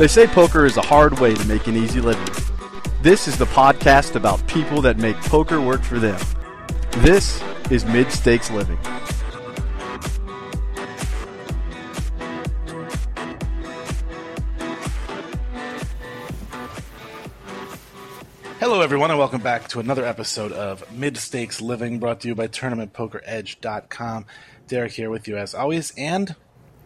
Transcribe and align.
They 0.00 0.08
say 0.08 0.26
poker 0.26 0.64
is 0.64 0.78
a 0.78 0.80
hard 0.80 1.18
way 1.18 1.34
to 1.34 1.46
make 1.46 1.66
an 1.66 1.76
easy 1.76 2.00
living. 2.00 2.34
This 3.02 3.28
is 3.28 3.36
the 3.36 3.44
podcast 3.44 4.16
about 4.16 4.46
people 4.46 4.80
that 4.80 4.96
make 4.96 5.14
poker 5.16 5.60
work 5.60 5.82
for 5.82 5.98
them. 5.98 6.18
This 7.00 7.44
is 7.70 7.84
Mid 7.84 8.10
Stakes 8.10 8.50
Living. 8.50 8.78
Hello, 18.58 18.80
everyone, 18.80 19.10
and 19.10 19.18
welcome 19.18 19.42
back 19.42 19.68
to 19.68 19.80
another 19.80 20.06
episode 20.06 20.52
of 20.52 20.90
Mid 20.90 21.18
Stakes 21.18 21.60
Living, 21.60 21.98
brought 21.98 22.20
to 22.20 22.28
you 22.28 22.34
by 22.34 22.48
TournamentPokerEdge.com. 22.48 24.24
Derek 24.66 24.92
here 24.92 25.10
with 25.10 25.28
you 25.28 25.36
as 25.36 25.54
always, 25.54 25.92
and 25.98 26.34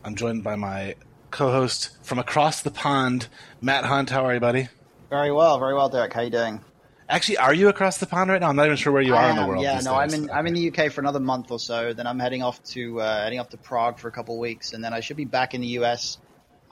I'm 0.04 0.16
joined 0.16 0.42
by 0.42 0.56
my 0.56 0.96
co-host 1.34 1.90
from 2.02 2.18
across 2.18 2.62
the 2.62 2.70
pond, 2.70 3.26
Matt 3.60 3.84
Hunt. 3.84 4.10
How 4.10 4.24
are 4.24 4.34
you, 4.34 4.40
buddy? 4.40 4.68
Very 5.10 5.32
well, 5.32 5.58
very 5.58 5.74
well, 5.74 5.88
Derek. 5.88 6.12
How 6.12 6.22
you 6.22 6.30
doing? 6.30 6.60
Actually, 7.08 7.38
are 7.38 7.52
you 7.52 7.68
across 7.68 7.98
the 7.98 8.06
pond 8.06 8.30
right 8.30 8.40
now? 8.40 8.48
I'm 8.48 8.56
not 8.56 8.66
even 8.66 8.76
sure 8.78 8.92
where 8.92 9.02
you 9.02 9.14
are 9.14 9.30
in 9.30 9.36
the 9.36 9.46
world. 9.46 9.62
Yeah, 9.62 9.80
no, 9.80 9.94
I'm 9.94 10.14
in 10.14 10.30
I'm 10.30 10.46
in 10.46 10.54
the 10.54 10.70
UK 10.70 10.90
for 10.90 11.00
another 11.00 11.20
month 11.20 11.50
or 11.50 11.58
so. 11.58 11.92
Then 11.92 12.06
I'm 12.06 12.18
heading 12.18 12.42
off 12.42 12.62
to 12.74 13.00
uh, 13.00 13.24
heading 13.24 13.40
off 13.40 13.50
to 13.50 13.56
Prague 13.58 13.98
for 13.98 14.08
a 14.08 14.12
couple 14.12 14.36
of 14.36 14.40
weeks, 14.40 14.72
and 14.72 14.82
then 14.82 14.94
I 14.94 15.00
should 15.00 15.16
be 15.18 15.26
back 15.26 15.54
in 15.54 15.60
the 15.60 15.66
US 15.80 16.18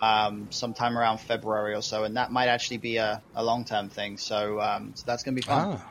um, 0.00 0.46
sometime 0.50 0.96
around 0.96 1.18
February 1.18 1.74
or 1.74 1.82
so. 1.82 2.04
And 2.04 2.16
that 2.16 2.32
might 2.32 2.46
actually 2.46 2.78
be 2.78 2.96
a, 2.96 3.20
a 3.34 3.44
long 3.44 3.64
term 3.64 3.90
thing. 3.90 4.16
So 4.16 4.60
um, 4.60 4.92
so 4.94 5.02
that's 5.06 5.22
going 5.22 5.34
to 5.34 5.42
be 5.42 5.46
fun. 5.46 5.78
Ah. 5.80 5.88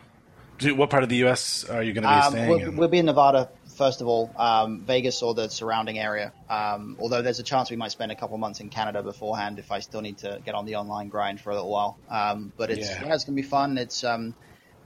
Dude, 0.58 0.78
what 0.78 0.90
part 0.90 1.04
of 1.04 1.10
the 1.10 1.18
U.S. 1.18 1.66
are 1.66 1.84
you 1.84 1.92
going 1.92 2.04
to 2.04 2.10
be 2.10 2.14
Um, 2.14 2.32
staying 2.32 2.50
we'll, 2.50 2.60
in? 2.60 2.78
we'll 2.78 2.88
be 2.88 3.00
in 3.00 3.06
Nevada 3.08 3.50
first 3.78 4.02
of 4.02 4.08
all, 4.08 4.34
um, 4.38 4.84
Vegas 4.86 5.22
or 5.22 5.34
the 5.34 5.50
surrounding 5.50 6.00
area. 6.00 6.34
Um, 6.50 6.96
although 7.00 7.22
there's 7.22 7.40
a 7.40 7.44
chance 7.44 7.70
we 7.70 7.78
might 7.78 7.92
spend 7.92 8.12
a 8.12 8.16
couple 8.16 8.38
months 8.38 8.60
in 8.60 8.70
Canada 8.70 9.04
beforehand 9.04 9.60
if 9.60 9.72
I 9.72 9.80
still 9.80 10.02
need 10.02 10.20
to 10.20 10.40
get 10.44 10.56
on 10.56 10.66
the 10.66 10.76
online 10.76 11.10
grind 11.10 11.40
for 11.40 11.52
a 11.52 11.56
little 11.56 11.72
while. 11.72 12.00
Um, 12.10 12.54
but 12.58 12.70
it's 12.72 12.90
Yeah. 12.90 13.08
yeah. 13.08 13.14
it's 13.14 13.26
gonna 13.26 13.36
be 13.36 13.42
fun. 13.42 13.78
It's 13.78 14.04
um, 14.04 14.36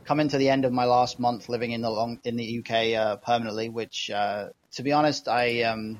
coming 0.05 0.30
to 0.30 0.38
the 0.38 0.50
end 0.50 0.66
of 0.66 0.72
my 0.72 0.86
last 0.86 1.19
month 1.19 1.50
living 1.50 1.72
in 1.72 1.81
the 1.81 1.89
long 1.89 2.19
in 2.23 2.36
the 2.36 2.59
UK 2.59 2.94
uh, 3.00 3.16
permanently, 3.17 3.69
which 3.69 4.09
uh, 4.09 4.47
to 4.73 4.83
be 4.83 4.92
honest, 4.92 5.27
I 5.27 5.64
um, 5.64 5.99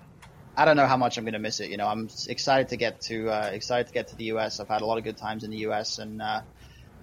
I 0.55 0.66
don't 0.66 0.77
know 0.77 0.88
how 0.88 0.97
much 0.97 1.17
I'm 1.17 1.25
going 1.25 1.33
to 1.33 1.39
miss 1.39 1.59
it. 1.59 1.70
You 1.70 1.77
know, 1.77 1.88
I'm 1.88 2.09
excited 2.27 2.70
to 2.70 2.77
get 2.77 3.02
to 3.08 3.30
uh, 3.30 3.49
excited 3.52 3.88
to 3.88 3.94
get 3.94 4.09
to 4.09 4.16
the 4.16 4.25
US. 4.25 4.59
I've 4.59 4.70
had 4.70 4.81
a 4.81 4.86
lot 4.86 4.97
of 4.97 5.03
good 5.03 5.17
times 5.17 5.44
in 5.44 5.49
the 5.49 5.58
US, 5.67 5.97
and 5.97 6.22
uh, 6.22 6.42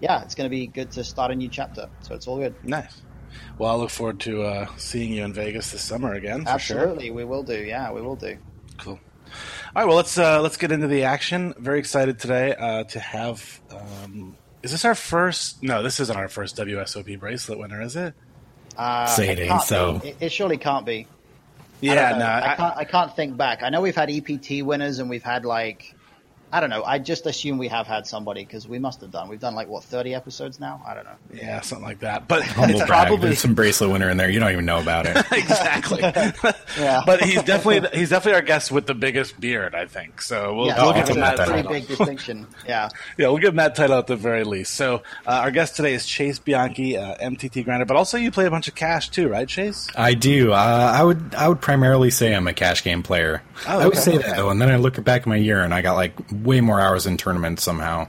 yeah, 0.01 0.23
it's 0.23 0.35
going 0.35 0.47
to 0.47 0.51
be 0.51 0.69
good 0.69 0.93
to 0.93 1.05
start 1.05 1.33
a 1.33 1.35
new 1.35 1.51
chapter. 1.51 1.89
So 2.01 2.15
it's 2.15 2.27
all 2.27 2.39
good. 2.39 2.55
Nice. 2.63 3.12
Well, 3.59 3.71
I 3.71 3.75
look 3.77 3.91
forward 3.91 4.21
to 4.21 4.43
uh, 4.43 4.67
seeing 4.77 5.13
you 5.13 5.25
in 5.25 5.33
Vegas 5.33 5.71
this 5.73 5.83
summer 5.83 6.15
again. 6.15 6.45
For 6.45 6.59
Sure. 6.59 6.79
Absolutely, 6.79 7.11
we 7.11 7.25
will 7.25 7.43
do. 7.43 7.57
Yeah, 7.57 7.93
we 7.93 8.01
will 8.03 8.17
do. 8.17 8.37
Cool. 8.79 8.99
All 9.75 9.83
right, 9.83 9.85
well 9.87 9.97
let's 9.97 10.19
uh, 10.19 10.41
let's 10.43 10.57
get 10.57 10.73
into 10.73 10.87
the 10.87 11.05
action. 11.05 11.55
Very 11.59 11.79
excited 11.79 12.19
today 12.19 12.55
uh, 12.55 12.85
to 12.85 13.01
have. 13.01 13.61
Um, 13.71 14.37
is 14.63 14.71
this 14.71 14.85
our 14.85 14.95
first? 14.95 15.63
No, 15.63 15.83
this 15.83 16.01
isn't 16.01 16.17
our 16.17 16.29
first 16.29 16.57
WSOP 16.57 17.19
bracelet 17.19 17.59
winner, 17.59 17.81
is 17.81 17.97
it? 17.97 18.15
Uh, 18.77 19.07
Say 19.07 19.29
it 19.31 19.39
ain't 19.39 19.63
so. 19.63 20.01
It, 20.05 20.17
it 20.21 20.33
surely 20.33 20.57
can't 20.57 20.87
be. 20.87 21.07
Yeah, 21.81 22.11
don't 22.11 22.19
no. 22.21 22.27
I, 22.27 22.53
I, 22.53 22.57
can't. 22.57 22.77
I 22.77 22.85
can't 22.85 23.17
think 23.17 23.37
back. 23.37 23.63
I 23.63 23.71
know 23.71 23.81
we've 23.81 23.97
had 23.97 24.11
EPT 24.11 24.65
winners 24.65 24.99
and 24.99 25.11
we've 25.11 25.23
had 25.23 25.45
like, 25.45 25.95
I 26.53 26.61
don't 26.61 26.69
know. 26.71 26.85
I 26.85 26.99
just 26.99 27.25
assume 27.25 27.57
we 27.57 27.69
have 27.69 27.87
had 27.87 28.07
somebody 28.07 28.45
because 28.45 28.69
we 28.69 28.79
must 28.79 29.01
have 29.01 29.11
done. 29.11 29.29
We've 29.29 29.41
done 29.41 29.55
like 29.55 29.69
what 29.69 29.85
thirty 29.85 30.15
episodes 30.15 30.61
now. 30.61 30.83
I 30.87 30.93
don't 30.93 31.05
know. 31.05 31.17
yeah, 31.33 31.63
something 31.63 31.87
like 31.87 32.01
that. 32.01 32.29
But 32.29 32.43
Humble 32.43 32.77
it's 32.77 32.87
brag. 32.87 33.07
probably 33.09 33.29
There's 33.29 33.41
some 33.41 33.55
bracelet 33.55 33.91
winner 33.91 34.11
in 34.11 34.19
there. 34.19 34.29
You 34.29 34.39
don't 34.39 34.53
even 34.53 34.67
know 34.67 34.79
about 34.81 35.07
it. 35.07 35.17
exactly. 35.33 36.03
Yeah. 36.79 37.03
But 37.05 37.23
he's 37.23 37.43
definitely 37.43 37.87
he's 37.99 38.09
definitely 38.09 38.37
our 38.37 38.43
guest 38.43 38.73
with 38.73 38.87
the 38.87 38.95
biggest 38.95 39.39
beard, 39.39 39.75
I 39.75 39.85
think. 39.87 40.23
So 40.23 40.55
we'll, 40.55 40.67
yeah, 40.69 40.79
we'll 40.79 40.93
I'll 40.93 40.95
give 40.95 41.09
him 41.09 41.21
that 41.21 41.37
that 41.37 41.47
pretty 41.49 41.63
title. 41.65 41.73
big 41.73 41.89
distinction. 41.89 42.47
Yeah. 42.67 42.89
Yeah, 43.19 43.29
we'll 43.29 43.39
give 43.39 43.51
him 43.51 43.57
that 43.57 43.75
title 43.75 43.99
at 43.99 44.07
the 44.07 44.17
very 44.17 44.45
least. 44.45 44.75
So 44.75 45.03
uh, 45.27 45.31
our 45.31 45.51
guest 45.51 45.77
today 45.77 45.93
is 45.93 46.07
Chase 46.07 46.39
Bianchi, 46.39 46.97
uh, 46.97 47.17
MTT 47.17 47.65
grinder, 47.65 47.85
but 47.85 47.97
also 47.97 48.17
you 48.17 48.31
play 48.31 48.47
a 48.47 48.51
bunch 48.51 48.69
of 48.69 48.75
cash 48.75 49.11
too, 49.11 49.29
right, 49.29 49.47
Chase? 49.47 49.87
I 49.97 50.15
do. 50.15 50.53
Uh, 50.53 50.57
I 50.57 51.03
would. 51.03 51.35
I 51.35 51.49
would 51.49 51.61
primarily 51.61 52.11
say 52.11 52.35
I'm 52.35 52.47
a 52.47 52.55
cash 52.55 52.83
game 52.83 53.03
player. 53.03 53.43
Oh, 53.69 53.79
I 53.79 53.85
would 53.85 53.95
okay. 53.95 54.01
say 54.01 54.17
that 54.19 54.37
though, 54.37 54.51
and 54.51 54.61
then 54.61 54.71
I 54.71 54.77
look 54.77 55.03
back 55.05 55.23
at 55.23 55.27
my 55.27 55.37
year 55.37 55.61
and 55.63 55.75
I 55.75 55.83
got 55.83 55.95
like 55.95 56.15
way 56.43 56.61
more 56.61 56.81
hours 56.81 57.07
in 57.07 57.17
tournaments 57.17 57.63
somehow. 57.63 58.09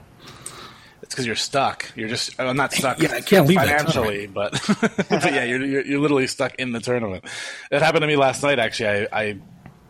It's 1.02 1.14
because 1.14 1.26
you're 1.26 1.36
stuck. 1.36 1.90
You're 1.94 2.08
just 2.08 2.38
uh, 2.40 2.52
not 2.54 2.72
stuck. 2.72 2.98
Yeah, 2.98 3.12
I 3.12 3.20
can't 3.20 3.46
leave 3.46 3.58
financially, 3.58 4.26
but, 4.26 4.52
but 5.08 5.32
yeah, 5.32 5.44
you're, 5.44 5.62
you're 5.62 5.84
you're 5.84 6.00
literally 6.00 6.26
stuck 6.26 6.54
in 6.56 6.72
the 6.72 6.80
tournament. 6.80 7.24
It 7.70 7.82
happened 7.82 8.02
to 8.02 8.06
me 8.06 8.16
last 8.16 8.42
night. 8.42 8.58
Actually, 8.58 9.06
I, 9.12 9.20
I 9.20 9.38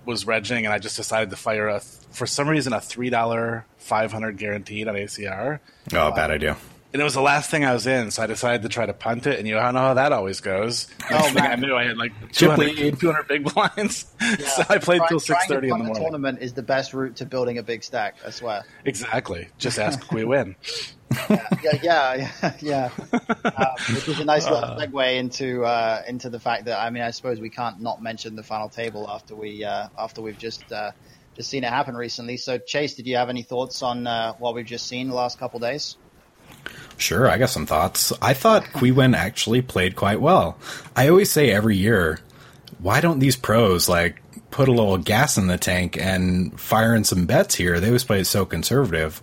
was 0.04 0.26
regging 0.26 0.64
and 0.64 0.72
I 0.72 0.78
just 0.78 0.96
decided 0.96 1.30
to 1.30 1.36
fire 1.36 1.68
a 1.68 1.80
for 1.80 2.26
some 2.26 2.48
reason 2.48 2.72
a 2.72 2.80
three 2.80 3.10
dollar 3.10 3.64
five 3.76 4.12
hundred 4.12 4.38
guaranteed 4.38 4.88
on 4.88 4.94
ACR, 4.94 5.60
Oh, 5.92 6.12
bad 6.12 6.30
idea. 6.30 6.56
And 6.94 7.00
it 7.00 7.04
was 7.04 7.14
the 7.14 7.20
last 7.20 7.50
thing 7.50 7.64
I 7.64 7.72
was 7.72 7.88
in, 7.88 8.12
so 8.12 8.22
I 8.22 8.28
decided 8.28 8.62
to 8.62 8.68
try 8.68 8.86
to 8.86 8.92
punt 8.94 9.26
it. 9.26 9.40
And 9.40 9.48
you 9.48 9.56
know 9.56 9.60
how 9.60 9.94
that 9.94 10.12
always 10.12 10.40
goes. 10.40 10.86
Oh, 11.10 11.28
thing 11.30 11.42
I 11.42 11.56
knew, 11.56 11.74
I 11.74 11.86
had 11.86 11.96
like 11.96 12.12
Chip 12.30 12.54
200, 12.54 12.76
lead. 12.76 13.00
200 13.00 13.26
big 13.26 13.44
blinds. 13.54 14.06
so 14.20 14.62
I 14.68 14.78
played 14.78 15.02
till 15.08 15.18
six 15.18 15.44
thirty 15.46 15.70
in 15.70 15.78
the 15.78 15.84
morning. 15.86 16.00
tournament 16.00 16.38
is 16.40 16.52
the 16.52 16.62
best 16.62 16.94
route 16.94 17.16
to 17.16 17.26
building 17.26 17.58
a 17.58 17.64
big 17.64 17.82
stack. 17.82 18.14
I 18.24 18.30
swear. 18.30 18.62
Exactly. 18.84 19.48
Just 19.58 19.80
ask 19.80 20.00
if 20.04 20.12
we 20.12 20.24
win. 20.24 20.54
yeah, 21.28 21.48
yeah, 21.82 22.30
yeah, 22.42 22.54
yeah. 22.60 22.90
Um, 23.12 23.66
which 23.94 24.08
is 24.08 24.20
a 24.20 24.24
nice 24.24 24.48
little 24.48 24.76
segue 24.76 25.16
into 25.16 25.64
uh, 25.64 26.00
into 26.06 26.30
the 26.30 26.38
fact 26.38 26.66
that 26.66 26.78
I 26.78 26.90
mean, 26.90 27.02
I 27.02 27.10
suppose 27.10 27.40
we 27.40 27.50
can't 27.50 27.80
not 27.80 28.02
mention 28.02 28.36
the 28.36 28.44
final 28.44 28.68
table 28.68 29.10
after 29.10 29.34
we 29.34 29.64
uh, 29.64 29.88
after 29.98 30.22
we've 30.22 30.38
just 30.38 30.70
uh, 30.70 30.92
just 31.34 31.50
seen 31.50 31.64
it 31.64 31.70
happen 31.70 31.96
recently. 31.96 32.36
So, 32.36 32.58
Chase, 32.58 32.94
did 32.94 33.08
you 33.08 33.16
have 33.16 33.30
any 33.30 33.42
thoughts 33.42 33.82
on 33.82 34.06
uh, 34.06 34.34
what 34.34 34.54
we've 34.54 34.64
just 34.64 34.86
seen 34.86 35.08
the 35.08 35.16
last 35.16 35.40
couple 35.40 35.58
days? 35.58 35.96
Sure, 36.96 37.28
I 37.28 37.38
got 37.38 37.50
some 37.50 37.66
thoughts. 37.66 38.12
I 38.22 38.34
thought 38.34 38.72
Qui 38.72 38.92
Nguyen 38.92 39.16
actually 39.16 39.62
played 39.62 39.96
quite 39.96 40.20
well. 40.20 40.56
I 40.96 41.08
always 41.08 41.30
say 41.30 41.50
every 41.50 41.76
year, 41.76 42.20
why 42.78 43.00
don't 43.00 43.18
these 43.18 43.36
pros 43.36 43.88
like 43.88 44.20
put 44.50 44.68
a 44.68 44.72
little 44.72 44.98
gas 44.98 45.36
in 45.36 45.48
the 45.48 45.58
tank 45.58 45.96
and 45.98 46.58
fire 46.58 46.94
in 46.94 47.04
some 47.04 47.26
bets 47.26 47.56
here? 47.56 47.80
They 47.80 47.88
always 47.88 48.04
play 48.04 48.20
it 48.20 48.26
so 48.26 48.44
conservative, 48.44 49.22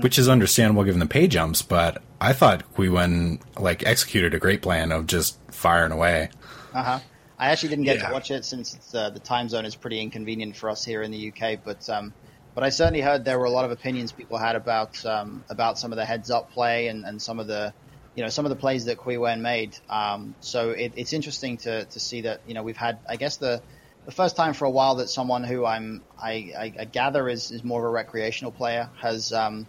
which 0.00 0.18
is 0.18 0.28
understandable 0.28 0.84
given 0.84 1.00
the 1.00 1.06
pay 1.06 1.26
jumps. 1.26 1.62
But 1.62 2.00
I 2.20 2.32
thought 2.32 2.72
Qui 2.74 2.88
Nguyen 2.88 3.40
like 3.58 3.84
executed 3.84 4.32
a 4.34 4.38
great 4.38 4.62
plan 4.62 4.92
of 4.92 5.06
just 5.06 5.36
firing 5.50 5.92
away. 5.92 6.30
Uh 6.72 6.82
huh. 6.82 6.98
I 7.38 7.48
actually 7.50 7.70
didn't 7.70 7.86
get 7.86 7.96
Yeah. 7.96 8.08
to 8.08 8.12
watch 8.12 8.30
it 8.30 8.44
since 8.44 8.74
it's, 8.74 8.94
uh, 8.94 9.10
the 9.10 9.18
time 9.18 9.48
zone 9.48 9.64
is 9.64 9.74
pretty 9.74 9.98
inconvenient 10.00 10.56
for 10.56 10.68
us 10.70 10.84
here 10.84 11.02
in 11.02 11.10
the 11.10 11.32
UK. 11.32 11.58
But 11.64 11.88
um, 11.88 12.12
but 12.54 12.64
I 12.64 12.70
certainly 12.70 13.00
heard 13.00 13.24
there 13.24 13.38
were 13.38 13.44
a 13.44 13.50
lot 13.50 13.64
of 13.64 13.70
opinions 13.70 14.12
people 14.12 14.38
had 14.38 14.56
about 14.56 15.04
um, 15.06 15.44
about 15.48 15.78
some 15.78 15.92
of 15.92 15.96
the 15.96 16.04
heads 16.04 16.30
up 16.30 16.52
play 16.52 16.88
and, 16.88 17.04
and 17.04 17.20
some 17.20 17.38
of 17.38 17.46
the 17.46 17.72
you 18.14 18.22
know 18.22 18.28
some 18.28 18.44
of 18.44 18.50
the 18.50 18.56
plays 18.56 18.86
that 18.86 18.98
Qui 18.98 19.16
Nguyen 19.16 19.40
made. 19.40 19.76
Um, 19.88 20.34
so 20.40 20.70
it, 20.70 20.92
it's 20.96 21.12
interesting 21.12 21.58
to, 21.58 21.84
to 21.84 22.00
see 22.00 22.22
that 22.22 22.40
you 22.46 22.54
know 22.54 22.62
we've 22.62 22.76
had 22.76 22.98
I 23.08 23.16
guess 23.16 23.36
the 23.36 23.62
the 24.06 24.12
first 24.12 24.36
time 24.36 24.54
for 24.54 24.64
a 24.64 24.70
while 24.70 24.96
that 24.96 25.08
someone 25.08 25.44
who 25.44 25.64
I'm 25.64 26.02
I, 26.20 26.52
I, 26.58 26.74
I 26.80 26.84
gather 26.86 27.28
is, 27.28 27.50
is 27.50 27.62
more 27.62 27.80
of 27.80 27.84
a 27.84 27.90
recreational 27.90 28.50
player 28.50 28.90
has 29.00 29.32
um, 29.32 29.66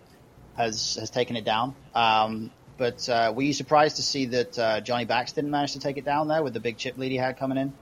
has 0.58 0.96
has 0.96 1.09
taken 1.09 1.36
it 1.36 1.46
down. 1.46 1.75
Um, 1.94 2.52
but 2.78 3.08
uh, 3.09 3.31
were 3.36 3.44
you 3.44 3.53
surprised 3.53 3.98
to 3.98 4.02
see 4.02 4.25
that 4.28 4.58
uh, 4.58 4.81
Johnny 4.81 5.06
Bax 5.06 5.34
didn't 5.34 5.52
manage 5.52 5.74
to 5.74 5.80
take 5.80 5.98
it 5.98 6.06
down 6.06 6.28
there 6.28 6.42
with 6.42 6.53
the 6.53 6.59
big 6.59 6.78
chip 6.78 6.98
lead 6.98 7.12
he 7.12 7.18
had 7.18 7.38
coming 7.38 7.58
in? 7.58 7.74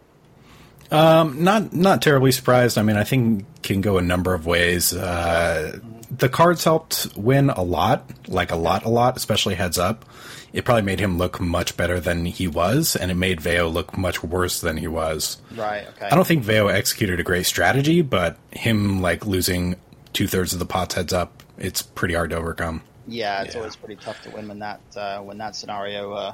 Um, 0.91 1.43
not 1.43 1.71
not 1.73 2.01
terribly 2.01 2.31
surprised. 2.31 2.77
I 2.77 2.81
mean, 2.83 2.95
I 2.97 3.03
think 3.03 3.45
can 3.61 3.81
go 3.81 3.97
a 3.97 4.01
number 4.01 4.33
of 4.33 4.45
ways. 4.45 4.93
Uh, 4.93 5.79
the 6.09 6.29
cards 6.29 6.63
helped 6.63 7.09
win 7.15 7.49
a 7.51 7.61
lot, 7.61 8.09
like 8.27 8.51
a 8.51 8.55
lot, 8.55 8.85
a 8.85 8.89
lot, 8.89 9.15
especially 9.15 9.55
heads 9.55 9.77
up. 9.77 10.05
It 10.51 10.65
probably 10.65 10.81
made 10.81 10.99
him 10.99 11.19
look 11.19 11.39
much 11.39 11.77
better 11.77 11.99
than 11.99 12.25
he 12.25 12.47
was, 12.47 12.95
and 12.95 13.11
it 13.11 13.13
made 13.15 13.39
Vayo 13.39 13.71
look 13.71 13.95
much 13.95 14.23
worse 14.23 14.61
than 14.61 14.77
he 14.77 14.87
was. 14.87 15.37
Right. 15.55 15.85
Okay. 15.87 16.07
I 16.07 16.15
don't 16.15 16.25
think 16.25 16.43
Vayo 16.43 16.73
executed 16.73 17.19
a 17.19 17.23
great 17.23 17.45
strategy, 17.45 18.01
but 18.01 18.37
him 18.49 18.99
like 18.99 19.27
losing 19.27 19.75
two 20.13 20.25
thirds 20.25 20.53
of 20.53 20.59
the 20.59 20.65
pots 20.65 20.95
heads 20.95 21.13
up, 21.13 21.43
it's 21.59 21.83
pretty 21.83 22.15
hard 22.15 22.31
to 22.31 22.37
overcome. 22.37 22.81
Yeah, 23.07 23.43
it's 23.43 23.53
Yeah. 23.53 23.59
always 23.59 23.75
pretty 23.75 23.97
tough 23.97 24.19
to 24.23 24.31
win 24.31 24.47
when 24.47 24.59
that 24.59 24.81
uh, 24.95 25.19
when 25.19 25.37
that 25.37 25.55
scenario 25.55 26.13
uh, 26.13 26.33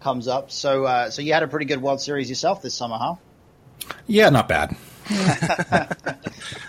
comes 0.00 0.26
up. 0.26 0.50
So 0.50 0.84
uh, 0.86 1.10
so 1.10 1.20
you 1.20 1.34
had 1.34 1.42
a 1.42 1.48
pretty 1.48 1.66
good 1.66 1.82
World 1.82 2.00
Series 2.00 2.30
yourself 2.30 2.62
this 2.62 2.72
summer, 2.74 2.96
huh? 2.98 3.14
Yeah, 4.06 4.30
not 4.30 4.48
bad. 4.48 4.76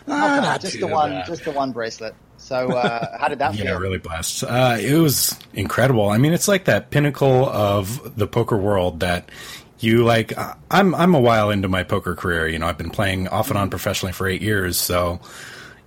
not 0.08 0.62
just 0.62 0.80
the 0.80 0.88
one, 0.88 1.12
bad. 1.12 1.26
just 1.28 1.44
the 1.46 1.52
one 1.52 1.72
bracelet. 1.72 2.16
So 2.38 2.72
uh, 2.72 3.18
how 3.20 3.28
did 3.28 3.40
that 3.40 3.54
Yeah, 3.56 3.66
feel? 3.66 3.80
really 3.80 3.98
blessed. 4.00 4.44
Uh, 4.44 4.78
it 4.80 4.96
was 4.96 5.38
incredible. 5.54 6.10
I 6.10 6.18
mean, 6.18 6.34
it's 6.34 6.48
like 6.48 6.66
that 6.66 6.90
pinnacle 6.90 7.48
of 7.48 8.16
the 8.18 8.28
poker 8.28 8.58
world 8.58 9.02
that 9.02 9.30
you 9.80 10.04
like. 10.04 10.36
uh, 10.38 10.56
I'm 10.70 10.96
I'm 10.96 11.14
a 11.14 11.20
while 11.20 11.52
into 11.52 11.68
my 11.68 11.84
poker 11.84 12.16
career. 12.16 12.48
You 12.48 12.60
know, 12.60 12.68
I've 12.68 12.78
been 12.78 12.90
playing 12.90 13.28
off 13.28 13.50
and 13.50 13.58
on 13.60 13.70
professionally 13.70 14.14
for 14.14 14.28
eight 14.28 14.42
years, 14.42 14.78
so 14.78 15.20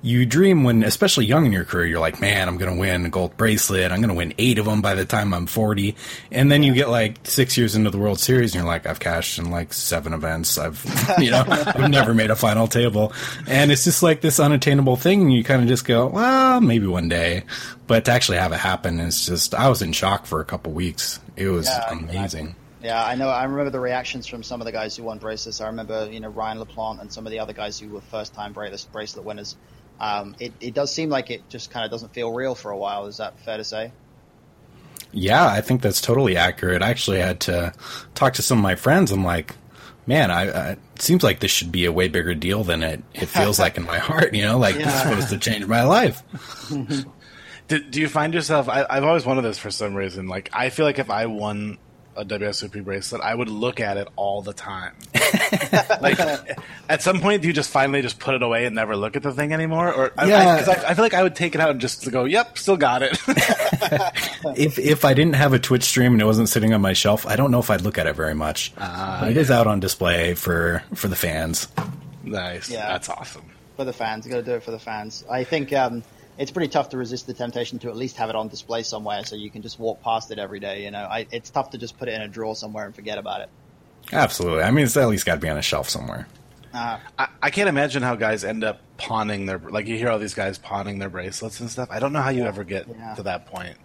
you 0.05 0.27
dream 0.27 0.65
when, 0.65 0.85
especially 0.85 1.25
young 1.25 1.47
in 1.47 1.53
your 1.53 1.65
career, 1.65 1.87
you're 1.87 1.99
like, 1.99 2.21
man, 2.21 2.47
I'm 2.47 2.59
going 2.59 2.71
to 2.71 2.79
win 2.79 3.07
a 3.07 3.09
gold 3.09 3.39
bracelet. 3.39 3.91
I'm 3.91 4.01
going 4.01 4.11
to 4.11 4.15
win 4.15 4.35
eight 4.37 4.59
of 4.59 4.67
them 4.67 4.83
by 4.83 4.95
the 4.95 5.07
time 5.07 5.33
I'm 5.33 5.47
40. 5.47 5.97
And 6.31 6.53
then 6.53 6.63
you 6.63 6.75
get 6.75 6.91
like 6.91 7.21
six 7.25 7.57
years 7.57 7.75
into 7.75 7.89
the 7.89 7.97
World 7.97 8.21
Series 8.21 8.55
and 8.55 8.63
you're 8.63 8.71
like, 8.71 8.85
I've 8.85 9.01
cashed 9.01 9.39
in 9.39 9.51
like 9.51 9.73
seven 9.73 10.13
events. 10.13 10.59
I've, 10.59 10.85
you 11.19 11.31
know, 11.31 11.43
I've 11.49 11.89
never 11.89 12.13
made 12.13 12.31
a 12.31 12.37
final 12.37 12.69
table. 12.69 13.15
And 13.47 13.73
it's 13.73 13.85
just 13.85 14.03
like 14.03 14.21
this 14.21 14.39
unattainable 14.39 14.97
thing. 14.97 15.23
And 15.23 15.33
you 15.33 15.43
kind 15.43 15.63
of 15.63 15.69
just 15.69 15.87
go, 15.87 16.07
well, 16.09 16.61
maybe 16.61 16.87
one 16.87 17.09
day. 17.09 17.45
But 17.87 18.05
to 18.05 18.13
actually 18.13 18.37
have 18.37 18.53
it 18.53 18.61
happen 18.61 19.01
is 19.01 19.25
just, 19.25 19.55
I 19.55 19.71
was 19.71 19.81
in 19.81 19.93
shock 19.93 20.27
for 20.27 20.41
a 20.41 20.45
couple 20.45 20.73
weeks. 20.73 21.19
It 21.35 21.49
was 21.49 21.67
yeah, 21.67 21.91
amazing. 21.91 22.57
Yeah, 22.83 23.03
I 23.03 23.15
know. 23.15 23.31
I 23.31 23.45
remember 23.45 23.71
the 23.71 23.81
reactions 23.81 24.27
from 24.27 24.43
some 24.43 24.61
of 24.61 24.67
the 24.67 24.73
guys 24.73 24.99
who 24.99 25.05
won 25.05 25.17
bracelets. 25.17 25.63
I 25.63 25.69
remember, 25.69 26.11
you 26.13 26.21
know, 26.21 26.29
Ryan 26.29 26.59
LaPlante 26.59 27.01
and 27.01 27.11
some 27.11 27.27
of 27.27 27.31
the 27.31 27.39
other 27.39 27.55
guys 27.55 27.81
who 27.81 27.89
were 27.89 28.03
first-time 28.03 28.53
bracelet 28.53 29.25
winners 29.25 29.57
um, 30.01 30.35
it, 30.41 30.53
it 30.61 30.75
does 30.75 30.93
seem 30.93 31.09
like 31.09 31.31
it 31.31 31.49
just 31.49 31.71
kind 31.71 31.85
of 31.85 31.91
doesn't 31.91 32.13
feel 32.13 32.33
real 32.33 32.55
for 32.55 32.71
a 32.71 32.77
while. 32.77 33.07
Is 33.07 33.19
that 33.19 33.39
fair 33.41 33.57
to 33.57 33.65
say? 33.65 33.93
Yeah, 35.13 35.47
I 35.47 35.61
think 35.61 35.81
that's 35.81 36.01
totally 36.01 36.37
accurate. 36.37 36.83
I 36.83 36.91
actually 36.91 37.21
had 37.21 37.41
to 37.41 37.73
talk 38.15 38.35
to 38.35 38.43
some 38.43 38.59
of 38.59 38.63
my 38.63 38.75
friends. 38.75 39.13
I'm 39.13 39.25
like, 39.25 39.55
man, 40.07 40.31
I, 40.31 40.43
I, 40.51 40.71
it 40.73 41.03
seems 41.03 41.23
like 41.23 41.41
this 41.41 41.51
should 41.51 41.71
be 41.71 41.85
a 41.85 41.93
way 41.93 42.09
bigger 42.09 42.35
deal 42.35 42.65
than 42.65 42.83
it, 42.83 43.03
it 43.15 43.27
feels 43.27 43.59
like 43.59 43.77
in 43.77 43.85
my 43.85 43.99
heart. 44.01 44.35
You 44.35 44.43
know, 44.43 44.59
like 44.59 44.77
yeah. 44.77 44.87
this 44.87 44.95
is 44.95 45.01
supposed 45.03 45.29
to 45.31 45.39
change 45.39 45.67
my 45.67 45.85
life. 45.85 46.23
do, 47.69 47.79
do 47.79 48.01
you 48.01 48.09
find 48.09 48.35
yourself? 48.35 48.69
I, 48.69 48.85
I've 48.91 49.05
always 49.05 49.25
wanted 49.25 49.43
this 49.43 49.59
for 49.59 49.71
some 49.71 49.95
reason. 49.95 50.27
Like, 50.27 50.51
I 50.53 50.71
feel 50.71 50.85
like 50.85 50.99
if 50.99 51.11
I 51.11 51.27
won 51.27 51.79
a 52.17 52.25
WSOP 52.25 52.85
bracelet, 52.85 53.21
I 53.23 53.35
would 53.35 53.49
look 53.49 53.81
at 53.81 53.97
it 53.97 54.09
all 54.17 54.43
the 54.43 54.53
time. 54.53 54.95
like, 56.01 56.19
at 56.89 57.03
some 57.03 57.21
point, 57.21 57.43
do 57.43 57.49
you 57.49 57.55
just 57.55 57.71
finally 57.71 58.03
just 58.03 58.19
put 58.19 58.35
it 58.35 58.43
away 58.43 58.67
and 58.67 58.75
never 58.75 58.97
look 58.97 59.17
at 59.17 59.23
the 59.23 59.33
thing 59.33 59.53
anymore? 59.53 59.93
Or 59.93 60.13
yeah, 60.25 60.65
I, 60.67 60.71
I, 60.71 60.91
I, 60.91 60.95
feel 60.95 61.05
like 61.05 61.15
I 61.15 61.23
would 61.23 61.35
take 61.35 61.55
it 61.55 61.61
out 61.61 61.71
and 61.71 61.81
just 61.81 62.11
go, 62.11 62.25
"Yep, 62.25 62.59
still 62.59 62.77
got 62.77 63.03
it." 63.03 63.13
if 64.57 64.79
if 64.79 65.05
I 65.05 65.15
didn't 65.15 65.35
have 65.35 65.53
a 65.53 65.59
Twitch 65.59 65.85
stream 65.85 66.13
and 66.13 66.23
it 66.23 66.27
wasn't 66.27 66.49
sitting 66.49 66.73
on 66.73 66.81
my 66.81 66.93
shelf, 66.93 67.27
I 67.27 67.37
don't 67.37 67.51
know 67.51 67.61
if 67.61 67.71
I'd 67.71 67.83
look 67.83 67.99
at 67.99 68.07
it 68.07 68.17
very 68.17 68.35
much. 68.35 68.73
Uh, 68.79 69.21
but 69.21 69.31
it 69.31 69.37
yeah. 69.37 69.43
is 69.43 69.51
out 69.51 69.67
on 69.67 69.81
display 69.81 70.35
for 70.35 70.83
for 70.95 71.09
the 71.09 71.17
fans. 71.17 71.69
Nice, 72.23 72.71
yeah, 72.71 72.89
that's 72.89 73.09
awesome 73.09 73.51
for 73.77 73.85
the 73.85 73.93
fans. 73.93 74.25
You 74.25 74.33
got 74.33 74.39
to 74.39 74.45
do 74.45 74.55
it 74.55 74.63
for 74.63 74.71
the 74.71 74.79
fans. 74.79 75.25
I 75.31 75.45
think. 75.45 75.73
Um, 75.73 76.03
it's 76.39 76.51
pretty 76.51 76.69
tough 76.69 76.91
to 76.91 76.97
resist 76.97 77.27
the 77.27 77.35
temptation 77.35 77.79
to 77.81 77.89
at 77.89 77.97
least 77.97 78.17
have 78.17 78.31
it 78.31 78.37
on 78.37 78.49
display 78.49 78.83
somewhere 78.83 79.25
so 79.25 79.37
you 79.37 79.51
can 79.51 79.63
just 79.63 79.79
walk 79.79 80.03
past 80.03 80.31
it 80.31 80.39
every 80.39 80.61
day. 80.61 80.85
You 80.85 80.91
know, 80.91 81.05
I, 81.05 81.27
it's 81.31 81.51
tough 81.51 81.71
to 81.71 81.79
just 81.79 81.99
put 81.99 82.09
it 82.09 82.15
in 82.15 82.23
a 82.23 82.29
drawer 82.29 82.57
somewhere 82.57 82.85
and 82.85 82.95
forget 82.95 83.19
about 83.19 83.43
it. 83.43 83.49
Absolutely. 84.13 84.63
I 84.63 84.71
mean, 84.71 84.85
it's 84.85 84.97
at 84.97 85.09
least 85.09 85.27
got 85.27 85.35
to 85.35 85.41
be 85.41 85.49
on 85.49 85.57
a 85.57 85.63
shelf 85.63 85.89
somewhere. 85.89 86.27
Uh, 86.73 86.99
I, 87.19 87.29
I, 87.41 87.51
can't 87.51 87.69
imagine 87.69 88.03
how 88.03 88.17
guys 88.17 88.43
end 88.43 88.65
up 88.65 88.81
pawning 88.97 89.47
their 89.47 89.59
like 89.59 89.87
you 89.87 89.97
hear 89.97 90.09
all 90.09 90.19
these 90.19 90.35
guys 90.35 90.59
pawning 90.59 90.99
their 90.99 91.09
bracelets 91.09 91.61
and 91.61 91.71
stuff. 91.71 91.89
I 91.89 92.01
don't 92.01 92.13
know 92.13 92.21
how 92.21 92.31
you 92.31 92.45
ever 92.45 92.65
get 92.65 92.89
yeah. 92.89 93.15
to 93.15 93.23
that 93.23 93.47
point. 93.47 93.77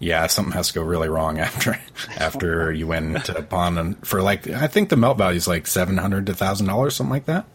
Yeah, 0.00 0.26
something 0.26 0.52
has 0.52 0.68
to 0.68 0.74
go 0.74 0.82
really 0.82 1.08
wrong 1.08 1.38
after 1.40 1.78
after 2.18 2.72
you 2.72 2.88
win 2.88 3.14
to 3.14 3.42
pawn 3.42 3.78
and 3.78 4.04
for 4.04 4.22
like 4.22 4.48
I 4.48 4.66
think 4.66 4.88
the 4.88 4.96
melt 4.96 5.18
value 5.18 5.36
is 5.36 5.46
like 5.46 5.68
seven 5.68 5.98
hundred 5.98 6.26
to 6.26 6.34
thousand 6.34 6.66
dollars, 6.66 6.96
something 6.96 7.12
like 7.12 7.26
that. 7.26 7.46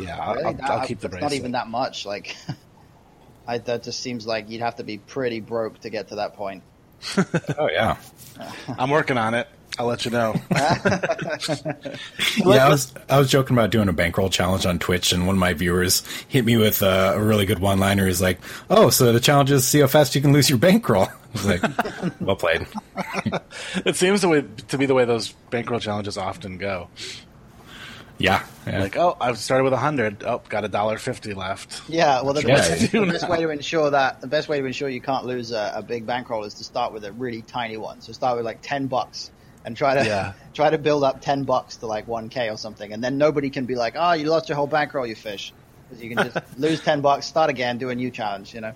Yeah, 0.00 0.18
I'll, 0.18 0.34
really? 0.34 0.60
I'll, 0.62 0.80
I'll 0.80 0.86
keep 0.86 1.00
the 1.00 1.10
bracelet. 1.10 1.30
Not 1.30 1.36
even 1.36 1.52
that 1.52 1.68
much. 1.68 2.06
Like 2.06 2.34
I, 3.46 3.58
that 3.58 3.82
just 3.82 4.00
seems 4.00 4.26
like 4.26 4.48
you'd 4.50 4.62
have 4.62 4.76
to 4.76 4.84
be 4.84 4.98
pretty 4.98 5.40
broke 5.40 5.80
to 5.80 5.90
get 5.90 6.08
to 6.08 6.16
that 6.16 6.34
point. 6.34 6.62
oh 7.58 7.68
yeah, 7.70 7.96
I'm 8.78 8.90
working 8.90 9.18
on 9.18 9.34
it. 9.34 9.48
I'll 9.76 9.86
let 9.86 10.04
you 10.04 10.12
know. 10.12 10.34
yeah, 10.50 10.76
I 12.44 12.68
was 12.68 12.94
I 13.08 13.18
was 13.18 13.28
joking 13.28 13.56
about 13.56 13.70
doing 13.70 13.88
a 13.88 13.92
bankroll 13.92 14.30
challenge 14.30 14.66
on 14.66 14.78
Twitch, 14.78 15.12
and 15.12 15.26
one 15.26 15.34
of 15.34 15.40
my 15.40 15.52
viewers 15.52 16.06
hit 16.28 16.44
me 16.44 16.56
with 16.56 16.80
a, 16.82 17.14
a 17.16 17.20
really 17.20 17.44
good 17.44 17.58
one 17.58 17.80
liner. 17.80 18.06
He's 18.06 18.22
like, 18.22 18.38
"Oh, 18.70 18.90
so 18.90 19.12
the 19.12 19.18
challenge 19.18 19.50
is 19.50 19.66
see 19.66 19.80
how 19.80 19.88
fast 19.88 20.14
you 20.14 20.20
can 20.20 20.32
lose 20.32 20.48
your 20.48 20.58
bankroll." 20.58 21.06
I 21.06 21.32
was 21.32 21.46
like, 21.46 22.20
"Well 22.20 22.36
played." 22.36 22.66
it 23.84 23.96
seems 23.96 24.20
the 24.20 24.28
way 24.28 24.44
to 24.68 24.78
be 24.78 24.86
the 24.86 24.94
way 24.94 25.04
those 25.04 25.32
bankroll 25.50 25.80
challenges 25.80 26.16
often 26.16 26.56
go. 26.56 26.88
Yeah, 28.18 28.44
yeah. 28.66 28.80
Like, 28.80 28.96
oh, 28.96 29.16
I've 29.20 29.38
started 29.38 29.64
with 29.64 29.72
a 29.72 29.78
hundred. 29.78 30.22
Oh, 30.22 30.40
got 30.48 30.64
a 30.64 30.68
dollar 30.68 30.98
fifty 30.98 31.34
left. 31.34 31.88
Yeah, 31.88 32.22
well, 32.22 32.32
the, 32.32 32.42
yeah. 32.42 32.56
best, 32.56 32.92
the 32.92 33.06
best 33.06 33.28
way 33.28 33.40
to 33.40 33.50
ensure 33.50 33.90
that 33.90 34.20
the 34.20 34.26
best 34.26 34.48
way 34.48 34.60
to 34.60 34.64
ensure 34.64 34.88
you 34.88 35.00
can't 35.00 35.26
lose 35.26 35.50
a, 35.50 35.72
a, 35.76 35.82
big 35.82 36.06
bankroll 36.06 36.44
is 36.44 36.54
to 36.54 36.64
start 36.64 36.92
with 36.92 37.04
a 37.04 37.12
really 37.12 37.42
tiny 37.42 37.76
one. 37.76 38.00
So 38.00 38.12
start 38.12 38.36
with 38.36 38.44
like 38.44 38.58
ten 38.62 38.86
bucks 38.86 39.32
and 39.64 39.76
try 39.76 39.94
to 39.94 40.04
yeah. 40.04 40.32
try 40.54 40.70
to 40.70 40.78
build 40.78 41.02
up 41.02 41.22
ten 41.22 41.42
bucks 41.42 41.76
to 41.78 41.86
like 41.86 42.06
one 42.06 42.28
k 42.28 42.50
or 42.50 42.56
something, 42.56 42.92
and 42.92 43.02
then 43.02 43.18
nobody 43.18 43.50
can 43.50 43.66
be 43.66 43.74
like, 43.74 43.94
oh, 43.96 44.12
you 44.12 44.26
lost 44.30 44.48
your 44.48 44.56
whole 44.56 44.68
bankroll, 44.68 45.06
you 45.06 45.16
fish, 45.16 45.52
because 45.88 46.02
you 46.02 46.14
can 46.14 46.30
just 46.30 46.38
lose 46.58 46.80
ten 46.80 47.00
bucks, 47.00 47.26
start 47.26 47.50
again, 47.50 47.78
do 47.78 47.90
a 47.90 47.94
new 47.94 48.10
challenge. 48.10 48.54
You 48.54 48.60
know. 48.60 48.74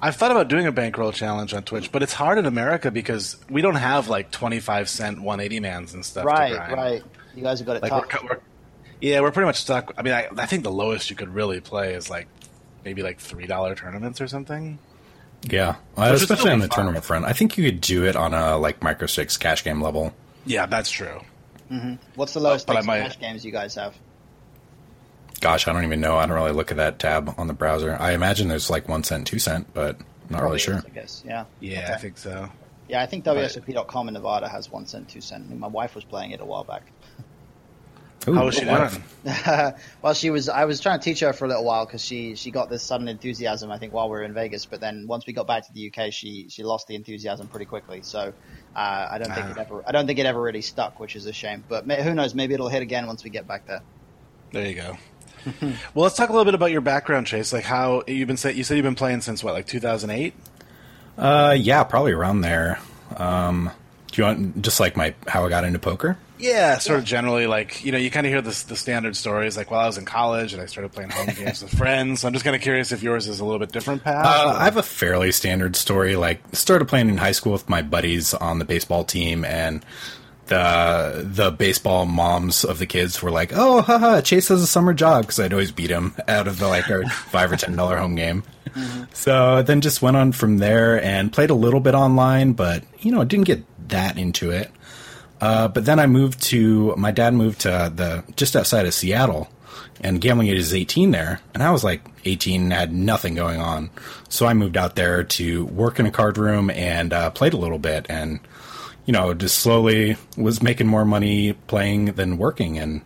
I've 0.00 0.14
thought 0.14 0.30
about 0.30 0.48
doing 0.48 0.66
a 0.66 0.72
bankroll 0.72 1.10
challenge 1.10 1.54
on 1.54 1.62
Twitch, 1.62 1.90
but 1.90 2.02
it's 2.02 2.12
hard 2.12 2.38
in 2.38 2.46
America 2.46 2.90
because 2.90 3.38
we 3.48 3.62
don't 3.62 3.76
have 3.76 4.08
like 4.08 4.30
twenty 4.30 4.60
five 4.60 4.88
cent 4.88 5.20
one 5.20 5.40
eighty 5.40 5.58
mans 5.58 5.94
and 5.94 6.04
stuff. 6.04 6.24
Right, 6.24 6.56
right. 6.70 7.02
You 7.36 7.42
guys 7.42 7.58
have 7.60 7.66
got 7.66 7.76
it 7.76 7.82
like 7.82 7.90
tough. 7.92 8.22
We're, 8.22 8.28
we're, 8.28 8.40
yeah, 9.00 9.20
we're 9.20 9.30
pretty 9.30 9.46
much 9.46 9.60
stuck. 9.60 9.92
I 9.96 10.02
mean, 10.02 10.14
I, 10.14 10.28
I 10.36 10.46
think 10.46 10.64
the 10.64 10.72
lowest 10.72 11.10
you 11.10 11.16
could 11.16 11.28
really 11.28 11.60
play 11.60 11.94
is 11.94 12.10
like 12.10 12.26
maybe 12.84 13.02
like 13.02 13.20
three 13.20 13.46
dollar 13.46 13.74
tournaments 13.74 14.20
or 14.20 14.26
something. 14.26 14.78
Yeah, 15.42 15.76
well, 15.96 16.14
especially 16.14 16.50
on 16.50 16.60
the 16.60 16.68
fun. 16.68 16.76
tournament 16.76 17.04
front. 17.04 17.24
I 17.26 17.32
think 17.32 17.58
you 17.58 17.64
could 17.70 17.80
do 17.80 18.04
it 18.04 18.16
on 18.16 18.34
a 18.34 18.56
like 18.56 18.82
micro 18.82 19.06
six 19.06 19.36
cash 19.36 19.62
game 19.62 19.82
level. 19.82 20.14
Yeah, 20.46 20.66
that's 20.66 20.90
true. 20.90 21.20
Mm-hmm. 21.70 21.94
What's 22.14 22.32
the 22.32 22.40
lowest 22.40 22.68
uh, 22.70 22.82
might... 22.82 23.02
cash 23.02 23.18
games 23.18 23.44
you 23.44 23.52
guys 23.52 23.74
have? 23.74 23.94
Gosh, 25.40 25.68
I 25.68 25.72
don't 25.72 25.84
even 25.84 26.00
know. 26.00 26.16
I 26.16 26.26
don't 26.26 26.36
really 26.36 26.52
look 26.52 26.70
at 26.70 26.78
that 26.78 26.98
tab 26.98 27.34
on 27.36 27.46
the 27.46 27.52
browser. 27.52 27.96
I 28.00 28.12
imagine 28.12 28.48
there's 28.48 28.70
like 28.70 28.88
one 28.88 29.04
cent, 29.04 29.26
two 29.26 29.38
cent, 29.38 29.72
but 29.74 29.96
I'm 29.96 30.06
not 30.30 30.38
Probably 30.38 30.46
really 30.46 30.58
sure. 30.60 30.78
Is, 30.78 30.84
I 30.84 30.88
guess. 30.88 31.22
Yeah. 31.26 31.44
Yeah, 31.60 31.80
okay. 31.80 31.92
I 31.92 31.96
think 31.96 32.18
so. 32.18 32.48
Yeah, 32.88 33.02
I 33.02 33.06
think 33.06 33.24
WSOP.com 33.24 34.08
in 34.08 34.14
Nevada 34.14 34.48
has 34.48 34.70
one 34.70 34.86
cent, 34.86 35.08
two 35.08 35.20
cent. 35.20 35.44
I 35.44 35.50
mean, 35.50 35.58
my 35.58 35.66
wife 35.66 35.94
was 35.94 36.04
playing 36.04 36.30
it 36.30 36.40
a 36.40 36.44
while 36.44 36.64
back. 36.64 36.84
Ooh, 38.28 38.34
How 38.34 38.44
was 38.44 38.56
she 38.56 38.64
doing? 38.64 38.90
well, 40.02 40.14
she 40.14 40.30
was. 40.30 40.48
I 40.48 40.64
was 40.64 40.80
trying 40.80 40.98
to 40.98 41.04
teach 41.04 41.20
her 41.20 41.32
for 41.32 41.44
a 41.44 41.48
little 41.48 41.64
while 41.64 41.86
because 41.86 42.04
she 42.04 42.34
she 42.34 42.50
got 42.50 42.68
this 42.68 42.82
sudden 42.82 43.06
enthusiasm. 43.06 43.70
I 43.70 43.78
think 43.78 43.92
while 43.92 44.06
we 44.06 44.16
were 44.16 44.24
in 44.24 44.34
Vegas, 44.34 44.66
but 44.66 44.80
then 44.80 45.06
once 45.06 45.26
we 45.26 45.32
got 45.32 45.46
back 45.46 45.66
to 45.66 45.72
the 45.72 45.92
UK, 45.92 46.12
she 46.12 46.48
she 46.48 46.64
lost 46.64 46.88
the 46.88 46.96
enthusiasm 46.96 47.46
pretty 47.46 47.66
quickly. 47.66 48.00
So 48.02 48.32
uh, 48.74 49.08
I 49.10 49.18
don't 49.18 49.32
think 49.32 49.50
it 49.50 49.58
ever. 49.58 49.84
I 49.86 49.92
don't 49.92 50.06
think 50.06 50.18
it 50.18 50.26
ever 50.26 50.40
really 50.40 50.62
stuck, 50.62 50.98
which 50.98 51.14
is 51.14 51.26
a 51.26 51.32
shame. 51.32 51.62
But 51.68 51.86
may, 51.86 52.02
who 52.02 52.14
knows? 52.14 52.34
Maybe 52.34 52.54
it'll 52.54 52.68
hit 52.68 52.82
again 52.82 53.06
once 53.06 53.22
we 53.22 53.30
get 53.30 53.46
back 53.46 53.66
there. 53.66 53.82
There 54.52 54.66
you 54.66 54.74
go. 54.74 54.98
well, 55.62 55.76
let's 55.94 56.16
talk 56.16 56.28
a 56.28 56.32
little 56.32 56.44
bit 56.44 56.54
about 56.54 56.72
your 56.72 56.80
background, 56.80 57.28
Chase. 57.28 57.52
Like 57.52 57.64
how 57.64 58.02
you've 58.08 58.26
been. 58.26 58.38
You 58.56 58.64
said 58.64 58.76
you've 58.76 58.82
been 58.82 58.96
playing 58.96 59.20
since 59.20 59.44
what, 59.44 59.54
like 59.54 59.66
2008? 59.66 60.34
Uh, 61.16 61.56
yeah, 61.56 61.84
probably 61.84 62.12
around 62.12 62.40
there. 62.40 62.80
Um, 63.16 63.70
do 64.10 64.22
you 64.22 64.24
want 64.24 64.62
just 64.62 64.80
like 64.80 64.96
my 64.96 65.14
how 65.26 65.44
I 65.44 65.48
got 65.48 65.64
into 65.64 65.78
poker? 65.78 66.16
Yeah, 66.38 66.78
sort 66.78 66.98
of 66.98 67.04
generally, 67.04 67.46
like 67.46 67.84
you 67.84 67.92
know, 67.92 67.98
you 67.98 68.10
kind 68.10 68.26
of 68.26 68.32
hear 68.32 68.42
the 68.42 68.64
the 68.68 68.76
standard 68.76 69.16
stories. 69.16 69.56
Like, 69.56 69.70
while 69.70 69.80
I 69.80 69.86
was 69.86 69.96
in 69.98 70.04
college 70.04 70.52
and 70.52 70.60
I 70.60 70.66
started 70.66 70.92
playing 70.92 71.10
home 71.10 71.26
games 71.36 71.62
with 71.62 71.76
friends. 71.76 72.20
So 72.20 72.28
I'm 72.28 72.34
just 72.34 72.44
kind 72.44 72.54
of 72.54 72.62
curious 72.62 72.92
if 72.92 73.02
yours 73.02 73.26
is 73.26 73.40
a 73.40 73.44
little 73.44 73.58
bit 73.58 73.72
different 73.72 74.04
path. 74.04 74.26
Uh, 74.26 74.56
I 74.58 74.64
have 74.64 74.76
a 74.76 74.82
fairly 74.82 75.32
standard 75.32 75.76
story. 75.76 76.16
Like, 76.16 76.40
started 76.52 76.88
playing 76.88 77.08
in 77.08 77.16
high 77.16 77.32
school 77.32 77.52
with 77.52 77.68
my 77.68 77.82
buddies 77.82 78.34
on 78.34 78.58
the 78.58 78.64
baseball 78.64 79.04
team, 79.04 79.44
and 79.44 79.84
the 80.46 81.22
the 81.24 81.50
baseball 81.50 82.06
moms 82.06 82.64
of 82.64 82.78
the 82.78 82.86
kids 82.86 83.22
were 83.22 83.30
like, 83.30 83.52
"Oh, 83.54 83.80
haha, 83.80 84.20
Chase 84.20 84.48
has 84.48 84.62
a 84.62 84.66
summer 84.66 84.92
job," 84.92 85.24
because 85.24 85.40
I'd 85.40 85.52
always 85.52 85.72
beat 85.72 85.90
him 85.90 86.14
out 86.28 86.46
of 86.48 86.58
the 86.58 86.68
like 86.68 86.90
our 86.90 87.06
five 87.08 87.50
or 87.50 87.56
ten 87.56 87.76
dollar 87.76 87.96
home 87.96 88.14
game. 88.14 88.42
Mm-hmm. 88.68 89.04
So 89.14 89.62
then 89.62 89.80
just 89.80 90.02
went 90.02 90.16
on 90.16 90.32
from 90.32 90.58
there 90.58 91.02
and 91.02 91.32
played 91.32 91.50
a 91.50 91.54
little 91.54 91.80
bit 91.80 91.94
online, 91.94 92.52
but 92.52 92.84
you 93.00 93.10
know, 93.10 93.22
it 93.22 93.28
didn't 93.28 93.46
get 93.46 93.64
that 93.90 94.18
into 94.18 94.50
it. 94.50 94.70
Uh, 95.40 95.68
but 95.68 95.84
then 95.84 95.98
I 95.98 96.06
moved 96.06 96.42
to 96.44 96.94
my 96.96 97.10
dad 97.10 97.34
moved 97.34 97.60
to 97.62 97.92
the 97.94 98.24
just 98.36 98.56
outside 98.56 98.86
of 98.86 98.94
Seattle, 98.94 99.48
and 100.00 100.20
gambling 100.20 100.48
age 100.48 100.58
is 100.58 100.74
18 100.74 101.10
there, 101.10 101.40
and 101.52 101.62
I 101.62 101.70
was 101.70 101.84
like 101.84 102.02
18 102.24 102.62
and 102.62 102.72
had 102.72 102.92
nothing 102.92 103.34
going 103.34 103.60
on, 103.60 103.90
so 104.28 104.46
I 104.46 104.54
moved 104.54 104.76
out 104.76 104.96
there 104.96 105.24
to 105.24 105.66
work 105.66 106.00
in 106.00 106.06
a 106.06 106.10
card 106.10 106.38
room 106.38 106.70
and 106.70 107.12
uh, 107.12 107.30
played 107.30 107.52
a 107.52 107.58
little 107.58 107.78
bit, 107.78 108.06
and 108.08 108.40
you 109.04 109.12
know 109.12 109.34
just 109.34 109.58
slowly 109.58 110.16
was 110.38 110.62
making 110.62 110.86
more 110.86 111.04
money 111.04 111.52
playing 111.52 112.06
than 112.06 112.38
working, 112.38 112.78
and 112.78 113.02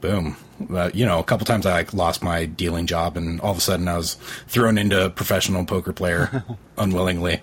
boom, 0.00 0.36
uh, 0.70 0.90
you 0.94 1.04
know 1.04 1.18
a 1.18 1.24
couple 1.24 1.44
times 1.44 1.66
I 1.66 1.72
like 1.72 1.92
lost 1.92 2.22
my 2.22 2.46
dealing 2.46 2.86
job, 2.86 3.18
and 3.18 3.38
all 3.42 3.50
of 3.50 3.58
a 3.58 3.60
sudden 3.60 3.86
I 3.86 3.98
was 3.98 4.14
thrown 4.48 4.78
into 4.78 5.04
a 5.04 5.10
professional 5.10 5.66
poker 5.66 5.92
player 5.92 6.42
unwillingly. 6.78 7.42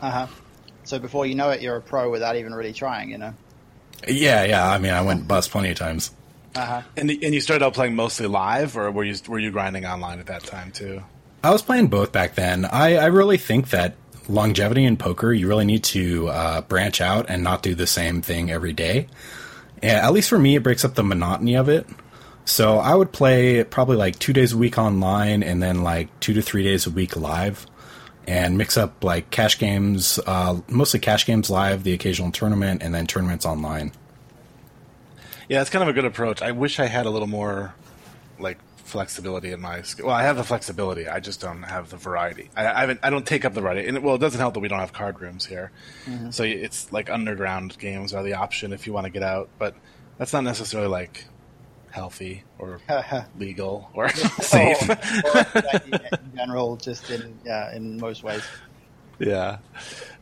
Uh 0.00 0.10
huh. 0.10 0.26
So 0.92 0.98
before 0.98 1.24
you 1.24 1.34
know 1.34 1.48
it, 1.48 1.62
you're 1.62 1.76
a 1.76 1.80
pro 1.80 2.10
without 2.10 2.36
even 2.36 2.52
really 2.52 2.74
trying, 2.74 3.08
you 3.08 3.16
know. 3.16 3.32
Yeah, 4.06 4.44
yeah. 4.44 4.70
I 4.70 4.76
mean, 4.76 4.92
I 4.92 5.00
went 5.00 5.26
bust 5.26 5.50
plenty 5.50 5.70
of 5.70 5.78
times. 5.78 6.10
Uh-huh. 6.54 6.82
And 6.98 7.10
and 7.10 7.32
you 7.34 7.40
started 7.40 7.64
out 7.64 7.72
playing 7.72 7.96
mostly 7.96 8.26
live, 8.26 8.76
or 8.76 8.90
were 8.90 9.02
you 9.02 9.16
were 9.26 9.38
you 9.38 9.50
grinding 9.50 9.86
online 9.86 10.20
at 10.20 10.26
that 10.26 10.44
time 10.44 10.70
too? 10.70 11.02
I 11.42 11.50
was 11.50 11.62
playing 11.62 11.86
both 11.86 12.12
back 12.12 12.34
then. 12.34 12.66
I, 12.66 12.96
I 12.96 13.06
really 13.06 13.38
think 13.38 13.70
that 13.70 13.94
longevity 14.28 14.84
in 14.84 14.98
poker, 14.98 15.32
you 15.32 15.48
really 15.48 15.64
need 15.64 15.82
to 15.84 16.28
uh, 16.28 16.60
branch 16.60 17.00
out 17.00 17.30
and 17.30 17.42
not 17.42 17.62
do 17.62 17.74
the 17.74 17.86
same 17.86 18.20
thing 18.20 18.50
every 18.50 18.74
day. 18.74 19.06
And 19.80 19.96
at 19.96 20.12
least 20.12 20.28
for 20.28 20.38
me, 20.38 20.56
it 20.56 20.62
breaks 20.62 20.84
up 20.84 20.94
the 20.94 21.02
monotony 21.02 21.56
of 21.56 21.70
it. 21.70 21.86
So 22.44 22.76
I 22.76 22.94
would 22.94 23.12
play 23.12 23.64
probably 23.64 23.96
like 23.96 24.18
two 24.18 24.34
days 24.34 24.52
a 24.52 24.58
week 24.58 24.76
online 24.76 25.42
and 25.42 25.62
then 25.62 25.82
like 25.82 26.20
two 26.20 26.34
to 26.34 26.42
three 26.42 26.62
days 26.62 26.86
a 26.86 26.90
week 26.90 27.16
live 27.16 27.66
and 28.26 28.56
mix 28.56 28.76
up 28.76 29.02
like 29.04 29.30
cash 29.30 29.58
games, 29.58 30.18
uh, 30.26 30.60
mostly 30.68 31.00
cash 31.00 31.26
games 31.26 31.50
live, 31.50 31.82
the 31.84 31.92
occasional 31.92 32.30
tournament, 32.30 32.82
and 32.82 32.94
then 32.94 33.06
tournaments 33.06 33.44
online. 33.44 33.92
Yeah, 35.48 35.60
it's 35.60 35.70
kind 35.70 35.82
of 35.82 35.88
a 35.88 35.92
good 35.92 36.04
approach. 36.04 36.40
I 36.40 36.52
wish 36.52 36.80
I 36.80 36.86
had 36.86 37.06
a 37.06 37.10
little 37.10 37.28
more 37.28 37.74
like 38.38 38.58
flexibility 38.84 39.52
in 39.52 39.60
my 39.60 39.80
sk- 39.80 40.04
well 40.04 40.14
i 40.14 40.22
have 40.22 40.36
the 40.36 40.44
flexibility 40.44 41.08
i 41.08 41.18
just 41.18 41.40
don't 41.40 41.62
have 41.62 41.88
the 41.88 41.96
variety 41.96 42.50
i, 42.54 42.66
I 42.66 42.80
haven't 42.80 43.00
i 43.02 43.08
don't 43.08 43.24
take 43.24 43.46
up 43.46 43.54
the 43.54 43.62
variety 43.62 43.88
and 43.88 44.02
well 44.02 44.16
it 44.16 44.18
doesn't 44.18 44.38
help 44.38 44.52
that 44.52 44.60
we 44.60 44.68
don't 44.68 44.80
have 44.80 44.92
card 44.92 45.18
rooms 45.22 45.46
here 45.46 45.70
so 46.28 46.42
it's 46.42 46.92
like 46.92 47.08
underground 47.08 47.78
games 47.78 48.12
are 48.12 48.22
the 48.22 48.34
option 48.34 48.70
if 48.74 48.86
you 48.86 48.92
want 48.92 49.06
to 49.06 49.10
get 49.10 49.22
out 49.22 49.48
but 49.58 49.74
that's 50.18 50.34
not 50.34 50.44
necessarily 50.44 50.90
like 50.90 51.24
healthy 51.92 52.42
or 52.58 52.80
oh. 52.88 53.24
legal 53.38 53.90
or 53.94 54.08
safe. 54.40 54.88
Or- 54.88 54.98
or 55.34 55.80
in 55.92 56.36
general, 56.36 56.76
just 56.76 57.10
in 57.10 57.38
yeah, 57.44 57.74
in 57.74 57.98
most 57.98 58.22
ways. 58.24 58.42
yeah. 59.18 59.58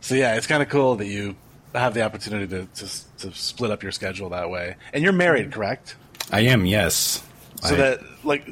So 0.01 0.15
yeah 0.15 0.37
it's 0.37 0.47
kind 0.47 0.63
of 0.63 0.69
cool 0.69 0.97
that 0.97 1.07
you 1.07 1.37
have 1.75 1.95
the 1.95 2.03
opportunity 2.03 2.47
to, 2.49 2.67
to 2.67 3.19
to 3.19 3.33
split 3.33 3.71
up 3.71 3.83
your 3.83 3.93
schedule 3.93 4.31
that 4.31 4.51
way. 4.51 4.77
And 4.93 5.03
you're 5.03 5.13
married 5.13 5.47
mm-hmm. 5.47 5.53
correct? 5.53 5.97
I 6.31 6.41
am, 6.41 6.67
yes. 6.67 7.25
So 7.63 7.75
I- 7.75 7.79
that 7.79 8.01
like 8.25 8.49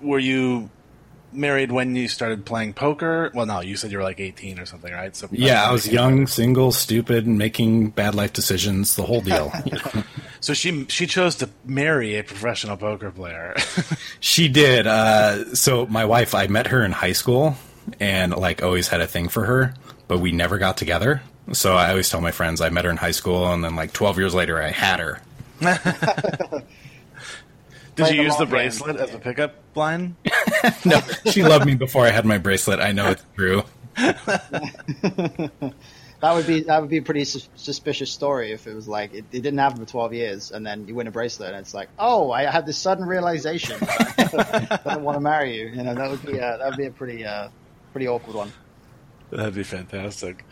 were 0.00 0.18
you 0.18 0.70
married 1.32 1.72
when 1.72 1.94
you 1.96 2.08
started 2.08 2.44
playing 2.44 2.74
poker? 2.74 3.30
Well, 3.34 3.46
no, 3.46 3.60
you 3.60 3.76
said 3.76 3.90
you 3.92 3.98
were 3.98 4.04
like 4.04 4.20
18 4.20 4.58
or 4.58 4.66
something, 4.66 4.92
right? 4.92 5.14
So 5.16 5.28
Yeah, 5.32 5.64
I 5.64 5.72
was 5.72 5.88
young, 5.88 6.26
single, 6.26 6.72
stupid, 6.72 7.26
making 7.26 7.90
bad 7.90 8.14
life 8.14 8.32
decisions, 8.32 8.96
the 8.96 9.02
whole 9.04 9.20
deal. 9.20 9.52
So 10.40 10.54
she 10.54 10.86
she 10.88 11.06
chose 11.06 11.36
to 11.36 11.48
marry 11.64 12.16
a 12.18 12.24
professional 12.24 12.76
poker 12.76 13.12
player. 13.12 13.54
she 14.20 14.48
did. 14.48 14.88
Uh, 14.88 15.54
so 15.54 15.86
my 15.86 16.04
wife, 16.04 16.34
I 16.34 16.48
met 16.48 16.66
her 16.66 16.84
in 16.84 16.90
high 16.90 17.12
school 17.12 17.54
and 18.00 18.34
like 18.36 18.60
always 18.60 18.88
had 18.88 19.00
a 19.00 19.06
thing 19.06 19.28
for 19.28 19.44
her, 19.44 19.72
but 20.08 20.18
we 20.18 20.32
never 20.32 20.58
got 20.58 20.76
together. 20.76 21.22
So 21.52 21.74
I 21.76 21.90
always 21.90 22.10
tell 22.10 22.20
my 22.20 22.32
friends 22.32 22.60
I 22.60 22.70
met 22.70 22.84
her 22.86 22.90
in 22.90 22.96
high 22.96 23.12
school 23.12 23.52
and 23.52 23.62
then 23.62 23.76
like 23.76 23.92
12 23.92 24.18
years 24.18 24.34
later 24.34 24.60
I 24.60 24.70
had 24.72 24.98
her. 24.98 25.20
Did 27.94 28.06
Play 28.06 28.16
you 28.16 28.22
use 28.22 28.32
the 28.34 28.40
long 28.40 28.46
game. 28.46 28.50
bracelet 28.50 28.96
as 28.96 29.14
a 29.14 29.18
pickup 29.18 29.54
line? 29.76 30.16
No, 30.84 31.00
she 31.30 31.42
loved 31.42 31.66
me 31.66 31.74
before 31.74 32.06
I 32.06 32.10
had 32.10 32.24
my 32.24 32.38
bracelet. 32.38 32.80
I 32.80 32.92
know 32.92 33.10
it's 33.10 33.24
true. 33.36 33.62
That 36.22 36.34
would 36.34 36.46
be 36.46 36.60
that 36.60 36.80
would 36.80 36.88
be 36.88 36.98
a 36.98 37.02
pretty 37.02 37.24
sus- 37.24 37.48
suspicious 37.56 38.12
story 38.12 38.52
if 38.52 38.68
it 38.68 38.76
was 38.76 38.86
like 38.86 39.12
it, 39.12 39.24
it 39.32 39.40
didn't 39.40 39.58
happen 39.58 39.84
for 39.84 39.90
twelve 39.90 40.14
years 40.14 40.52
and 40.52 40.64
then 40.64 40.86
you 40.86 40.94
win 40.94 41.08
a 41.08 41.10
bracelet 41.10 41.48
and 41.48 41.58
it's 41.58 41.74
like 41.74 41.88
oh 41.98 42.30
I 42.30 42.44
had 42.44 42.64
this 42.64 42.78
sudden 42.78 43.06
realization 43.06 43.76
I 43.82 44.78
don't 44.84 45.02
want 45.02 45.16
to 45.16 45.20
marry 45.20 45.58
you 45.58 45.66
you 45.66 45.82
know 45.82 45.96
that 45.96 46.08
would 46.08 46.24
be 46.24 46.34
a, 46.38 46.58
that 46.58 46.64
would 46.64 46.76
be 46.76 46.86
a 46.86 46.92
pretty 46.92 47.24
uh, 47.24 47.48
pretty 47.90 48.06
awkward 48.06 48.36
one. 48.36 48.52
That'd 49.30 49.54
be 49.54 49.64
fantastic. 49.64 50.44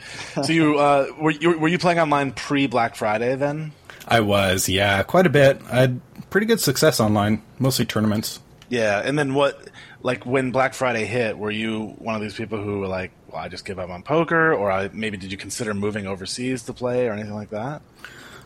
So 0.43 0.53
you 0.53 0.79
uh, 0.79 1.07
were 1.21 1.31
you 1.31 1.59
were 1.59 1.69
you 1.69 1.79
playing 1.79 2.01
online 2.01 2.33
pre 2.33 2.67
Black 2.67 2.97
Friday 2.97 3.37
then? 3.37 3.73
I 4.09 4.21
was, 4.21 4.69
yeah, 4.69 5.03
quite 5.03 5.27
a 5.27 5.31
bit. 5.31 5.61
I 5.71 5.81
had 5.83 6.01
pretty 6.31 6.47
good 6.47 6.61
success 6.61 6.99
online, 6.99 7.43
mostly 7.59 7.85
tournaments. 7.85 8.41
Yeah, 8.71 9.03
and 9.05 9.19
then 9.19 9.35
what? 9.35 9.69
Like 10.03 10.25
when 10.25 10.51
Black 10.51 10.75
Friday 10.75 11.05
hit, 11.05 11.37
were 11.37 11.51
you 11.51 11.95
one 11.99 12.15
of 12.15 12.23
these 12.23 12.35
people 12.35 12.63
who 12.63 12.81
were 12.81 12.87
like, 12.87 13.13
"Well, 13.29 13.43
I 13.43 13.49
just 13.49 13.65
give 13.65 13.79
up 13.79 13.91
on 13.91 14.03
poker," 14.03 14.55
or 14.55 14.71
I, 14.71 14.89
maybe 14.93 15.17
did 15.17 15.31
you 15.31 15.39
consider 15.39 15.75
moving 15.75 16.07
overseas 16.07 16.63
to 16.65 16.73
play 16.73 17.07
or 17.07 17.13
anything 17.13 17.35
like 17.35 17.51
that? 17.51 17.83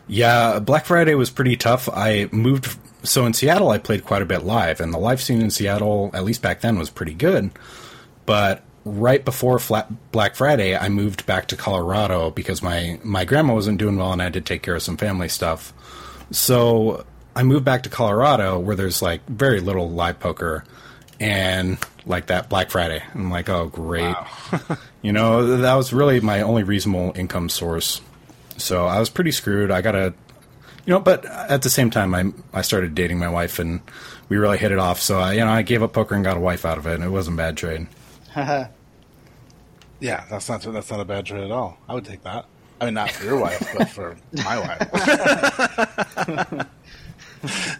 Yeah, 0.07 0.59
Black 0.59 0.85
Friday 0.85 1.15
was 1.15 1.29
pretty 1.29 1.57
tough. 1.57 1.89
I 1.91 2.29
moved, 2.31 2.77
so 3.03 3.25
in 3.25 3.33
Seattle, 3.33 3.69
I 3.69 3.79
played 3.79 4.05
quite 4.05 4.21
a 4.21 4.25
bit 4.25 4.43
live, 4.43 4.79
and 4.79 4.93
the 4.93 4.99
live 4.99 5.21
scene 5.21 5.41
in 5.41 5.49
Seattle, 5.49 6.11
at 6.13 6.23
least 6.23 6.41
back 6.41 6.61
then, 6.61 6.77
was 6.77 6.89
pretty 6.89 7.13
good. 7.13 7.51
But 8.25 8.63
right 8.83 9.25
before 9.25 9.57
Flat 9.57 10.11
Black 10.11 10.35
Friday, 10.35 10.77
I 10.77 10.89
moved 10.89 11.25
back 11.25 11.47
to 11.47 11.55
Colorado 11.55 12.31
because 12.31 12.61
my 12.61 12.99
my 13.03 13.25
grandma 13.25 13.53
wasn't 13.53 13.79
doing 13.79 13.97
well, 13.97 14.13
and 14.13 14.21
I 14.21 14.25
had 14.25 14.33
to 14.33 14.41
take 14.41 14.61
care 14.61 14.75
of 14.75 14.83
some 14.83 14.97
family 14.97 15.29
stuff. 15.29 15.73
So 16.31 17.05
I 17.35 17.43
moved 17.43 17.65
back 17.65 17.83
to 17.83 17.89
Colorado, 17.89 18.59
where 18.59 18.75
there's 18.75 19.01
like 19.01 19.25
very 19.27 19.59
little 19.59 19.89
live 19.89 20.19
poker, 20.19 20.63
and 21.19 21.77
like 22.05 22.27
that 22.27 22.49
Black 22.49 22.69
Friday, 22.69 23.03
I'm 23.13 23.31
like, 23.31 23.49
oh 23.49 23.67
great, 23.67 24.15
you 25.01 25.11
know, 25.11 25.57
that 25.57 25.75
was 25.75 25.93
really 25.93 26.19
my 26.19 26.41
only 26.41 26.63
reasonable 26.63 27.13
income 27.15 27.49
source. 27.49 28.01
So 28.57 28.85
I 28.85 28.99
was 28.99 29.09
pretty 29.09 29.31
screwed. 29.31 29.71
I 29.71 29.81
got 29.81 29.95
a, 29.95 30.13
you 30.85 30.93
know, 30.93 30.99
but 30.99 31.25
at 31.25 31.61
the 31.61 31.69
same 31.69 31.89
time, 31.89 32.15
I 32.15 32.31
I 32.53 32.61
started 32.61 32.95
dating 32.95 33.19
my 33.19 33.29
wife, 33.29 33.59
and 33.59 33.81
we 34.29 34.37
really 34.37 34.57
hit 34.57 34.71
it 34.71 34.79
off. 34.79 35.01
So 35.01 35.19
I, 35.19 35.33
you 35.33 35.39
know, 35.39 35.51
I 35.51 35.61
gave 35.61 35.83
up 35.83 35.93
poker 35.93 36.15
and 36.15 36.23
got 36.23 36.37
a 36.37 36.39
wife 36.39 36.65
out 36.65 36.77
of 36.77 36.87
it, 36.87 36.95
and 36.95 37.03
it 37.03 37.09
wasn't 37.09 37.35
a 37.35 37.37
bad 37.37 37.57
trade. 37.57 37.87
Yeah, 39.99 40.25
that's 40.29 40.49
not 40.49 40.61
that's 40.61 40.91
not 40.91 40.99
a 40.99 41.05
bad 41.05 41.25
trade 41.25 41.45
at 41.45 41.51
all. 41.51 41.77
I 41.87 41.93
would 41.93 42.03
take 42.05 42.23
that. 42.23 42.45
I 42.81 42.85
mean, 42.85 42.95
not 42.95 43.11
for 43.11 43.23
your 43.23 43.39
wife, 43.39 43.73
but 43.77 43.89
for 43.89 44.17
my 44.33 44.59
wife. 44.59 46.67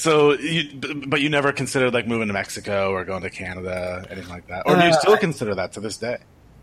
so, 0.00 0.32
you, 0.32 0.70
but 1.06 1.20
you 1.20 1.28
never 1.28 1.52
considered 1.52 1.92
like 1.92 2.06
moving 2.06 2.28
to 2.28 2.32
Mexico 2.34 2.90
or 2.90 3.04
going 3.04 3.22
to 3.22 3.30
Canada, 3.30 4.04
anything 4.10 4.30
like 4.30 4.46
that, 4.48 4.62
or 4.66 4.74
do 4.76 4.82
you 4.82 4.88
Uh, 4.88 4.98
still 4.98 5.16
consider 5.18 5.54
that 5.54 5.72
to 5.74 5.80
this 5.80 5.98
day? 5.98 6.18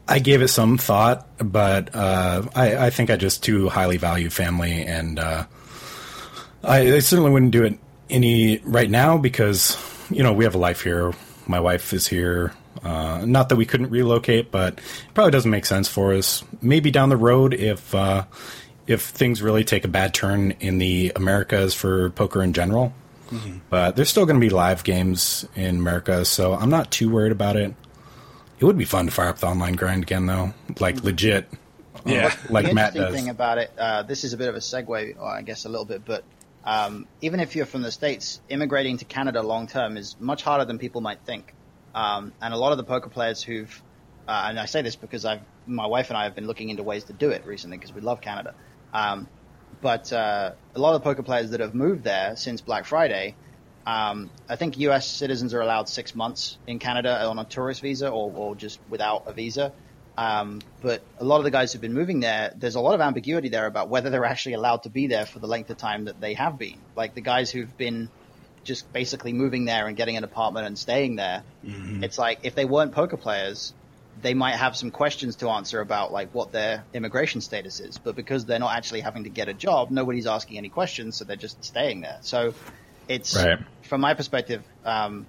I 0.07 0.19
gave 0.19 0.41
it 0.41 0.47
some 0.47 0.77
thought, 0.77 1.27
but 1.37 1.93
uh, 1.93 2.43
I, 2.55 2.87
I 2.87 2.89
think 2.89 3.09
I 3.09 3.15
just 3.17 3.43
too 3.43 3.69
highly 3.69 3.97
value 3.97 4.29
family, 4.29 4.81
and 4.81 5.19
uh, 5.19 5.45
I, 6.63 6.95
I 6.95 6.99
certainly 6.99 7.29
wouldn't 7.31 7.51
do 7.51 7.63
it 7.63 7.77
any 8.09 8.59
right 8.63 8.89
now 8.89 9.17
because 9.17 9.77
you 10.09 10.23
know 10.23 10.33
we 10.33 10.45
have 10.45 10.55
a 10.55 10.57
life 10.57 10.81
here. 10.81 11.13
My 11.45 11.59
wife 11.59 11.93
is 11.93 12.07
here. 12.07 12.53
Uh, 12.83 13.25
not 13.25 13.49
that 13.49 13.57
we 13.57 13.65
couldn't 13.65 13.89
relocate, 13.89 14.49
but 14.51 14.73
it 14.73 15.13
probably 15.13 15.31
doesn't 15.31 15.51
make 15.51 15.65
sense 15.65 15.87
for 15.87 16.13
us. 16.13 16.43
Maybe 16.61 16.89
down 16.89 17.09
the 17.09 17.17
road, 17.17 17.53
if 17.53 17.93
uh, 17.93 18.25
if 18.87 19.01
things 19.01 19.41
really 19.41 19.63
take 19.63 19.83
a 19.83 19.89
bad 19.89 20.13
turn 20.13 20.51
in 20.59 20.77
the 20.77 21.11
Americas 21.15 21.73
for 21.73 22.09
poker 22.11 22.41
in 22.41 22.53
general. 22.53 22.93
But 23.69 23.95
there's 23.95 24.09
still 24.09 24.25
going 24.25 24.39
to 24.39 24.45
be 24.45 24.49
live 24.49 24.83
games 24.83 25.47
in 25.55 25.77
America, 25.77 26.25
so 26.25 26.53
I'm 26.53 26.69
not 26.69 26.91
too 26.91 27.09
worried 27.09 27.31
about 27.31 27.55
it. 27.55 27.73
It 28.59 28.65
would 28.65 28.77
be 28.77 28.85
fun 28.85 29.05
to 29.05 29.11
fire 29.11 29.27
up 29.27 29.37
the 29.39 29.47
online 29.47 29.73
grind 29.73 30.03
again, 30.03 30.25
though, 30.25 30.53
like 30.79 31.03
legit. 31.03 31.47
Yeah. 32.05 32.33
like 32.49 32.67
the 32.67 32.73
Matt 32.73 32.95
interesting 32.95 33.01
does. 33.01 33.13
thing 33.13 33.29
about 33.29 33.57
it, 33.57 33.71
uh, 33.77 34.03
this 34.03 34.23
is 34.23 34.33
a 34.33 34.37
bit 34.37 34.49
of 34.49 34.55
a 34.55 34.59
segue, 34.59 35.19
or 35.19 35.27
I 35.27 35.41
guess 35.41 35.65
a 35.65 35.69
little 35.69 35.85
bit, 35.85 36.03
but 36.05 36.23
um, 36.67 37.07
even 37.21 37.39
if 37.39 37.55
you're 37.55 37.65
from 37.65 37.81
the 37.81 37.91
states, 37.91 38.41
immigrating 38.49 38.97
to 38.97 39.05
Canada 39.05 39.41
long 39.41 39.67
term 39.67 39.95
is 39.95 40.17
much 40.19 40.43
harder 40.43 40.65
than 40.65 40.77
people 40.79 40.99
might 40.99 41.21
think. 41.21 41.53
Um, 41.95 42.33
and 42.41 42.53
a 42.53 42.57
lot 42.57 42.73
of 42.73 42.77
the 42.77 42.83
poker 42.83 43.09
players 43.09 43.41
who've, 43.41 43.81
uh, 44.27 44.47
and 44.49 44.59
I 44.59 44.65
say 44.65 44.81
this 44.81 44.97
because 44.97 45.23
I've, 45.23 45.39
my 45.65 45.87
wife 45.87 46.09
and 46.09 46.17
I 46.17 46.25
have 46.25 46.35
been 46.35 46.45
looking 46.45 46.69
into 46.69 46.83
ways 46.83 47.05
to 47.05 47.13
do 47.13 47.29
it 47.29 47.45
recently 47.45 47.77
because 47.77 47.93
we 47.93 48.01
love 48.01 48.19
Canada. 48.19 48.53
Um, 48.93 49.29
but 49.81 50.11
uh, 50.11 50.51
a 50.75 50.79
lot 50.79 50.95
of 50.95 51.01
the 51.01 51.03
poker 51.03 51.23
players 51.23 51.51
that 51.51 51.59
have 51.59 51.75
moved 51.75 52.03
there 52.03 52.35
since 52.35 52.61
Black 52.61 52.85
Friday, 52.85 53.35
um, 53.85 54.29
I 54.49 54.55
think 54.55 54.77
U.S. 54.79 55.07
citizens 55.07 55.53
are 55.53 55.61
allowed 55.61 55.87
six 55.87 56.13
months 56.13 56.57
in 56.67 56.79
Canada 56.79 57.25
on 57.25 57.39
a 57.39 57.45
tourist 57.45 57.81
visa 57.81 58.09
or, 58.09 58.31
or 58.35 58.55
just 58.55 58.79
without 58.89 59.23
a 59.27 59.33
visa. 59.33 59.71
Um, 60.17 60.61
but 60.81 61.03
a 61.19 61.23
lot 61.23 61.37
of 61.37 61.43
the 61.43 61.51
guys 61.51 61.71
who've 61.71 61.81
been 61.81 61.93
moving 61.93 62.19
there, 62.19 62.51
there's 62.55 62.75
a 62.75 62.81
lot 62.81 62.95
of 62.95 63.01
ambiguity 63.01 63.49
there 63.49 63.67
about 63.67 63.87
whether 63.89 64.09
they're 64.09 64.25
actually 64.25 64.53
allowed 64.53 64.83
to 64.83 64.89
be 64.89 65.07
there 65.07 65.25
for 65.27 65.39
the 65.39 65.47
length 65.47 65.69
of 65.69 65.77
time 65.77 66.05
that 66.05 66.19
they 66.19 66.33
have 66.33 66.57
been. 66.57 66.81
Like 66.95 67.13
the 67.13 67.21
guys 67.21 67.51
who've 67.51 67.77
been 67.77 68.09
just 68.63 68.91
basically 68.91 69.31
moving 69.31 69.65
there 69.65 69.87
and 69.87 69.95
getting 69.95 70.17
an 70.17 70.23
apartment 70.23 70.65
and 70.67 70.77
staying 70.77 71.15
there. 71.15 71.43
It's 72.03 72.17
like 72.17 72.39
if 72.43 72.55
they 72.55 72.65
weren't 72.65 72.91
poker 72.91 73.15
players, 73.15 73.73
they 74.21 74.33
might 74.33 74.55
have 74.55 74.75
some 74.75 74.91
questions 74.91 75.37
to 75.37 75.49
answer 75.49 75.79
about 75.81 76.11
like 76.11 76.33
what 76.33 76.51
their 76.51 76.85
immigration 76.93 77.41
status 77.41 77.79
is. 77.79 77.97
But 77.97 78.15
because 78.15 78.45
they're 78.45 78.59
not 78.59 78.75
actually 78.75 79.01
having 79.01 79.25
to 79.25 79.29
get 79.29 79.47
a 79.47 79.53
job, 79.53 79.91
nobody's 79.91 80.27
asking 80.27 80.57
any 80.57 80.69
questions, 80.69 81.17
so 81.17 81.25
they're 81.25 81.35
just 81.35 81.63
staying 81.63 82.01
there. 82.01 82.17
So 82.21 82.53
it's 83.07 83.35
Right. 83.35 83.59
from 83.83 84.01
my 84.01 84.13
perspective, 84.13 84.63
um, 84.83 85.27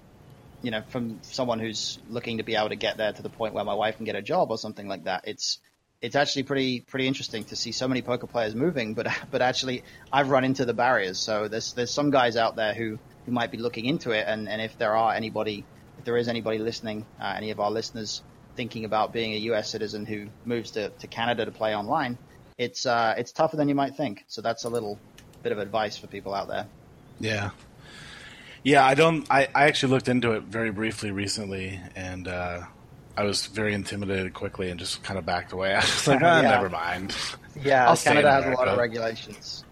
you 0.61 0.71
know, 0.71 0.81
from 0.89 1.19
someone 1.21 1.59
who's 1.59 1.99
looking 2.09 2.37
to 2.37 2.43
be 2.43 2.55
able 2.55 2.69
to 2.69 2.75
get 2.75 2.97
there 2.97 3.13
to 3.13 3.21
the 3.21 3.29
point 3.29 3.53
where 3.53 3.63
my 3.63 3.73
wife 3.73 3.97
can 3.97 4.05
get 4.05 4.15
a 4.15 4.21
job 4.21 4.51
or 4.51 4.57
something 4.57 4.87
like 4.87 5.05
that, 5.05 5.27
it's 5.27 5.59
it's 6.01 6.15
actually 6.15 6.43
pretty 6.43 6.79
pretty 6.81 7.07
interesting 7.07 7.43
to 7.45 7.55
see 7.55 7.71
so 7.71 7.87
many 7.87 8.01
poker 8.01 8.27
players 8.27 8.55
moving. 8.55 8.93
But 8.93 9.07
but 9.31 9.41
actually, 9.41 9.83
I've 10.11 10.29
run 10.29 10.43
into 10.43 10.65
the 10.65 10.73
barriers. 10.73 11.19
So 11.19 11.47
there's 11.47 11.73
there's 11.73 11.93
some 11.93 12.09
guys 12.09 12.35
out 12.35 12.55
there 12.55 12.73
who 12.73 12.99
who 13.25 13.31
might 13.31 13.51
be 13.51 13.57
looking 13.57 13.85
into 13.85 14.11
it, 14.11 14.25
and 14.27 14.49
and 14.49 14.61
if 14.61 14.77
there 14.77 14.95
are 14.95 15.13
anybody, 15.13 15.67
if 15.97 16.05
there 16.05 16.17
is 16.17 16.27
anybody 16.27 16.57
listening, 16.59 17.05
uh, 17.19 17.33
any 17.37 17.51
of 17.51 17.59
our 17.59 17.71
listeners 17.71 18.23
thinking 18.59 18.83
about 18.83 19.13
being 19.13 19.31
a 19.31 19.37
U.S. 19.51 19.69
citizen 19.69 20.05
who 20.05 20.27
moves 20.43 20.71
to, 20.71 20.89
to 20.89 21.07
Canada 21.07 21.45
to 21.45 21.51
play 21.51 21.73
online, 21.73 22.17
it's 22.57 22.85
uh, 22.85 23.15
it's 23.17 23.31
tougher 23.31 23.55
than 23.55 23.69
you 23.69 23.73
might 23.75 23.95
think. 23.95 24.25
So 24.27 24.41
that's 24.41 24.65
a 24.65 24.69
little 24.69 24.99
bit 25.43 25.53
of 25.53 25.59
advice 25.59 25.95
for 25.95 26.07
people 26.07 26.33
out 26.33 26.49
there. 26.49 26.65
Yeah. 27.21 27.51
Yeah, 28.61 28.85
I 28.85 28.95
don't. 28.95 29.25
I, 29.31 29.47
I 29.55 29.63
actually 29.67 29.93
looked 29.93 30.09
into 30.09 30.33
it 30.33 30.43
very 30.43 30.71
briefly 30.71 31.11
recently, 31.11 31.79
and 31.95 32.27
uh, 32.27 32.63
I 33.15 33.23
was 33.23 33.45
very 33.45 33.73
intimidated 33.73 34.33
quickly 34.33 34.69
and 34.69 34.77
just 34.77 35.01
kind 35.03 35.17
of 35.17 35.25
backed 35.25 35.53
away. 35.53 35.71
I 35.73 35.77
was 35.79 36.05
like, 36.05 36.21
ah, 36.21 36.41
Yeah. 36.41 36.49
never 36.49 36.69
mind. 36.69 37.15
Yeah, 37.63 37.87
I'll 37.89 37.95
stay 37.95 38.09
in 38.11 38.15
Canada 38.17 38.43
has 38.43 38.53
a 38.53 38.57
lot 38.57 38.67
of 38.67 38.77
regulations. 38.77 39.63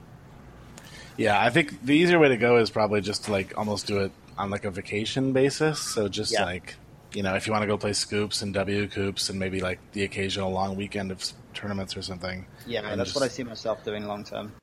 Yeah, 1.17 1.37
I 1.43 1.49
think 1.49 1.85
the 1.85 1.91
easier 1.93 2.19
way 2.19 2.29
to 2.29 2.37
go 2.37 2.55
is 2.55 2.69
probably 2.69 3.01
just 3.01 3.25
to 3.25 3.33
like 3.33 3.57
almost 3.57 3.85
do 3.85 3.99
it 3.99 4.13
on 4.37 4.49
like 4.49 4.63
a 4.63 4.71
vacation 4.71 5.33
basis. 5.33 5.77
So 5.81 6.07
just 6.07 6.31
Yeah. 6.31 6.45
like 6.45 6.75
you 7.13 7.23
know, 7.23 7.35
if 7.35 7.47
you 7.47 7.53
want 7.53 7.63
to 7.63 7.67
go 7.67 7.77
play 7.77 7.93
scoops 7.93 8.41
and 8.41 8.53
WCOOPs 8.53 9.29
and 9.29 9.39
maybe 9.39 9.59
like 9.61 9.79
the 9.93 10.03
occasional 10.03 10.51
long 10.51 10.75
weekend 10.75 11.11
of 11.11 11.23
tournaments 11.53 11.95
or 11.97 12.01
something. 12.01 12.45
Yeah, 12.65 12.81
and 12.89 12.99
that's 12.99 13.09
just- 13.11 13.15
what 13.19 13.25
I 13.25 13.29
see 13.29 13.43
myself 13.43 13.83
doing 13.83 14.05
long 14.07 14.23
term. 14.23 14.53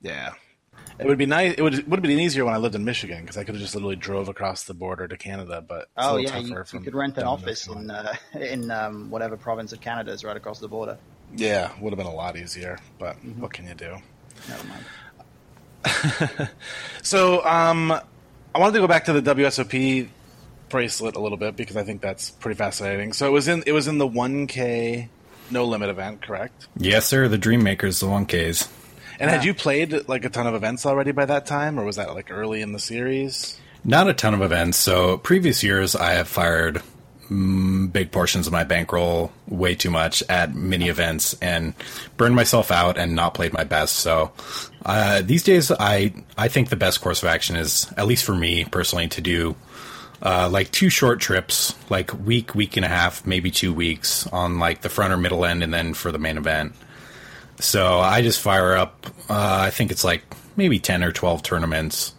Yeah. 0.00 0.30
It 0.98 1.06
would 1.06 1.18
be 1.18 1.26
nice. 1.26 1.54
It 1.58 1.62
would 1.62 1.74
would 1.88 1.98
have 1.98 2.02
been 2.02 2.18
easier 2.20 2.44
when 2.44 2.54
I 2.54 2.56
lived 2.56 2.74
in 2.74 2.84
Michigan 2.84 3.20
because 3.20 3.36
I 3.36 3.44
could 3.44 3.54
have 3.54 3.60
just 3.62 3.74
literally 3.74 3.96
drove 3.96 4.28
across 4.28 4.64
the 4.64 4.72
border 4.74 5.06
to 5.08 5.16
Canada. 5.16 5.62
But 5.66 5.88
Oh 5.96 6.16
yeah, 6.16 6.38
you, 6.38 6.56
you 6.72 6.80
could 6.80 6.94
rent 6.94 7.18
an 7.18 7.24
office 7.24 7.66
in 7.66 7.90
uh, 7.90 8.14
in 8.40 8.70
um, 8.70 9.10
whatever 9.10 9.36
province 9.36 9.72
of 9.72 9.80
Canada 9.80 10.10
is 10.12 10.24
right 10.24 10.36
across 10.36 10.58
the 10.58 10.68
border. 10.68 10.96
Yeah, 11.36 11.70
would 11.80 11.90
have 11.92 11.98
been 11.98 12.06
a 12.06 12.14
lot 12.14 12.36
easier. 12.36 12.78
But 12.98 13.16
Mm-hmm. 13.16 13.40
what 13.42 13.52
can 13.52 13.66
you 13.68 13.74
do? 13.74 13.96
Never 14.48 14.64
mind. 14.68 14.84
So, 17.02 17.44
um, 17.46 17.92
I 17.92 18.58
wanted 18.58 18.74
to 18.74 18.80
go 18.80 18.86
back 18.86 19.04
to 19.06 19.18
the 19.18 19.34
WSOP 19.34 20.08
bracelet 20.70 21.16
a 21.16 21.20
little 21.20 21.38
bit 21.38 21.56
because 21.56 21.76
I 21.76 21.84
think 21.84 22.00
that's 22.00 22.30
pretty 22.30 22.56
fascinating. 22.56 23.12
So 23.12 23.26
it 23.26 23.32
was 23.32 23.48
in 23.48 23.62
it 23.66 23.72
was 23.72 23.88
in 23.88 23.98
the 23.98 24.08
1K 24.08 25.08
no 25.50 25.64
limit 25.64 25.90
event, 25.90 26.22
correct? 26.22 26.68
Yes, 26.76 27.06
sir. 27.06 27.28
The 27.28 27.38
Dream 27.38 27.62
Makers, 27.62 28.00
the 28.00 28.06
1Ks. 28.06 28.68
And 29.18 29.30
had 29.30 29.44
you 29.44 29.52
played 29.52 30.08
like 30.08 30.24
a 30.24 30.30
ton 30.30 30.46
of 30.46 30.54
events 30.54 30.86
already 30.86 31.12
by 31.12 31.26
that 31.26 31.44
time, 31.44 31.78
or 31.78 31.84
was 31.84 31.96
that 31.96 32.14
like 32.14 32.30
early 32.30 32.62
in 32.62 32.72
the 32.72 32.78
series? 32.78 33.58
Not 33.84 34.08
a 34.08 34.14
ton 34.14 34.32
of 34.32 34.40
events. 34.40 34.78
So 34.78 35.18
previous 35.18 35.62
years, 35.62 35.94
I 35.94 36.12
have 36.12 36.26
fired 36.26 36.82
mm, 37.30 37.92
big 37.92 38.12
portions 38.12 38.46
of 38.46 38.52
my 38.52 38.64
bankroll 38.64 39.30
way 39.46 39.74
too 39.74 39.90
much 39.90 40.22
at 40.30 40.54
mini 40.54 40.88
events 40.88 41.34
and 41.42 41.74
burned 42.16 42.34
myself 42.34 42.70
out 42.70 42.96
and 42.96 43.14
not 43.14 43.34
played 43.34 43.52
my 43.52 43.64
best. 43.64 43.96
So 43.96 44.32
uh, 44.86 45.20
these 45.22 45.42
days, 45.42 45.70
I 45.70 46.14
I 46.38 46.48
think 46.48 46.70
the 46.70 46.76
best 46.76 47.02
course 47.02 47.22
of 47.22 47.28
action 47.28 47.56
is, 47.56 47.92
at 47.98 48.06
least 48.06 48.24
for 48.24 48.34
me 48.34 48.64
personally, 48.64 49.08
to 49.08 49.20
do 49.20 49.54
uh, 50.22 50.48
like 50.50 50.70
two 50.70 50.90
short 50.90 51.20
trips, 51.20 51.74
like 51.88 52.12
week, 52.24 52.54
week 52.54 52.76
and 52.76 52.84
a 52.84 52.88
half, 52.88 53.26
maybe 53.26 53.50
two 53.50 53.72
weeks 53.72 54.26
on 54.28 54.58
like 54.58 54.82
the 54.82 54.88
front 54.88 55.12
or 55.12 55.16
middle 55.16 55.44
end, 55.44 55.62
and 55.62 55.72
then 55.72 55.94
for 55.94 56.12
the 56.12 56.18
main 56.18 56.36
event. 56.36 56.72
So 57.58 57.98
I 58.00 58.22
just 58.22 58.40
fire 58.40 58.74
up. 58.74 59.06
Uh, 59.28 59.58
I 59.66 59.70
think 59.70 59.90
it's 59.90 60.04
like 60.04 60.22
maybe 60.56 60.78
ten 60.78 61.02
or 61.02 61.12
twelve 61.12 61.42
tournaments, 61.42 62.14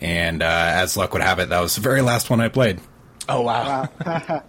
and 0.00 0.42
uh, 0.42 0.70
as 0.74 0.96
luck 0.96 1.12
would 1.12 1.22
have 1.22 1.38
it, 1.38 1.48
that 1.50 1.60
was 1.60 1.74
the 1.74 1.80
very 1.80 2.02
last 2.02 2.30
one 2.30 2.40
I 2.40 2.48
played. 2.48 2.80
Oh 3.28 3.42
wow! 3.42 3.88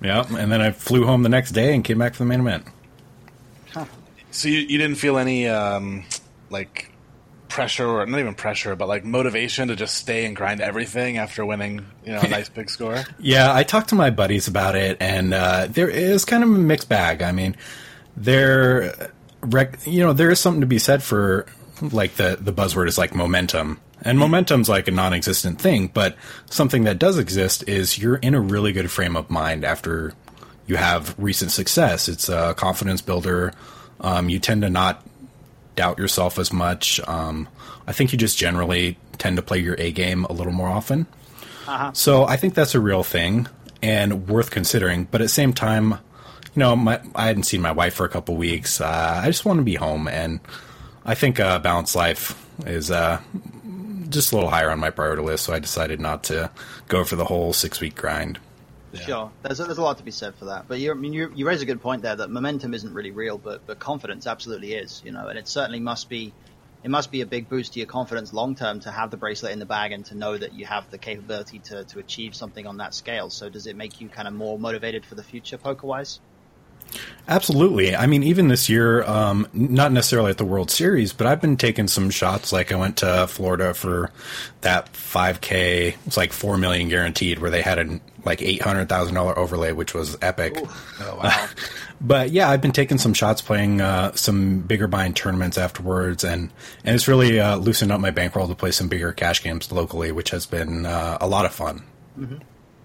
Yeah, 0.00 0.26
and 0.36 0.52
then 0.52 0.60
I 0.60 0.72
flew 0.72 1.06
home 1.06 1.22
the 1.22 1.28
next 1.28 1.52
day 1.52 1.74
and 1.74 1.82
came 1.82 1.98
back 1.98 2.14
for 2.14 2.18
the 2.18 2.28
main 2.28 2.40
event. 2.40 2.64
So 4.30 4.48
you, 4.48 4.58
you 4.58 4.76
didn't 4.76 4.96
feel 4.96 5.16
any 5.16 5.48
um, 5.48 6.04
like 6.50 6.92
pressure, 7.48 7.86
or 7.86 8.06
not 8.06 8.20
even 8.20 8.34
pressure, 8.34 8.76
but 8.76 8.88
like 8.88 9.04
motivation 9.04 9.68
to 9.68 9.76
just 9.76 9.94
stay 9.94 10.24
and 10.24 10.36
grind 10.36 10.60
everything 10.60 11.18
after 11.18 11.44
winning, 11.44 11.86
you 12.04 12.12
know, 12.12 12.20
a 12.20 12.28
nice 12.28 12.48
big 12.48 12.70
score. 12.70 13.04
Yeah, 13.18 13.52
I 13.52 13.62
talked 13.62 13.88
to 13.90 13.94
my 13.94 14.10
buddies 14.10 14.46
about 14.46 14.76
it, 14.76 14.98
and 15.00 15.32
uh, 15.34 15.66
there 15.68 15.88
is 15.88 16.24
kind 16.24 16.42
of 16.42 16.50
a 16.50 16.52
mixed 16.52 16.88
bag. 16.88 17.22
I 17.22 17.32
mean, 17.32 17.56
there, 18.16 19.10
you 19.84 20.04
know, 20.04 20.12
there 20.12 20.30
is 20.30 20.38
something 20.38 20.60
to 20.60 20.66
be 20.66 20.78
said 20.78 21.02
for 21.02 21.46
like 21.80 22.14
the 22.14 22.38
the 22.40 22.52
buzzword 22.52 22.88
is 22.88 22.98
like 22.98 23.14
momentum, 23.14 23.80
and 24.02 24.18
momentum's 24.18 24.68
like 24.68 24.88
a 24.88 24.90
non-existent 24.90 25.60
thing, 25.60 25.88
but 25.88 26.16
something 26.50 26.84
that 26.84 26.98
does 26.98 27.18
exist 27.18 27.68
is 27.68 27.98
you're 27.98 28.16
in 28.16 28.34
a 28.34 28.40
really 28.40 28.72
good 28.72 28.90
frame 28.90 29.16
of 29.16 29.30
mind 29.30 29.64
after 29.64 30.12
you 30.66 30.76
have 30.76 31.14
recent 31.18 31.50
success. 31.50 32.08
It's 32.08 32.28
a 32.28 32.54
confidence 32.54 33.00
builder. 33.00 33.52
Um, 34.00 34.28
you 34.28 34.38
tend 34.38 34.62
to 34.62 34.70
not 34.70 35.02
doubt 35.76 35.98
yourself 35.98 36.38
as 36.38 36.52
much. 36.52 37.00
Um, 37.06 37.48
I 37.86 37.92
think 37.92 38.12
you 38.12 38.18
just 38.18 38.36
generally 38.36 38.98
tend 39.18 39.36
to 39.36 39.42
play 39.42 39.58
your 39.58 39.76
A 39.78 39.92
game 39.92 40.24
a 40.24 40.32
little 40.32 40.52
more 40.52 40.68
often. 40.68 41.06
So 41.92 42.24
I 42.24 42.36
think 42.36 42.54
that's 42.54 42.74
a 42.74 42.80
real 42.80 43.02
thing 43.02 43.48
and 43.82 44.28
worth 44.28 44.50
considering. 44.50 45.04
But 45.10 45.20
at 45.20 45.24
the 45.24 45.28
same 45.28 45.52
time, 45.52 45.92
you 45.92 46.60
know, 46.60 46.74
my, 46.76 47.00
I 47.14 47.26
hadn't 47.26 47.44
seen 47.44 47.60
my 47.60 47.72
wife 47.72 47.94
for 47.94 48.06
a 48.06 48.08
couple 48.08 48.36
weeks. 48.36 48.80
Uh, 48.80 49.20
I 49.22 49.26
just 49.26 49.44
want 49.44 49.58
to 49.58 49.64
be 49.64 49.74
home, 49.74 50.08
and 50.08 50.40
I 51.04 51.14
think 51.14 51.38
uh, 51.38 51.58
balanced 51.58 51.94
life 51.94 52.42
is 52.64 52.90
uh, 52.90 53.20
just 54.08 54.32
a 54.32 54.36
little 54.36 54.50
higher 54.50 54.70
on 54.70 54.80
my 54.80 54.90
priority 54.90 55.22
list. 55.22 55.44
So 55.44 55.52
I 55.52 55.58
decided 55.58 56.00
not 56.00 56.24
to 56.24 56.50
go 56.88 57.04
for 57.04 57.16
the 57.16 57.26
whole 57.26 57.52
six 57.52 57.80
week 57.80 57.94
grind. 57.94 58.38
Sure, 59.04 59.30
there's 59.42 59.60
a, 59.60 59.64
there's 59.64 59.78
a 59.78 59.82
lot 59.82 59.98
to 59.98 60.04
be 60.04 60.10
said 60.10 60.34
for 60.34 60.46
that. 60.46 60.66
But 60.68 60.78
you, 60.78 60.90
I 60.90 60.94
mean, 60.94 61.12
you, 61.12 61.32
you 61.34 61.46
raise 61.46 61.62
a 61.62 61.66
good 61.66 61.80
point 61.80 62.02
there 62.02 62.16
that 62.16 62.30
momentum 62.30 62.74
isn't 62.74 62.92
really 62.92 63.10
real, 63.10 63.38
but 63.38 63.66
but 63.66 63.78
confidence 63.78 64.26
absolutely 64.26 64.74
is. 64.74 65.02
You 65.04 65.12
know, 65.12 65.28
and 65.28 65.38
it 65.38 65.48
certainly 65.48 65.80
must 65.80 66.08
be. 66.08 66.32
It 66.82 66.90
must 66.90 67.10
be 67.10 67.20
a 67.20 67.26
big 67.26 67.48
boost 67.48 67.72
to 67.72 67.80
your 67.80 67.88
confidence 67.88 68.32
long 68.32 68.54
term 68.54 68.78
to 68.80 68.92
have 68.92 69.10
the 69.10 69.16
bracelet 69.16 69.50
in 69.50 69.58
the 69.58 69.66
bag 69.66 69.90
and 69.90 70.04
to 70.06 70.14
know 70.14 70.36
that 70.38 70.52
you 70.52 70.66
have 70.66 70.88
the 70.90 70.98
capability 70.98 71.58
to, 71.58 71.82
to 71.82 71.98
achieve 71.98 72.36
something 72.36 72.64
on 72.64 72.76
that 72.76 72.94
scale. 72.94 73.28
So, 73.28 73.48
does 73.48 73.66
it 73.66 73.74
make 73.74 74.00
you 74.00 74.08
kind 74.08 74.28
of 74.28 74.34
more 74.34 74.56
motivated 74.56 75.04
for 75.04 75.16
the 75.16 75.24
future, 75.24 75.58
poker 75.58 75.86
wise? 75.86 76.20
Absolutely. 77.28 77.96
I 77.96 78.06
mean, 78.06 78.22
even 78.22 78.48
this 78.48 78.68
year, 78.68 79.02
um, 79.02 79.48
not 79.52 79.90
necessarily 79.90 80.30
at 80.30 80.38
the 80.38 80.44
World 80.44 80.70
Series, 80.70 81.12
but 81.12 81.26
I've 81.26 81.40
been 81.40 81.56
taking 81.56 81.88
some 81.88 82.10
shots. 82.10 82.52
Like 82.52 82.70
I 82.70 82.76
went 82.76 82.98
to 82.98 83.26
Florida 83.26 83.74
for 83.74 84.12
that 84.60 84.92
5K. 84.92 85.96
It's 86.06 86.16
like 86.16 86.32
four 86.32 86.56
million 86.56 86.88
guaranteed, 86.88 87.40
where 87.40 87.50
they 87.50 87.62
had 87.62 87.78
a 87.78 88.00
like 88.26 88.42
eight 88.42 88.60
hundred 88.60 88.88
thousand 88.88 89.14
dollar 89.14 89.38
overlay, 89.38 89.72
which 89.72 89.94
was 89.94 90.18
epic. 90.20 90.58
Oh 91.00 91.20
wow! 91.22 91.48
But 91.98 92.30
yeah, 92.30 92.50
I've 92.50 92.60
been 92.60 92.72
taking 92.72 92.98
some 92.98 93.14
shots, 93.14 93.40
playing 93.40 93.80
uh, 93.80 94.12
some 94.12 94.58
bigger 94.60 94.86
bind 94.86 95.16
tournaments 95.16 95.56
afterwards, 95.56 96.24
and 96.24 96.50
and 96.84 96.94
it's 96.94 97.08
really 97.08 97.40
uh, 97.40 97.56
loosened 97.56 97.90
up 97.90 98.00
my 98.00 98.10
bankroll 98.10 98.48
to 98.48 98.54
play 98.54 98.70
some 98.70 98.88
bigger 98.88 99.12
cash 99.12 99.42
games 99.42 99.72
locally, 99.72 100.12
which 100.12 100.30
has 100.30 100.44
been 100.44 100.84
uh, 100.84 101.16
a 101.20 101.26
lot 101.26 101.46
of 101.46 101.54
fun. 101.54 101.84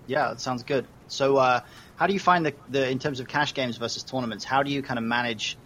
Yeah, 0.07 0.29
that 0.29 0.39
sounds 0.39 0.63
good. 0.63 0.85
So, 1.07 1.37
uh, 1.37 1.61
how 1.97 2.07
do 2.07 2.13
you 2.13 2.19
find 2.19 2.45
the, 2.45 2.53
the 2.69 2.89
in 2.89 2.99
terms 2.99 3.19
of 3.19 3.27
cash 3.27 3.53
games 3.53 3.77
versus 3.77 4.03
tournaments? 4.03 4.45
How 4.45 4.63
do 4.63 4.71
you 4.71 4.81
kind 4.81 4.97
of 4.97 5.03
manage 5.03 5.57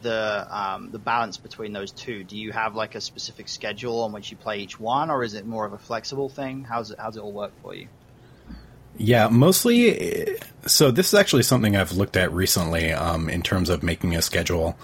the 0.00 0.46
um, 0.50 0.90
the 0.90 0.98
balance 0.98 1.36
between 1.36 1.72
those 1.72 1.92
two? 1.92 2.24
Do 2.24 2.38
you 2.38 2.52
have 2.52 2.74
like 2.74 2.94
a 2.94 3.00
specific 3.00 3.48
schedule 3.48 4.00
on 4.00 4.12
which 4.12 4.30
you 4.30 4.36
play 4.38 4.60
each 4.60 4.80
one, 4.80 5.10
or 5.10 5.22
is 5.22 5.34
it 5.34 5.46
more 5.46 5.66
of 5.66 5.74
a 5.74 5.78
flexible 5.78 6.30
thing? 6.30 6.64
How's 6.64 6.90
it 6.90 6.98
how's 6.98 7.16
it 7.16 7.20
all 7.20 7.32
work 7.32 7.52
for 7.62 7.74
you? 7.74 7.88
Yeah, 8.96 9.28
mostly. 9.28 10.36
So 10.66 10.90
this 10.90 11.08
is 11.08 11.14
actually 11.14 11.42
something 11.42 11.76
I've 11.76 11.92
looked 11.92 12.16
at 12.16 12.32
recently 12.32 12.92
um, 12.92 13.28
in 13.28 13.42
terms 13.42 13.68
of 13.68 13.82
making 13.82 14.14
a 14.14 14.22
schedule. 14.22 14.78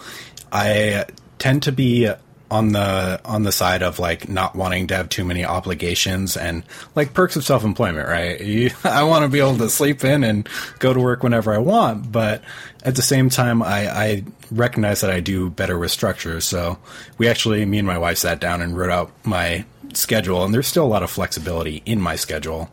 I 0.52 1.06
tend 1.38 1.62
to 1.64 1.72
be 1.72 2.10
on 2.50 2.72
the 2.72 3.20
on 3.24 3.44
the 3.44 3.52
side 3.52 3.82
of 3.82 4.00
like 4.00 4.28
not 4.28 4.56
wanting 4.56 4.88
to 4.88 4.96
have 4.96 5.08
too 5.08 5.24
many 5.24 5.44
obligations 5.44 6.36
and 6.36 6.64
like 6.96 7.14
perks 7.14 7.36
of 7.36 7.44
self 7.44 7.62
employment, 7.62 8.08
right? 8.08 8.40
You, 8.50 8.70
I 8.82 9.04
want 9.04 9.22
to 9.24 9.28
be 9.28 9.38
able 9.38 9.58
to 9.58 9.70
sleep 9.70 10.02
in 10.02 10.24
and 10.24 10.48
go 10.80 10.92
to 10.92 10.98
work 10.98 11.22
whenever 11.22 11.54
I 11.54 11.58
want, 11.58 12.10
but 12.10 12.42
at 12.82 12.96
the 12.96 13.02
same 13.02 13.30
time, 13.30 13.62
I, 13.62 13.88
I 13.88 14.24
recognize 14.50 15.02
that 15.02 15.10
I 15.10 15.20
do 15.20 15.50
better 15.50 15.78
with 15.78 15.92
structure. 15.92 16.40
So 16.40 16.78
we 17.16 17.28
actually, 17.28 17.64
me 17.64 17.78
and 17.78 17.86
my 17.86 17.98
wife 17.98 18.18
sat 18.18 18.40
down 18.40 18.60
and 18.60 18.76
wrote 18.76 18.90
out 18.90 19.12
my 19.24 19.64
schedule, 19.92 20.44
and 20.44 20.52
there's 20.52 20.66
still 20.66 20.84
a 20.84 20.88
lot 20.88 21.04
of 21.04 21.10
flexibility 21.10 21.82
in 21.86 22.00
my 22.00 22.16
schedule 22.16 22.70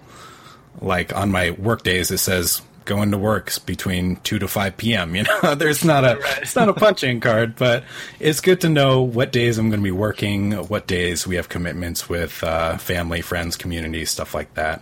like 0.82 1.16
on 1.16 1.32
my 1.32 1.52
work 1.52 1.84
days 1.84 2.12
it 2.12 2.18
says 2.20 2.62
going 2.86 3.12
to 3.12 3.18
works 3.18 3.60
between 3.60 4.16
2 4.18 4.40
to 4.40 4.48
5 4.48 4.78
p.m 4.78 5.14
you 5.18 5.24
know 5.24 5.56
there's 5.56 5.84
not 5.84 6.06
a 6.06 6.18
it's 6.42 6.56
not 6.56 6.70
a 6.70 6.74
punching 6.74 7.20
card 7.20 7.56
but 7.58 7.84
it's 8.20 8.40
good 8.40 8.62
to 8.62 8.70
know 8.70 9.02
what 9.02 9.32
days 9.34 9.58
i'm 9.58 9.70
going 9.70 9.82
to 9.82 9.84
be 9.84 9.92
working 9.92 10.54
what 10.54 10.88
days 10.88 11.28
we 11.28 11.36
have 11.36 11.50
commitments 11.50 12.08
with 12.08 12.42
uh, 12.44 12.78
family 12.78 13.20
friends 13.20 13.58
community 13.58 14.06
stuff 14.06 14.34
like 14.34 14.54
that 14.54 14.82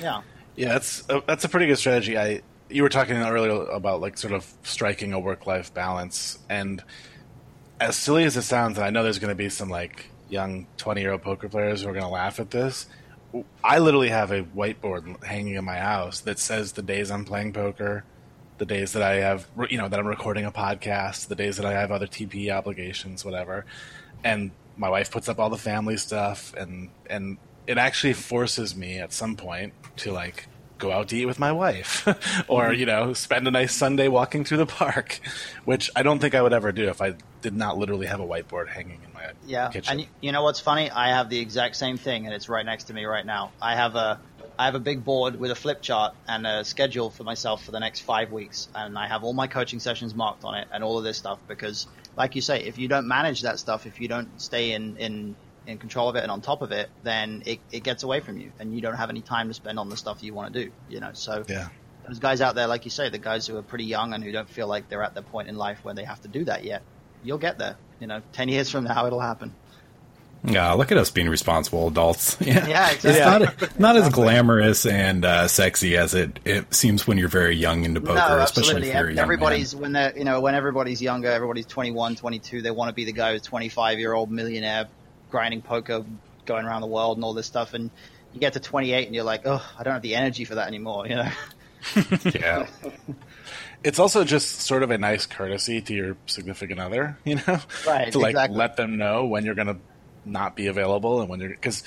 Yeah, 0.00 0.22
Yeah, 0.56 0.68
that's 0.68 1.02
a, 1.08 1.22
that's 1.26 1.44
a 1.44 1.48
pretty 1.48 1.66
good 1.66 1.78
strategy. 1.78 2.16
I 2.16 2.42
you 2.68 2.82
were 2.82 2.88
talking 2.88 3.16
earlier 3.16 3.64
about 3.66 4.00
like 4.00 4.18
sort 4.18 4.32
of 4.32 4.50
striking 4.62 5.12
a 5.12 5.20
work 5.20 5.46
life 5.46 5.72
balance, 5.72 6.38
and 6.48 6.82
as 7.80 7.96
silly 7.96 8.24
as 8.24 8.36
it 8.36 8.42
sounds, 8.42 8.78
and 8.78 8.86
I 8.86 8.90
know 8.90 9.02
there's 9.02 9.18
going 9.18 9.30
to 9.30 9.36
be 9.36 9.48
some 9.48 9.68
like 9.68 10.06
young 10.28 10.66
twenty 10.76 11.02
year 11.02 11.12
old 11.12 11.22
poker 11.22 11.48
players 11.48 11.82
who 11.82 11.88
are 11.88 11.92
going 11.92 12.04
to 12.04 12.10
laugh 12.10 12.40
at 12.40 12.50
this. 12.50 12.86
I 13.62 13.78
literally 13.78 14.08
have 14.08 14.30
a 14.30 14.42
whiteboard 14.42 15.22
hanging 15.24 15.54
in 15.54 15.64
my 15.64 15.78
house 15.78 16.20
that 16.20 16.38
says 16.38 16.72
the 16.72 16.82
days 16.82 17.10
I'm 17.10 17.24
playing 17.24 17.52
poker, 17.52 18.04
the 18.58 18.66
days 18.66 18.92
that 18.92 19.02
I 19.02 19.16
have, 19.16 19.46
you 19.70 19.78
know, 19.78 19.88
that 19.88 19.98
I'm 19.98 20.06
recording 20.06 20.44
a 20.44 20.52
podcast, 20.52 21.28
the 21.28 21.34
days 21.34 21.56
that 21.56 21.66
I 21.66 21.72
have 21.72 21.90
other 21.90 22.06
TP 22.06 22.50
obligations, 22.50 23.24
whatever. 23.24 23.64
And 24.24 24.50
my 24.76 24.88
wife 24.88 25.10
puts 25.10 25.28
up 25.28 25.38
all 25.38 25.50
the 25.50 25.58
family 25.58 25.96
stuff, 25.96 26.54
and 26.54 26.90
and 27.08 27.38
it 27.66 27.78
actually 27.78 28.12
forces 28.12 28.76
me 28.76 28.98
at 28.98 29.12
some 29.12 29.36
point 29.36 29.72
to 29.98 30.12
like 30.12 30.48
go 30.78 30.92
out 30.92 31.08
to 31.08 31.16
eat 31.16 31.26
with 31.26 31.38
my 31.38 31.52
wife, 31.52 32.06
or 32.48 32.64
mm-hmm. 32.64 32.80
you 32.80 32.86
know, 32.86 33.12
spend 33.12 33.48
a 33.48 33.50
nice 33.50 33.74
Sunday 33.74 34.08
walking 34.08 34.44
through 34.44 34.58
the 34.58 34.66
park, 34.66 35.20
which 35.64 35.90
I 35.96 36.02
don't 36.02 36.18
think 36.18 36.34
I 36.34 36.42
would 36.42 36.52
ever 36.52 36.72
do 36.72 36.88
if 36.88 37.00
I 37.00 37.14
did 37.40 37.54
not 37.54 37.78
literally 37.78 38.06
have 38.06 38.20
a 38.20 38.26
whiteboard 38.26 38.68
hanging 38.68 39.00
in 39.18 39.26
my 39.26 39.32
yeah. 39.46 39.68
kitchen. 39.68 39.92
And 39.92 40.00
you, 40.00 40.06
you 40.20 40.32
know 40.32 40.42
what's 40.42 40.60
funny? 40.60 40.90
I 40.90 41.08
have 41.08 41.28
the 41.28 41.38
exact 41.38 41.76
same 41.76 41.96
thing, 41.96 42.26
and 42.26 42.34
it's 42.34 42.48
right 42.48 42.64
next 42.64 42.84
to 42.84 42.94
me 42.94 43.04
right 43.04 43.24
now. 43.26 43.52
I 43.60 43.76
have 43.76 43.94
a 43.94 44.20
I 44.58 44.64
have 44.64 44.74
a 44.74 44.80
big 44.80 45.04
board 45.04 45.38
with 45.38 45.50
a 45.50 45.54
flip 45.54 45.82
chart 45.82 46.14
and 46.26 46.46
a 46.46 46.64
schedule 46.64 47.10
for 47.10 47.24
myself 47.24 47.64
for 47.64 47.72
the 47.72 47.80
next 47.80 48.00
five 48.00 48.32
weeks, 48.32 48.68
and 48.74 48.98
I 48.98 49.06
have 49.06 49.24
all 49.24 49.34
my 49.34 49.46
coaching 49.46 49.80
sessions 49.80 50.14
marked 50.14 50.44
on 50.44 50.54
it 50.56 50.68
and 50.72 50.82
all 50.82 50.98
of 50.98 51.04
this 51.04 51.18
stuff 51.18 51.38
because, 51.46 51.86
like 52.16 52.34
you 52.34 52.42
say, 52.42 52.62
if 52.62 52.78
you 52.78 52.88
don't 52.88 53.06
manage 53.06 53.42
that 53.42 53.58
stuff, 53.58 53.86
if 53.86 54.00
you 54.00 54.08
don't 54.08 54.40
stay 54.40 54.72
in 54.72 54.96
in 54.96 55.36
in 55.66 55.78
control 55.78 56.08
of 56.08 56.16
it 56.16 56.22
and 56.22 56.30
on 56.30 56.40
top 56.40 56.62
of 56.62 56.70
it, 56.72 56.88
then 57.02 57.42
it, 57.44 57.58
it 57.72 57.82
gets 57.82 58.02
away 58.02 58.20
from 58.20 58.38
you, 58.38 58.52
and 58.58 58.74
you 58.74 58.80
don't 58.80 58.94
have 58.94 59.10
any 59.10 59.22
time 59.22 59.48
to 59.48 59.54
spend 59.54 59.78
on 59.78 59.88
the 59.88 59.96
stuff 59.96 60.22
you 60.22 60.32
want 60.32 60.52
to 60.52 60.64
do. 60.64 60.72
You 60.88 61.00
know, 61.00 61.10
so 61.12 61.44
Yeah. 61.48 61.68
those 62.08 62.20
guys 62.20 62.40
out 62.40 62.54
there, 62.54 62.66
like 62.66 62.84
you 62.84 62.90
say, 62.90 63.08
the 63.10 63.18
guys 63.18 63.46
who 63.46 63.56
are 63.56 63.62
pretty 63.62 63.84
young 63.84 64.12
and 64.14 64.22
who 64.22 64.32
don't 64.32 64.48
feel 64.48 64.68
like 64.68 64.88
they're 64.88 65.02
at 65.02 65.14
the 65.14 65.22
point 65.22 65.48
in 65.48 65.56
life 65.56 65.80
where 65.84 65.94
they 65.94 66.04
have 66.04 66.20
to 66.22 66.28
do 66.28 66.44
that 66.44 66.64
yet, 66.64 66.82
you'll 67.24 67.38
get 67.38 67.58
there. 67.58 67.76
You 68.00 68.06
know, 68.06 68.20
ten 68.32 68.48
years 68.48 68.70
from 68.70 68.84
now, 68.84 69.06
it'll 69.06 69.20
happen. 69.20 69.54
Yeah, 70.44 70.72
look 70.74 70.92
at 70.92 70.98
us 70.98 71.10
being 71.10 71.28
responsible 71.28 71.88
adults. 71.88 72.36
Yeah, 72.40 72.66
Yeah, 72.68 72.90
It's 72.92 73.04
exactly. 73.04 73.66
not 73.68 73.80
not 73.80 73.96
as 73.96 74.08
glamorous 74.12 74.86
and 74.86 75.24
uh, 75.24 75.48
sexy 75.48 75.96
as 75.96 76.14
it, 76.14 76.38
it 76.44 76.72
seems 76.72 77.04
when 77.06 77.18
you're 77.18 77.28
very 77.28 77.56
young 77.56 77.84
into 77.84 78.00
poker, 78.00 78.14
no, 78.14 78.38
especially 78.40 78.88
if 78.88 78.94
you're 78.94 79.10
young 79.10 79.18
everybody's 79.18 79.74
man. 79.74 79.82
when 79.82 79.92
they're 79.92 80.16
you 80.16 80.24
know 80.24 80.40
when 80.40 80.54
everybody's 80.54 81.02
younger, 81.02 81.28
everybody's 81.30 81.66
21, 81.66 82.16
22, 82.16 82.62
They 82.62 82.70
want 82.70 82.90
to 82.90 82.94
be 82.94 83.04
the 83.04 83.12
guy 83.12 83.32
who's 83.32 83.42
twenty 83.42 83.68
five 83.70 83.98
year 83.98 84.12
old 84.12 84.30
millionaire 84.30 84.86
grinding 85.30 85.62
poker, 85.62 86.04
going 86.44 86.64
around 86.66 86.82
the 86.82 86.86
world 86.86 87.16
and 87.16 87.24
all 87.24 87.32
this 87.34 87.46
stuff. 87.46 87.74
And 87.74 87.90
you 88.32 88.38
get 88.38 88.52
to 88.52 88.60
twenty 88.60 88.92
eight 88.92 89.06
and 89.06 89.14
you're 89.16 89.24
like, 89.24 89.42
oh, 89.46 89.66
I 89.76 89.82
don't 89.82 89.94
have 89.94 90.02
the 90.02 90.14
energy 90.14 90.44
for 90.44 90.56
that 90.56 90.68
anymore. 90.68 91.08
You 91.08 91.16
know. 91.16 91.30
Yeah, 92.34 92.66
It's 93.84 93.98
also 93.98 94.24
just 94.24 94.60
sort 94.62 94.82
of 94.82 94.90
a 94.90 94.98
nice 94.98 95.26
courtesy 95.26 95.80
to 95.82 95.94
your 95.94 96.16
significant 96.26 96.80
other, 96.80 97.18
you 97.24 97.36
know, 97.36 97.60
Right, 97.86 98.12
to 98.12 98.18
like 98.18 98.30
exactly. 98.30 98.56
let 98.58 98.76
them 98.76 98.96
know 98.96 99.26
when 99.26 99.44
you're 99.44 99.54
going 99.54 99.68
to 99.68 99.78
not 100.24 100.56
be 100.56 100.66
available 100.66 101.20
and 101.20 101.28
when 101.30 101.40
you're 101.40 101.50
because 101.50 101.82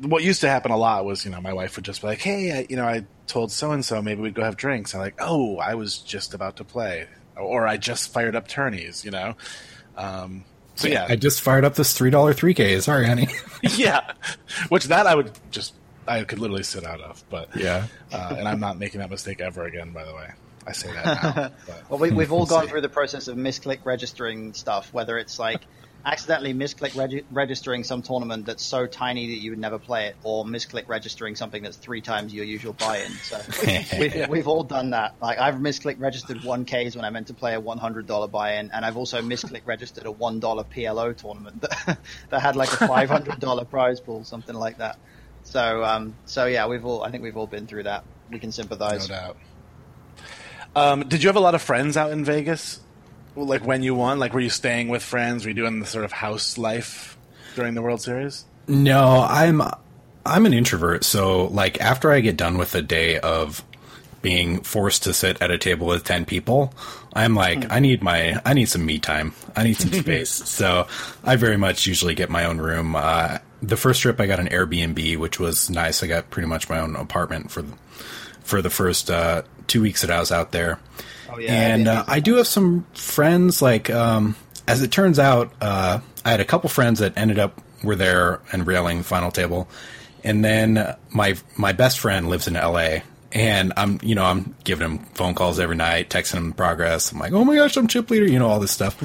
what 0.00 0.22
used 0.22 0.42
to 0.42 0.48
happen 0.48 0.70
a 0.70 0.76
lot 0.76 1.04
was 1.04 1.24
you 1.24 1.30
know 1.30 1.40
my 1.40 1.52
wife 1.52 1.74
would 1.76 1.84
just 1.84 2.00
be 2.02 2.06
like, 2.06 2.20
hey, 2.20 2.52
I, 2.58 2.66
you 2.68 2.76
know, 2.76 2.84
I 2.84 3.04
told 3.26 3.50
so 3.50 3.72
and 3.72 3.84
so 3.84 4.00
maybe 4.00 4.20
we'd 4.20 4.34
go 4.34 4.44
have 4.44 4.56
drinks. 4.56 4.94
I'm 4.94 5.00
like, 5.00 5.16
oh, 5.18 5.56
I 5.58 5.74
was 5.74 5.98
just 5.98 6.34
about 6.34 6.56
to 6.56 6.64
play, 6.64 7.08
or 7.36 7.66
I 7.66 7.76
just 7.76 8.12
fired 8.12 8.36
up 8.36 8.46
tourneys, 8.46 9.04
you 9.04 9.10
know. 9.10 9.34
Um, 9.96 10.44
so 10.76 10.86
yeah, 10.88 11.06
I 11.08 11.16
just 11.16 11.40
fired 11.40 11.64
up 11.64 11.74
this 11.74 11.94
three 11.94 12.10
dollar 12.10 12.32
three 12.34 12.54
K. 12.54 12.78
Sorry, 12.80 13.06
honey. 13.06 13.28
yeah, 13.62 14.12
which 14.68 14.84
that 14.84 15.06
I 15.06 15.14
would 15.14 15.32
just 15.50 15.74
I 16.06 16.22
could 16.22 16.38
literally 16.38 16.62
sit 16.62 16.84
out 16.84 17.00
of, 17.00 17.24
but 17.30 17.48
Yeah. 17.56 17.86
uh, 18.12 18.36
and 18.38 18.46
I'm 18.46 18.60
not 18.60 18.78
making 18.78 19.00
that 19.00 19.10
mistake 19.10 19.40
ever 19.40 19.64
again. 19.64 19.90
By 19.90 20.04
the 20.04 20.14
way, 20.14 20.28
I 20.66 20.72
say 20.72 20.92
that 20.92 21.04
now. 21.04 21.50
But. 21.66 21.90
Well, 21.90 21.98
we, 22.00 22.10
we've 22.10 22.32
all 22.32 22.46
gone 22.46 22.66
through 22.66 22.80
the 22.80 22.88
process 22.88 23.28
of 23.28 23.36
misclick 23.36 23.84
registering 23.84 24.52
stuff, 24.54 24.92
whether 24.92 25.16
it's 25.18 25.38
like 25.38 25.62
accidentally 26.04 26.54
misclick 26.54 26.96
regi- 26.96 27.24
registering 27.32 27.82
some 27.82 28.00
tournament 28.00 28.46
that's 28.46 28.62
so 28.62 28.86
tiny 28.86 29.26
that 29.28 29.42
you 29.42 29.50
would 29.50 29.58
never 29.58 29.78
play 29.78 30.06
it, 30.06 30.16
or 30.22 30.44
misclick 30.44 30.88
registering 30.88 31.34
something 31.34 31.62
that's 31.62 31.76
three 31.76 32.00
times 32.00 32.32
your 32.32 32.44
usual 32.44 32.72
buy-in. 32.72 33.10
So 33.10 33.40
we've, 33.98 34.28
we've 34.28 34.48
all 34.48 34.62
done 34.62 34.90
that. 34.90 35.16
Like 35.20 35.38
I've 35.38 35.56
misclick 35.56 36.00
registered 36.00 36.44
one 36.44 36.64
Ks 36.64 36.94
when 36.94 37.04
I 37.04 37.10
meant 37.10 37.26
to 37.28 37.34
play 37.34 37.54
a 37.54 37.60
one 37.60 37.78
hundred 37.78 38.06
dollar 38.06 38.28
buy-in, 38.28 38.70
and 38.70 38.84
I've 38.84 38.96
also 38.96 39.20
misclick 39.20 39.62
registered 39.66 40.06
a 40.06 40.12
one 40.12 40.38
dollar 40.40 40.64
PLO 40.64 41.16
tournament 41.16 41.60
that, 41.86 41.98
that 42.30 42.40
had 42.40 42.56
like 42.56 42.72
a 42.72 42.86
five 42.86 43.10
hundred 43.10 43.40
dollar 43.40 43.64
prize 43.64 44.00
pool, 44.00 44.24
something 44.24 44.54
like 44.54 44.78
that. 44.78 44.98
So, 45.42 45.84
um, 45.84 46.14
so 46.24 46.46
yeah, 46.46 46.66
we've 46.66 46.84
all 46.84 47.02
I 47.02 47.10
think 47.10 47.22
we've 47.22 47.36
all 47.36 47.46
been 47.46 47.66
through 47.66 47.84
that. 47.84 48.04
We 48.30 48.38
can 48.38 48.52
sympathize. 48.52 49.08
No 49.08 49.14
doubt. 49.14 49.36
Um, 50.76 51.08
did 51.08 51.22
you 51.22 51.28
have 51.30 51.36
a 51.36 51.40
lot 51.40 51.54
of 51.54 51.62
friends 51.62 51.96
out 51.96 52.12
in 52.12 52.22
Vegas? 52.22 52.80
Like 53.34 53.64
when 53.64 53.82
you 53.82 53.94
won, 53.94 54.18
like 54.18 54.34
were 54.34 54.40
you 54.40 54.50
staying 54.50 54.88
with 54.88 55.02
friends? 55.02 55.44
Were 55.44 55.50
you 55.50 55.54
doing 55.54 55.80
the 55.80 55.86
sort 55.86 56.04
of 56.04 56.12
house 56.12 56.58
life 56.58 57.16
during 57.54 57.74
the 57.74 57.82
World 57.82 58.02
Series? 58.02 58.44
No, 58.68 59.26
I'm 59.28 59.62
I'm 60.24 60.44
an 60.44 60.52
introvert, 60.52 61.04
so 61.04 61.46
like 61.46 61.80
after 61.80 62.12
I 62.12 62.20
get 62.20 62.36
done 62.36 62.58
with 62.58 62.74
a 62.74 62.82
day 62.82 63.18
of 63.18 63.64
being 64.20 64.60
forced 64.60 65.04
to 65.04 65.14
sit 65.14 65.40
at 65.40 65.50
a 65.50 65.58
table 65.58 65.86
with 65.86 66.04
10 66.04 66.24
people, 66.24 66.74
I'm 67.14 67.34
like 67.34 67.70
I 67.72 67.80
need 67.80 68.02
my 68.02 68.40
I 68.44 68.52
need 68.52 68.66
some 68.66 68.84
me 68.84 68.98
time. 68.98 69.32
I 69.54 69.62
need 69.64 69.78
some 69.78 69.92
space. 69.92 70.42
So, 70.46 70.88
I 71.24 71.36
very 71.36 71.56
much 71.56 71.86
usually 71.86 72.14
get 72.14 72.28
my 72.28 72.44
own 72.44 72.58
room. 72.58 72.96
Uh 72.96 73.38
the 73.62 73.76
first 73.78 74.02
trip 74.02 74.20
I 74.20 74.26
got 74.26 74.40
an 74.40 74.48
Airbnb, 74.48 75.16
which 75.16 75.40
was 75.40 75.70
nice. 75.70 76.02
I 76.02 76.06
got 76.06 76.28
pretty 76.28 76.48
much 76.48 76.68
my 76.68 76.80
own 76.80 76.96
apartment 76.96 77.50
for 77.50 77.64
for 78.46 78.62
the 78.62 78.70
first 78.70 79.10
uh 79.10 79.42
2 79.66 79.82
weeks 79.82 80.02
that 80.02 80.10
I 80.10 80.20
was 80.20 80.30
out 80.30 80.52
there. 80.52 80.78
Oh, 81.30 81.38
yeah, 81.38 81.52
and 81.52 81.88
uh, 81.88 82.04
I 82.06 82.20
do 82.20 82.36
have 82.36 82.46
some 82.46 82.86
friends. 82.94 83.60
Like, 83.60 83.90
um, 83.90 84.36
as 84.68 84.80
it 84.82 84.92
turns 84.92 85.18
out, 85.18 85.52
uh, 85.60 85.98
I 86.24 86.30
had 86.30 86.40
a 86.40 86.44
couple 86.44 86.70
friends 86.70 87.00
that 87.00 87.12
ended 87.16 87.38
up 87.38 87.60
were 87.82 87.96
there 87.96 88.40
and 88.52 88.66
railing 88.66 88.98
the 88.98 89.04
final 89.04 89.30
table, 89.30 89.68
and 90.24 90.44
then 90.44 90.96
my 91.10 91.36
my 91.56 91.72
best 91.72 91.98
friend 91.98 92.28
lives 92.28 92.46
in 92.48 92.56
L.A. 92.56 93.02
And 93.32 93.72
I'm, 93.76 93.98
you 94.02 94.14
know, 94.14 94.24
I'm 94.24 94.54
giving 94.64 94.88
him 94.88 94.98
phone 95.14 95.34
calls 95.34 95.58
every 95.60 95.76
night, 95.76 96.08
texting 96.08 96.36
him 96.36 96.52
progress. 96.52 97.12
I'm 97.12 97.18
like, 97.18 97.32
oh 97.32 97.44
my 97.44 97.56
gosh, 97.56 97.76
I'm 97.76 97.86
chip 97.86 98.08
leader, 98.08 98.24
you 98.24 98.38
know, 98.38 98.48
all 98.48 98.60
this 98.60 98.70
stuff. 98.70 98.96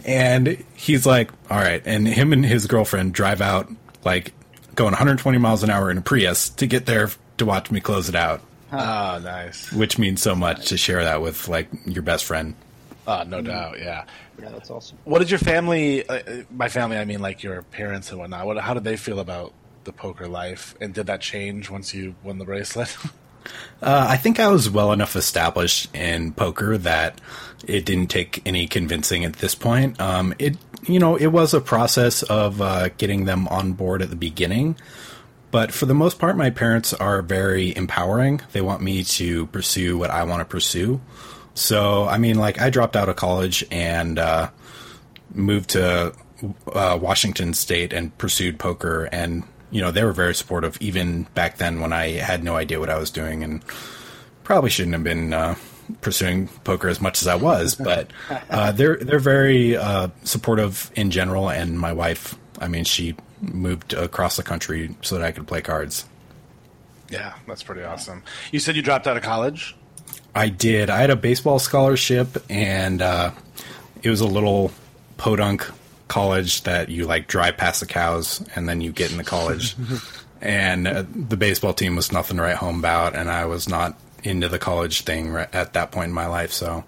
and 0.04 0.64
he's 0.74 1.06
like, 1.06 1.30
all 1.50 1.58
right. 1.58 1.82
And 1.84 2.08
him 2.08 2.32
and 2.32 2.44
his 2.44 2.66
girlfriend 2.66 3.12
drive 3.12 3.40
out, 3.40 3.70
like, 4.04 4.32
going 4.74 4.90
120 4.90 5.38
miles 5.38 5.62
an 5.62 5.70
hour 5.70 5.90
in 5.90 5.98
a 5.98 6.00
Prius 6.00 6.48
to 6.50 6.66
get 6.66 6.86
there 6.86 7.10
to 7.36 7.44
watch 7.44 7.70
me 7.70 7.78
close 7.80 8.08
it 8.08 8.16
out, 8.16 8.40
Oh, 8.78 9.18
nice. 9.18 9.72
which 9.72 9.98
means 9.98 10.22
so 10.22 10.34
much 10.34 10.66
to 10.68 10.76
share 10.76 11.02
that 11.04 11.20
with, 11.22 11.48
like, 11.48 11.68
your 11.86 12.02
best 12.02 12.24
friend. 12.24 12.54
Oh, 13.06 13.22
no 13.24 13.40
doubt. 13.40 13.78
Yeah. 13.78 14.04
Yeah, 14.40 14.50
that's 14.50 14.70
awesome. 14.70 14.98
What 15.04 15.20
did 15.20 15.30
your 15.30 15.38
family? 15.38 16.06
Uh, 16.08 16.14
uh, 16.14 16.42
by 16.50 16.68
family, 16.68 16.98
I 16.98 17.04
mean 17.04 17.20
like 17.20 17.42
your 17.42 17.62
parents 17.62 18.10
and 18.10 18.18
whatnot. 18.18 18.46
What? 18.46 18.58
How 18.58 18.74
did 18.74 18.84
they 18.84 18.96
feel 18.96 19.20
about 19.20 19.52
the 19.84 19.92
poker 19.92 20.26
life? 20.28 20.74
And 20.80 20.92
did 20.92 21.06
that 21.06 21.20
change 21.20 21.70
once 21.70 21.94
you 21.94 22.14
won 22.22 22.38
the 22.38 22.44
bracelet? 22.44 22.94
Uh, 23.80 24.06
I 24.08 24.16
think 24.16 24.40
I 24.40 24.48
was 24.48 24.68
well 24.68 24.90
enough 24.90 25.14
established 25.14 25.94
in 25.94 26.32
poker 26.32 26.76
that 26.78 27.20
it 27.64 27.84
didn't 27.84 28.08
take 28.08 28.42
any 28.44 28.66
convincing 28.66 29.24
at 29.24 29.34
this 29.34 29.54
point. 29.54 30.00
Um, 30.00 30.34
it, 30.40 30.56
you 30.88 30.98
know, 30.98 31.14
it 31.14 31.28
was 31.28 31.54
a 31.54 31.60
process 31.60 32.24
of 32.24 32.60
uh, 32.60 32.88
getting 32.98 33.24
them 33.24 33.46
on 33.46 33.74
board 33.74 34.02
at 34.02 34.10
the 34.10 34.16
beginning, 34.16 34.74
but 35.50 35.72
for 35.72 35.86
the 35.86 35.94
most 35.94 36.18
part, 36.18 36.36
my 36.36 36.50
parents 36.50 36.92
are 36.92 37.22
very 37.22 37.74
empowering. 37.76 38.40
They 38.52 38.60
want 38.60 38.82
me 38.82 39.04
to 39.04 39.46
pursue 39.46 39.96
what 39.96 40.10
I 40.10 40.24
want 40.24 40.40
to 40.40 40.44
pursue. 40.44 41.00
So, 41.54 42.04
I 42.04 42.18
mean, 42.18 42.36
like, 42.36 42.60
I 42.60 42.70
dropped 42.70 42.96
out 42.96 43.08
of 43.08 43.16
college 43.16 43.64
and 43.70 44.18
uh, 44.18 44.50
moved 45.32 45.70
to 45.70 46.14
uh, 46.72 46.98
Washington 47.00 47.54
State 47.54 47.92
and 47.92 48.16
pursued 48.18 48.58
poker, 48.58 49.08
and 49.12 49.44
you 49.70 49.80
know 49.80 49.90
they 49.90 50.04
were 50.04 50.12
very 50.12 50.34
supportive 50.34 50.76
even 50.80 51.24
back 51.34 51.58
then 51.58 51.80
when 51.80 51.92
I 51.92 52.10
had 52.10 52.44
no 52.44 52.56
idea 52.56 52.78
what 52.78 52.90
I 52.90 52.98
was 52.98 53.10
doing 53.10 53.42
and 53.42 53.64
probably 54.44 54.70
shouldn't 54.70 54.94
have 54.94 55.04
been 55.04 55.32
uh, 55.32 55.56
pursuing 56.00 56.48
poker 56.64 56.88
as 56.88 57.00
much 57.00 57.20
as 57.22 57.28
I 57.28 57.34
was, 57.34 57.74
but 57.90 58.10
uh, 58.50 58.72
they're 58.72 58.96
they're 58.96 59.18
very 59.18 59.76
uh, 59.76 60.08
supportive 60.24 60.90
in 60.94 61.10
general. 61.10 61.48
And 61.48 61.78
my 61.78 61.92
wife, 61.92 62.36
I 62.60 62.68
mean, 62.68 62.84
she 62.84 63.16
moved 63.40 63.92
across 63.92 64.36
the 64.36 64.42
country 64.42 64.94
so 65.02 65.16
that 65.16 65.24
I 65.24 65.32
could 65.32 65.46
play 65.46 65.60
cards. 65.60 66.04
yeah, 67.10 67.34
that's 67.46 67.62
pretty 67.62 67.82
awesome. 67.82 68.22
You 68.52 68.58
said 68.58 68.76
you 68.76 68.82
dropped 68.82 69.06
out 69.06 69.16
of 69.16 69.22
college. 69.22 69.76
I 70.34 70.48
did. 70.48 70.90
I 70.90 70.98
had 70.98 71.10
a 71.10 71.16
baseball 71.16 71.58
scholarship, 71.58 72.36
and 72.50 73.00
uh, 73.00 73.30
it 74.02 74.10
was 74.10 74.20
a 74.20 74.26
little 74.26 74.70
podunk 75.16 75.66
college 76.08 76.62
that 76.64 76.88
you 76.88 77.06
like 77.06 77.26
drive 77.26 77.56
past 77.56 77.80
the 77.80 77.86
cows, 77.86 78.44
and 78.54 78.68
then 78.68 78.80
you 78.80 78.92
get 78.92 79.10
in 79.10 79.16
the 79.16 79.24
college. 79.24 79.76
and 80.40 80.86
uh, 80.86 81.04
the 81.10 81.36
baseball 81.36 81.72
team 81.72 81.96
was 81.96 82.12
nothing 82.12 82.36
to 82.36 82.42
write 82.42 82.56
home 82.56 82.78
about, 82.80 83.16
and 83.16 83.30
I 83.30 83.46
was 83.46 83.68
not 83.68 83.98
into 84.22 84.48
the 84.48 84.58
college 84.58 85.02
thing 85.02 85.30
right 85.30 85.52
at 85.54 85.72
that 85.74 85.90
point 85.90 86.08
in 86.08 86.14
my 86.14 86.26
life, 86.26 86.52
so 86.52 86.84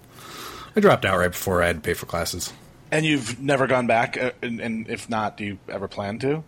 I 0.75 0.79
dropped 0.79 1.05
out 1.05 1.17
right 1.17 1.31
before 1.31 1.63
I 1.63 1.67
had 1.67 1.77
to 1.77 1.81
pay 1.81 1.93
for 1.93 2.05
classes. 2.05 2.53
And 2.91 3.05
you've 3.05 3.39
never 3.39 3.67
gone 3.67 3.87
back, 3.87 4.17
uh, 4.17 4.31
and, 4.41 4.59
and 4.59 4.89
if 4.89 5.09
not, 5.09 5.37
do 5.37 5.45
you 5.45 5.59
ever 5.67 5.87
plan 5.87 6.19
to? 6.19 6.43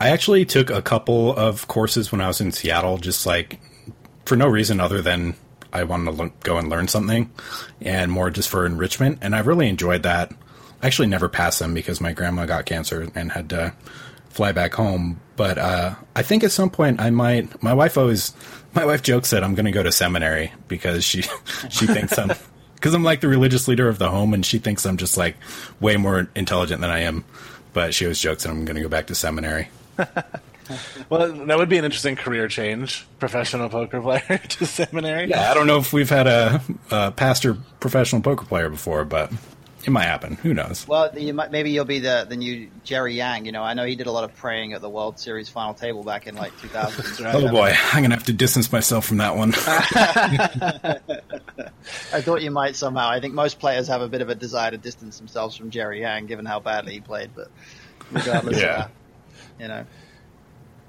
I 0.00 0.10
actually 0.10 0.44
took 0.44 0.70
a 0.70 0.82
couple 0.82 1.34
of 1.34 1.68
courses 1.68 2.10
when 2.10 2.20
I 2.20 2.26
was 2.26 2.40
in 2.40 2.50
Seattle, 2.50 2.98
just 2.98 3.24
like 3.24 3.60
for 4.24 4.36
no 4.36 4.48
reason 4.48 4.80
other 4.80 5.00
than 5.00 5.36
I 5.72 5.84
wanted 5.84 6.16
to 6.16 6.32
go 6.42 6.58
and 6.58 6.68
learn 6.68 6.88
something, 6.88 7.30
and 7.80 8.10
more 8.10 8.30
just 8.30 8.48
for 8.48 8.66
enrichment. 8.66 9.18
And 9.22 9.34
I 9.34 9.40
really 9.40 9.68
enjoyed 9.68 10.02
that. 10.02 10.32
I 10.82 10.86
actually 10.86 11.08
never 11.08 11.28
passed 11.28 11.60
them 11.60 11.72
because 11.72 12.00
my 12.00 12.12
grandma 12.12 12.46
got 12.46 12.66
cancer 12.66 13.08
and 13.14 13.32
had 13.32 13.50
to 13.50 13.74
fly 14.28 14.52
back 14.52 14.74
home. 14.74 15.20
But 15.36 15.58
uh, 15.58 15.94
I 16.14 16.22
think 16.22 16.44
at 16.44 16.52
some 16.52 16.70
point 16.70 17.00
I 17.00 17.10
might. 17.10 17.62
My 17.62 17.74
wife 17.74 17.96
always, 17.96 18.34
my 18.74 18.84
wife 18.84 19.02
jokes 19.02 19.30
that 19.30 19.42
I'm 19.42 19.54
going 19.54 19.66
to 19.66 19.72
go 19.72 19.82
to 19.82 19.92
seminary 19.92 20.52
because 20.68 21.04
she 21.04 21.22
she 21.70 21.86
thinks 21.86 22.18
I'm 22.18 22.32
because 22.84 22.92
I'm 22.92 23.02
like 23.02 23.22
the 23.22 23.28
religious 23.28 23.66
leader 23.66 23.88
of 23.88 23.98
the 23.98 24.10
home, 24.10 24.34
and 24.34 24.44
she 24.44 24.58
thinks 24.58 24.84
I'm 24.84 24.98
just 24.98 25.16
like 25.16 25.36
way 25.80 25.96
more 25.96 26.28
intelligent 26.34 26.82
than 26.82 26.90
I 26.90 26.98
am. 26.98 27.24
But 27.72 27.94
she 27.94 28.04
always 28.04 28.20
jokes 28.20 28.42
that 28.42 28.50
I'm 28.50 28.66
going 28.66 28.76
to 28.76 28.82
go 28.82 28.90
back 28.90 29.06
to 29.06 29.14
seminary. 29.14 29.70
Well, 31.10 31.30
that 31.30 31.58
would 31.58 31.68
be 31.68 31.76
an 31.76 31.84
interesting 31.84 32.16
career 32.16 32.48
change. 32.48 33.06
Professional 33.18 33.68
poker 33.68 34.00
player 34.00 34.40
to 34.48 34.64
seminary. 34.64 35.28
Yeah, 35.28 35.50
I 35.50 35.52
don't 35.52 35.66
know 35.66 35.76
if 35.76 35.92
we've 35.92 36.08
had 36.08 36.26
a, 36.26 36.62
a 36.90 37.12
pastor 37.12 37.58
professional 37.80 38.22
poker 38.22 38.46
player 38.46 38.70
before, 38.70 39.04
but 39.04 39.30
it 39.86 39.90
might 39.90 40.04
happen. 40.04 40.36
Who 40.36 40.54
knows? 40.54 40.86
Well, 40.88 41.16
you 41.18 41.34
might, 41.34 41.50
maybe 41.50 41.70
you'll 41.70 41.84
be 41.84 41.98
the 41.98 42.26
the 42.28 42.36
new 42.36 42.70
Jerry 42.84 43.14
Yang. 43.14 43.46
You 43.46 43.52
know, 43.52 43.62
I 43.62 43.74
know 43.74 43.84
he 43.84 43.96
did 43.96 44.06
a 44.06 44.10
lot 44.12 44.24
of 44.24 44.34
praying 44.36 44.72
at 44.72 44.80
the 44.80 44.88
World 44.88 45.18
Series 45.18 45.48
final 45.48 45.74
table 45.74 46.02
back 46.02 46.26
in 46.26 46.34
like 46.36 46.58
2000. 46.60 47.26
Oh 47.34 47.48
boy, 47.50 47.72
I'm 47.92 48.02
gonna 48.02 48.14
have 48.14 48.24
to 48.24 48.32
distance 48.32 48.70
myself 48.72 49.06
from 49.06 49.18
that 49.18 49.36
one. 49.36 49.52
I 52.12 52.20
thought 52.20 52.42
you 52.42 52.50
might 52.50 52.76
somehow. 52.76 53.08
I 53.08 53.20
think 53.20 53.34
most 53.34 53.58
players 53.58 53.88
have 53.88 54.00
a 54.00 54.08
bit 54.08 54.20
of 54.22 54.28
a 54.28 54.34
desire 54.34 54.70
to 54.70 54.78
distance 54.78 55.18
themselves 55.18 55.56
from 55.56 55.70
Jerry 55.70 56.00
Yang, 56.00 56.26
given 56.26 56.44
how 56.46 56.60
badly 56.60 56.94
he 56.94 57.00
played. 57.00 57.30
But 57.34 57.48
regardless 58.10 58.60
Yeah. 58.60 58.84
of 58.84 58.88
that. 58.88 58.90
You 59.62 59.68
know. 59.68 59.86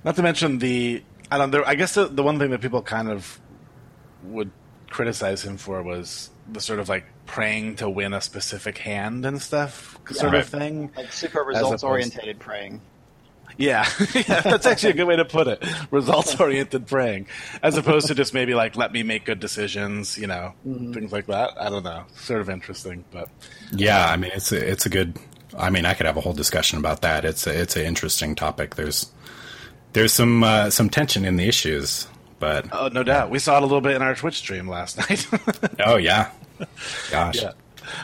Not 0.03 0.15
to 0.17 0.23
mention 0.23 0.59
the 0.59 1.03
I 1.31 1.37
don't. 1.37 1.51
There, 1.51 1.67
I 1.67 1.75
guess 1.75 1.93
the, 1.95 2.05
the 2.07 2.23
one 2.23 2.37
thing 2.39 2.51
that 2.51 2.61
people 2.61 2.81
kind 2.81 3.09
of 3.09 3.39
would 4.23 4.51
criticize 4.95 5.43
him 5.43 5.57
for 5.57 5.83
was 5.83 6.29
the 6.49 6.61
sort 6.61 6.79
of 6.79 6.87
like 6.87 7.03
praying 7.25 7.75
to 7.75 7.89
win 7.89 8.13
a 8.13 8.21
specific 8.21 8.77
hand 8.77 9.25
and 9.25 9.41
stuff 9.41 9.99
sort 10.09 10.31
Yeah. 10.33 10.39
of 10.39 10.47
thing. 10.47 10.89
Like 10.95 11.11
super 11.11 11.43
results 11.43 11.83
oriented 11.83 12.39
praying. 12.39 12.79
Yeah, 13.57 13.87
yeah, 14.13 14.41
that's 14.41 14.65
actually 14.65 14.91
a 14.91 14.93
good 14.95 15.05
way 15.07 15.15
to 15.17 15.25
put 15.25 15.47
it. 15.47 15.63
Results 15.91 16.39
oriented 16.39 16.87
praying, 16.87 17.27
as 17.63 17.77
opposed 17.77 18.07
to 18.07 18.15
just 18.15 18.33
maybe 18.33 18.53
like 18.53 18.75
let 18.77 18.91
me 18.93 19.03
make 19.03 19.25
good 19.25 19.39
decisions, 19.39 20.17
you 20.17 20.27
know, 20.27 20.53
things 20.63 21.11
like 21.11 21.27
that. 21.27 21.51
I 21.59 21.69
don't 21.69 21.83
know, 21.83 22.03
sort 22.15 22.39
of 22.41 22.49
interesting, 22.49 23.03
but 23.11 23.29
Yeah, 23.71 24.05
I 24.09 24.15
mean 24.17 24.31
it's 24.33 24.51
a, 24.53 24.71
it's 24.71 24.85
a 24.85 24.89
good. 24.89 25.17
I 25.57 25.69
mean, 25.69 25.85
I 25.85 25.93
could 25.93 26.05
have 26.05 26.17
a 26.17 26.21
whole 26.21 26.33
discussion 26.33 26.79
about 26.79 27.01
that. 27.03 27.23
It's 27.23 27.47
a, 27.47 27.61
it's 27.61 27.75
an 27.77 27.83
interesting 27.85 28.35
topic. 28.35 28.75
There's 28.75 29.09
there's 29.93 30.11
some 30.13 30.43
uh, 30.43 30.69
some 30.69 30.89
tension 30.89 31.23
in 31.23 31.37
the 31.37 31.47
issues, 31.47 32.07
but 32.39 32.67
oh, 32.71 32.89
no 32.89 33.03
doubt, 33.03 33.29
we 33.29 33.39
saw 33.39 33.57
it 33.57 33.63
a 33.63 33.65
little 33.65 33.81
bit 33.81 33.95
in 33.95 34.01
our 34.01 34.15
Twitch 34.15 34.35
stream 34.37 34.67
last 34.67 34.97
night. 35.09 35.27
oh 35.85 35.97
yeah, 35.97 36.31
gosh, 37.09 37.41
yeah, 37.41 37.51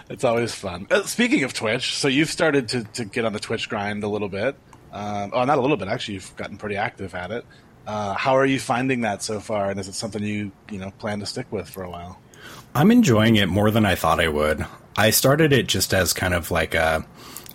it's 0.10 0.24
always 0.24 0.54
fun. 0.54 0.88
Uh, 0.90 1.04
speaking 1.04 1.44
of 1.44 1.54
Twitch, 1.54 1.96
so 1.96 2.08
you've 2.08 2.30
started 2.30 2.70
to 2.70 2.84
to 2.84 3.06
get 3.06 3.26
on 3.26 3.34
the 3.34 3.40
Twitch 3.40 3.70
grind 3.70 4.04
a 4.04 4.08
little 4.08 4.30
bit. 4.30 4.56
Um, 4.92 5.32
oh, 5.34 5.46
not 5.46 5.58
a 5.58 5.62
little 5.62 5.78
bit 5.78 5.88
actually. 5.88 6.16
You've 6.16 6.36
gotten 6.36 6.58
pretty 6.58 6.76
active 6.76 7.16
at 7.16 7.32
it. 7.32 7.46
Uh, 7.88 8.14
how 8.14 8.36
are 8.38 8.46
you 8.46 8.60
finding 8.60 9.02
that 9.02 9.24
so 9.24 9.40
far? 9.40 9.72
And 9.72 9.80
is 9.80 9.88
it 9.88 9.96
something 9.96 10.22
you 10.24 10.52
you 10.70 10.80
know 10.80 10.92
plan 10.92 11.20
to 11.20 11.26
stick 11.26 11.48
with 11.52 11.70
for 11.70 11.84
a 11.84 11.90
while? 11.90 12.20
I'm 12.74 12.92
enjoying 12.92 13.36
it 13.36 13.48
more 13.50 13.72
than 13.72 13.86
I 13.86 13.96
thought 13.96 14.20
I 14.20 14.28
would. 14.28 14.66
I 14.96 15.10
started 15.10 15.54
it 15.54 15.68
just 15.68 15.94
as 15.94 16.14
kind 16.14 16.34
of 16.34 16.52
like 16.52 16.74
a, 16.74 17.06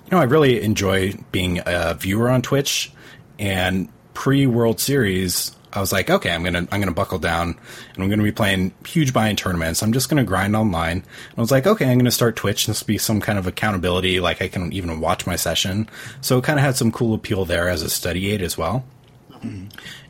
you 0.04 0.10
know, 0.10 0.18
I 0.18 0.24
really 0.24 0.62
enjoy 0.62 1.14
being 1.32 1.60
a 1.64 1.94
viewer 1.94 2.30
on 2.30 2.42
Twitch, 2.42 2.92
and 3.38 3.88
pre 4.14 4.46
World 4.46 4.80
Series, 4.80 5.55
I 5.76 5.80
was 5.80 5.92
like, 5.92 6.10
okay, 6.10 6.30
I'm 6.30 6.42
gonna 6.42 6.66
I'm 6.72 6.80
gonna 6.80 6.92
buckle 6.92 7.18
down, 7.18 7.56
and 7.94 8.02
I'm 8.02 8.08
gonna 8.08 8.22
be 8.22 8.32
playing 8.32 8.72
huge 8.86 9.12
buy-in 9.12 9.36
tournaments. 9.36 9.82
I'm 9.82 9.92
just 9.92 10.08
gonna 10.08 10.24
grind 10.24 10.56
online. 10.56 10.98
And 10.98 11.38
I 11.38 11.40
was 11.40 11.50
like, 11.50 11.66
okay, 11.66 11.90
I'm 11.90 11.98
gonna 11.98 12.10
start 12.10 12.36
Twitch. 12.36 12.66
This 12.66 12.80
will 12.80 12.86
be 12.86 12.98
some 12.98 13.20
kind 13.20 13.38
of 13.38 13.46
accountability, 13.46 14.20
like 14.20 14.40
I 14.40 14.48
can 14.48 14.72
even 14.72 15.00
watch 15.00 15.26
my 15.26 15.36
session. 15.36 15.88
So 16.20 16.38
it 16.38 16.44
kind 16.44 16.58
of 16.58 16.64
had 16.64 16.76
some 16.76 16.90
cool 16.90 17.14
appeal 17.14 17.44
there 17.44 17.68
as 17.68 17.82
a 17.82 17.90
study 17.90 18.30
aid 18.30 18.42
as 18.42 18.56
well. 18.56 18.84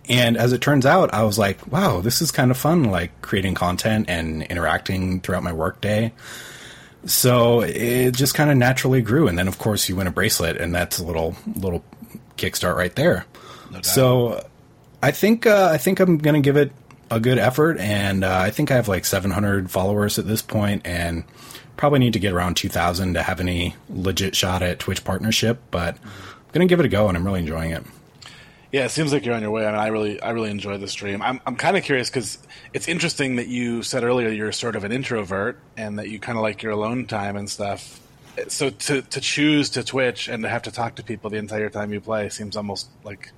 And 0.09 0.37
as 0.37 0.52
it 0.52 0.61
turns 0.61 0.87
out, 0.87 1.12
I 1.12 1.24
was 1.24 1.38
like, 1.38 1.66
wow, 1.70 2.00
this 2.00 2.22
is 2.22 2.31
kind 2.31 2.50
of 2.50 2.57
fun, 2.57 2.85
like 2.85 3.20
creating 3.22 3.55
content 3.55 4.09
and 4.09 4.42
interacting 4.44 5.20
throughout 5.20 5.42
my 5.42 5.52
workday. 5.52 6.12
So 7.07 7.61
it 7.61 8.12
just 8.12 8.35
kind 8.35 8.50
of 8.50 8.57
naturally 8.57 9.02
grew. 9.02 9.29
And 9.29 9.38
then, 9.38 9.48
of 9.48 9.59
course, 9.59 9.88
you 9.88 9.96
win 9.96 10.07
a 10.07 10.12
bracelet, 10.12 10.57
and 10.57 10.74
that's 10.74 10.98
a 10.98 11.05
little 11.05 11.37
little 11.57 11.85
kickstart 12.37 12.76
right 12.76 12.94
there. 12.94 13.26
so 13.83 14.46
I 15.02 15.11
think 15.11 15.46
uh, 15.46 15.70
I 15.72 15.78
think 15.78 16.00
I'm 16.00 16.18
to 16.18 16.40
give 16.40 16.56
it 16.56 16.72
a 17.11 17.20
good 17.20 17.38
effort, 17.38 17.78
and 17.78 18.24
uh, 18.24 18.38
I 18.38 18.50
think 18.50 18.70
I 18.70 18.74
have 18.74 18.88
like 18.88 19.04
700 19.04 19.70
followers 19.70 20.18
at 20.18 20.26
this 20.26 20.42
point, 20.42 20.82
and 20.87 21.24
probably 21.76 21.98
need 21.98 22.14
to 22.14 22.18
get 22.18 22.32
around 22.32 22.56
2,000 22.56 23.14
to 23.14 23.22
have 23.22 23.38
any 23.38 23.74
legit 23.88 24.35
shot 24.35 24.62
at 24.62 24.78
Twitch 24.78 25.04
partnership. 25.04 25.61
But 25.70 25.96
I'm 26.54 26.61
to 26.61 26.66
give 26.66 26.80
it 26.80 26.87
a 26.87 26.88
go, 26.88 27.09
and 27.09 27.16
I'm 27.16 27.24
really 27.24 27.40
enjoying 27.40 27.70
it. 27.70 27.85
Yeah, 28.72 28.85
it 28.85 28.90
seems 28.90 29.12
like 29.12 29.24
you're 29.24 29.35
on 29.35 29.42
your 29.42 29.50
way. 29.50 29.64
I 29.64 29.70
mean, 29.70 29.80
I 29.80 29.87
really, 29.88 30.20
I 30.20 30.30
really 30.30 30.50
enjoy 30.50 30.76
the 30.76 30.88
stream. 30.88 31.22
I'm, 31.22 31.40
I'm 31.46 31.56
kind 31.56 31.76
of 31.76 31.85
curious 31.85 32.11
because 32.11 32.38
it's 32.74 32.88
interesting 32.88 33.37
that 33.37 33.46
you 33.46 33.82
said 33.82 34.02
earlier 34.02 34.28
you're 34.28 34.52
sort 34.52 34.74
of 34.76 34.85
an 34.85 34.92
introvert 34.92 35.59
and 35.76 35.98
that 35.98 36.09
you 36.09 36.18
kind 36.18 36.37
of 36.37 36.42
like 36.42 36.62
your 36.62 36.72
alone 36.72 37.06
time 37.06 37.37
and 37.37 37.48
stuff. 37.48 38.00
So 38.48 38.70
to 38.70 39.02
to 39.02 39.20
choose 39.20 39.70
to 39.70 39.85
Twitch 39.85 40.28
and 40.28 40.42
to 40.42 40.48
have 40.48 40.62
to 40.62 40.70
talk 40.70 40.96
to 40.96 41.02
people 41.02 41.30
the 41.30 41.38
entire 41.38 41.70
time 41.70 41.92
you 41.92 42.00
play 42.00 42.28
seems 42.28 42.56
almost 42.56 42.88
like, 43.02 43.30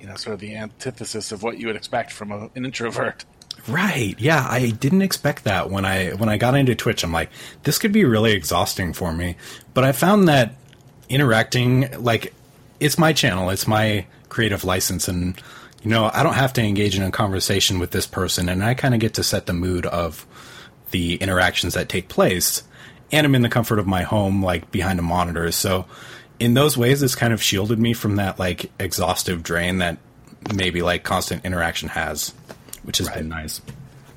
you 0.00 0.06
know, 0.06 0.16
sort 0.16 0.34
of 0.34 0.40
the 0.40 0.54
antithesis 0.56 1.32
of 1.32 1.42
what 1.42 1.58
you 1.58 1.66
would 1.66 1.76
expect 1.76 2.12
from 2.12 2.30
a, 2.30 2.50
an 2.54 2.64
introvert. 2.64 3.24
Right. 3.66 4.14
Yeah, 4.18 4.46
I 4.48 4.70
didn't 4.70 5.02
expect 5.02 5.44
that 5.44 5.70
when 5.70 5.84
I 5.84 6.10
when 6.10 6.28
I 6.28 6.36
got 6.36 6.54
into 6.54 6.74
Twitch. 6.74 7.02
I'm 7.02 7.12
like, 7.12 7.30
this 7.62 7.78
could 7.78 7.92
be 7.92 8.04
really 8.04 8.32
exhausting 8.32 8.92
for 8.92 9.12
me. 9.12 9.36
But 9.72 9.84
I 9.84 9.92
found 9.92 10.28
that 10.28 10.54
interacting 11.08 11.90
like 12.02 12.34
it's 12.80 12.98
my 12.98 13.12
channel, 13.12 13.50
it's 13.50 13.66
my 13.66 14.06
creative 14.28 14.64
license 14.64 15.08
and 15.08 15.40
you 15.82 15.90
know, 15.90 16.10
I 16.12 16.22
don't 16.22 16.34
have 16.34 16.52
to 16.54 16.62
engage 16.62 16.96
in 16.96 17.02
a 17.02 17.10
conversation 17.10 17.78
with 17.78 17.90
this 17.90 18.06
person 18.06 18.48
and 18.48 18.64
I 18.64 18.74
kind 18.74 18.94
of 18.94 19.00
get 19.00 19.14
to 19.14 19.22
set 19.22 19.46
the 19.46 19.52
mood 19.52 19.86
of 19.86 20.26
the 20.90 21.16
interactions 21.16 21.74
that 21.74 21.88
take 21.88 22.08
place. 22.08 22.62
And 23.12 23.26
I'm 23.26 23.34
in 23.34 23.42
the 23.42 23.48
comfort 23.48 23.78
of 23.78 23.86
my 23.86 24.02
home 24.02 24.42
like 24.42 24.70
behind 24.70 24.98
a 24.98 25.02
monitor. 25.02 25.50
So 25.52 25.86
in 26.38 26.54
those 26.54 26.76
ways 26.76 27.02
it's 27.02 27.14
kind 27.14 27.32
of 27.32 27.42
shielded 27.42 27.78
me 27.78 27.92
from 27.92 28.16
that 28.16 28.38
like 28.38 28.70
exhaustive 28.78 29.42
drain 29.42 29.78
that 29.78 29.98
maybe 30.54 30.82
like 30.82 31.02
constant 31.04 31.44
interaction 31.44 31.88
has, 31.90 32.34
which 32.82 32.98
has 32.98 33.08
been 33.08 33.28
nice. 33.28 33.60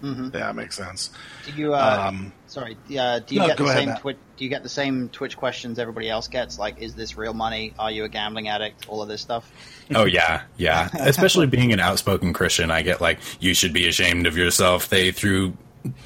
Yeah, 0.03 0.29
that 0.31 0.55
makes 0.55 0.75
sense. 0.77 1.09
Do 1.45 1.51
you? 1.53 1.73
Uh, 1.73 2.05
Um, 2.09 2.31
sorry. 2.45 2.77
Uh, 2.97 3.19
do 3.19 3.35
you 3.35 3.41
no, 3.41 3.47
get 3.47 3.57
the 3.57 3.73
same 3.73 3.89
Matt. 3.89 4.01
Twitch? 4.01 4.17
Do 4.37 4.43
you 4.43 4.49
get 4.49 4.61
the 4.63 4.69
same 4.69 5.09
Twitch 5.09 5.35
questions 5.35 5.79
everybody 5.79 6.07
else 6.07 6.27
gets? 6.27 6.59
Like, 6.59 6.79
is 6.79 6.93
this 6.93 7.17
real 7.17 7.33
money? 7.33 7.73
Are 7.79 7.89
you 7.89 8.03
a 8.03 8.09
gambling 8.09 8.47
addict? 8.47 8.87
All 8.87 9.01
of 9.01 9.07
this 9.07 9.21
stuff. 9.21 9.51
Oh 9.95 10.05
yeah, 10.05 10.43
yeah. 10.57 10.89
Especially 10.99 11.47
being 11.47 11.73
an 11.73 11.79
outspoken 11.79 12.31
Christian, 12.33 12.69
I 12.69 12.83
get 12.83 13.01
like, 13.01 13.19
you 13.39 13.53
should 13.55 13.73
be 13.73 13.87
ashamed 13.87 14.27
of 14.27 14.37
yourself. 14.37 14.87
They 14.89 15.11
threw 15.11 15.57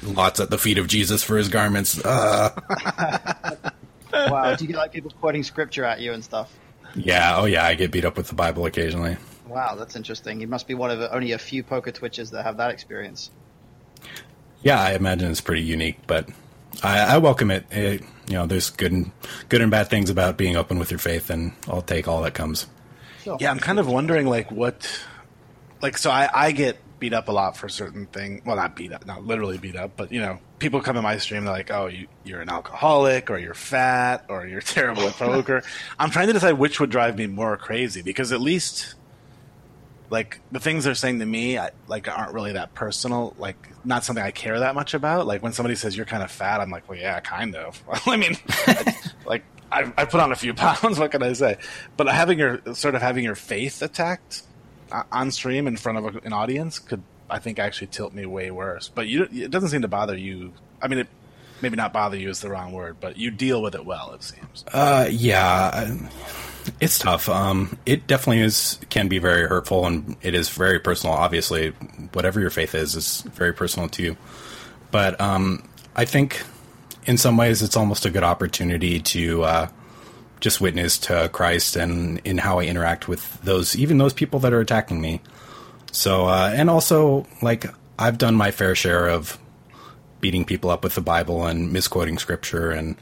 lots 0.02 0.40
at 0.40 0.48
the 0.50 0.58
feet 0.58 0.78
of 0.78 0.88
Jesus 0.88 1.22
for 1.22 1.36
his 1.36 1.48
garments. 1.48 2.02
Uh, 2.02 2.50
Wow. 4.12 4.54
do 4.54 4.64
you 4.64 4.68
get 4.68 4.76
like 4.76 4.92
people 4.92 5.10
quoting 5.20 5.42
scripture 5.42 5.84
at 5.84 6.00
you 6.00 6.12
and 6.12 6.22
stuff? 6.22 6.52
yeah, 6.94 7.36
oh 7.38 7.46
yeah. 7.46 7.64
I 7.64 7.74
get 7.74 7.90
beat 7.90 8.04
up 8.04 8.16
with 8.16 8.28
the 8.28 8.34
Bible 8.34 8.66
occasionally. 8.66 9.16
Wow, 9.48 9.74
that's 9.74 9.96
interesting. 9.96 10.40
You 10.40 10.46
must 10.46 10.66
be 10.66 10.74
one 10.74 10.90
of 10.90 10.98
the, 10.98 11.12
only 11.12 11.32
a 11.32 11.38
few 11.38 11.62
poker 11.62 11.90
Twitches 11.90 12.30
that 12.30 12.44
have 12.44 12.56
that 12.58 12.70
experience. 12.70 13.30
Yeah, 14.62 14.80
I 14.80 14.92
imagine 14.92 15.30
it's 15.30 15.40
pretty 15.40 15.62
unique, 15.62 15.98
but 16.06 16.28
I, 16.82 17.14
I 17.14 17.18
welcome 17.18 17.50
it. 17.50 17.64
it. 17.70 18.02
You 18.28 18.34
know, 18.34 18.46
there's 18.46 18.70
good 18.70 18.92
and 18.92 19.10
good 19.48 19.60
and 19.60 19.70
bad 19.70 19.88
things 19.88 20.10
about 20.10 20.36
being 20.36 20.56
open 20.56 20.78
with 20.78 20.90
your 20.90 20.98
faith, 20.98 21.28
and 21.28 21.52
I'll 21.68 21.82
take 21.82 22.06
all 22.06 22.22
that 22.22 22.34
comes. 22.34 22.66
Sure. 23.22 23.36
Yeah, 23.40 23.50
I'm 23.50 23.58
kind 23.58 23.78
of 23.78 23.88
wondering 23.88 24.26
like 24.26 24.50
what, 24.50 25.04
like 25.80 25.98
so 25.98 26.10
I 26.10 26.28
I 26.32 26.52
get 26.52 26.78
beat 27.02 27.12
up 27.12 27.26
a 27.26 27.32
lot 27.32 27.56
for 27.56 27.68
certain 27.68 28.06
thing. 28.06 28.40
Well, 28.46 28.54
not 28.54 28.76
beat 28.76 28.92
up, 28.92 29.04
not 29.04 29.26
literally 29.26 29.58
beat 29.58 29.74
up, 29.74 29.96
but 29.96 30.12
you 30.12 30.20
know, 30.20 30.38
people 30.60 30.80
come 30.80 30.96
in 30.96 31.02
my 31.02 31.18
stream. 31.18 31.44
They're 31.44 31.52
like, 31.52 31.72
"Oh, 31.72 31.86
you 31.86 32.06
you're 32.22 32.40
an 32.40 32.48
alcoholic, 32.48 33.28
or 33.28 33.38
you're 33.38 33.54
fat, 33.54 34.24
or 34.28 34.46
you're 34.46 34.60
terrible 34.76 35.02
at 35.02 35.14
poker." 35.14 35.64
I'm 35.98 36.10
trying 36.10 36.28
to 36.28 36.32
decide 36.32 36.52
which 36.52 36.78
would 36.78 36.90
drive 36.90 37.18
me 37.18 37.26
more 37.26 37.56
crazy 37.56 38.00
because 38.00 38.32
at 38.32 38.40
least. 38.40 38.94
Like 40.10 40.42
the 40.52 40.60
things 40.60 40.84
they're 40.84 40.94
saying 40.94 41.20
to 41.20 41.24
me, 41.24 41.56
I, 41.56 41.70
like 41.88 42.06
aren't 42.06 42.34
really 42.34 42.52
that 42.52 42.74
personal. 42.74 43.34
Like 43.38 43.56
not 43.82 44.04
something 44.04 44.22
I 44.22 44.30
care 44.30 44.58
that 44.58 44.74
much 44.74 44.92
about. 44.92 45.26
Like 45.26 45.42
when 45.42 45.54
somebody 45.54 45.74
says 45.74 45.96
you're 45.96 46.04
kind 46.04 46.22
of 46.22 46.30
fat, 46.30 46.60
I'm 46.60 46.70
like, 46.70 46.86
well, 46.86 46.98
yeah, 46.98 47.18
kind 47.20 47.56
of. 47.56 47.82
I 48.06 48.18
mean, 48.18 48.36
like 49.24 49.42
I, 49.72 49.90
I 49.96 50.04
put 50.04 50.20
on 50.20 50.30
a 50.30 50.36
few 50.36 50.52
pounds. 50.52 50.98
What 50.98 51.12
can 51.12 51.22
I 51.22 51.32
say? 51.32 51.56
But 51.96 52.08
having 52.08 52.38
your 52.38 52.60
sort 52.74 52.94
of 52.94 53.00
having 53.00 53.24
your 53.24 53.34
faith 53.34 53.80
attacked 53.80 54.42
on 55.10 55.30
stream 55.30 55.66
in 55.66 55.76
front 55.76 55.98
of 55.98 56.24
an 56.24 56.32
audience 56.32 56.78
could, 56.78 57.02
I 57.30 57.38
think, 57.38 57.58
actually 57.58 57.88
tilt 57.88 58.12
me 58.12 58.26
way 58.26 58.50
worse. 58.50 58.88
But 58.88 59.08
you, 59.08 59.28
it 59.32 59.50
doesn't 59.50 59.70
seem 59.70 59.82
to 59.82 59.88
bother 59.88 60.16
you. 60.16 60.52
I 60.80 60.88
mean, 60.88 61.00
it 61.00 61.08
maybe 61.60 61.76
not 61.76 61.92
bother 61.92 62.16
you 62.16 62.28
is 62.28 62.40
the 62.40 62.50
wrong 62.50 62.72
word, 62.72 62.96
but 63.00 63.16
you 63.16 63.30
deal 63.30 63.62
with 63.62 63.74
it 63.74 63.84
well. 63.84 64.12
It 64.14 64.22
seems. 64.22 64.64
Uh, 64.72 65.08
yeah, 65.10 65.96
it's 66.80 66.98
tough. 66.98 67.28
Um, 67.28 67.78
it 67.86 68.06
definitely 68.06 68.42
is 68.42 68.78
can 68.90 69.08
be 69.08 69.18
very 69.18 69.48
hurtful, 69.48 69.86
and 69.86 70.16
it 70.22 70.34
is 70.34 70.48
very 70.50 70.80
personal. 70.80 71.14
Obviously, 71.14 71.70
whatever 72.12 72.40
your 72.40 72.50
faith 72.50 72.74
is 72.74 72.94
is 72.94 73.22
very 73.32 73.52
personal 73.52 73.88
to 73.90 74.02
you. 74.02 74.16
But 74.90 75.18
um, 75.20 75.68
I 75.96 76.04
think 76.04 76.42
in 77.06 77.16
some 77.16 77.36
ways 77.36 77.62
it's 77.62 77.76
almost 77.76 78.04
a 78.04 78.10
good 78.10 78.24
opportunity 78.24 79.00
to 79.00 79.42
uh, 79.44 79.68
just 80.42 80.60
witness 80.60 80.98
to 80.98 81.30
Christ 81.32 81.76
and 81.76 82.20
in 82.24 82.36
how 82.36 82.58
I 82.58 82.64
interact 82.64 83.08
with 83.08 83.40
those, 83.42 83.74
even 83.76 83.96
those 83.96 84.12
people 84.12 84.40
that 84.40 84.52
are 84.52 84.60
attacking 84.60 85.00
me. 85.00 85.22
So, 85.92 86.26
uh, 86.26 86.52
and 86.54 86.68
also 86.68 87.26
like 87.40 87.64
I've 87.98 88.18
done 88.18 88.34
my 88.34 88.50
fair 88.50 88.74
share 88.74 89.08
of 89.08 89.38
beating 90.20 90.44
people 90.44 90.68
up 90.68 90.84
with 90.84 90.94
the 90.94 91.00
Bible 91.00 91.46
and 91.46 91.72
misquoting 91.72 92.18
scripture 92.18 92.70
and 92.70 92.96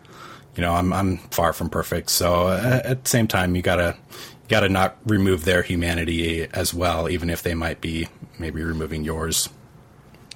you 0.57 0.62
know 0.62 0.72
I'm 0.74 0.92
I'm 0.92 1.18
far 1.31 1.53
from 1.53 1.68
perfect 1.68 2.09
so 2.11 2.46
uh, 2.48 2.81
at 2.83 3.05
the 3.05 3.09
same 3.11 3.29
time 3.29 3.55
you 3.55 3.61
gotta 3.62 3.94
you 4.11 4.48
gotta 4.48 4.68
not 4.70 4.96
remove 5.05 5.44
their 5.44 5.62
humanity 5.62 6.44
as 6.53 6.72
well 6.72 7.11
even 7.11 7.29
if 7.31 7.42
they 7.42 7.55
might 7.55 7.81
be 7.83 8.09
maybe 8.38 8.62
removing 8.62 9.05
yours 9.05 9.48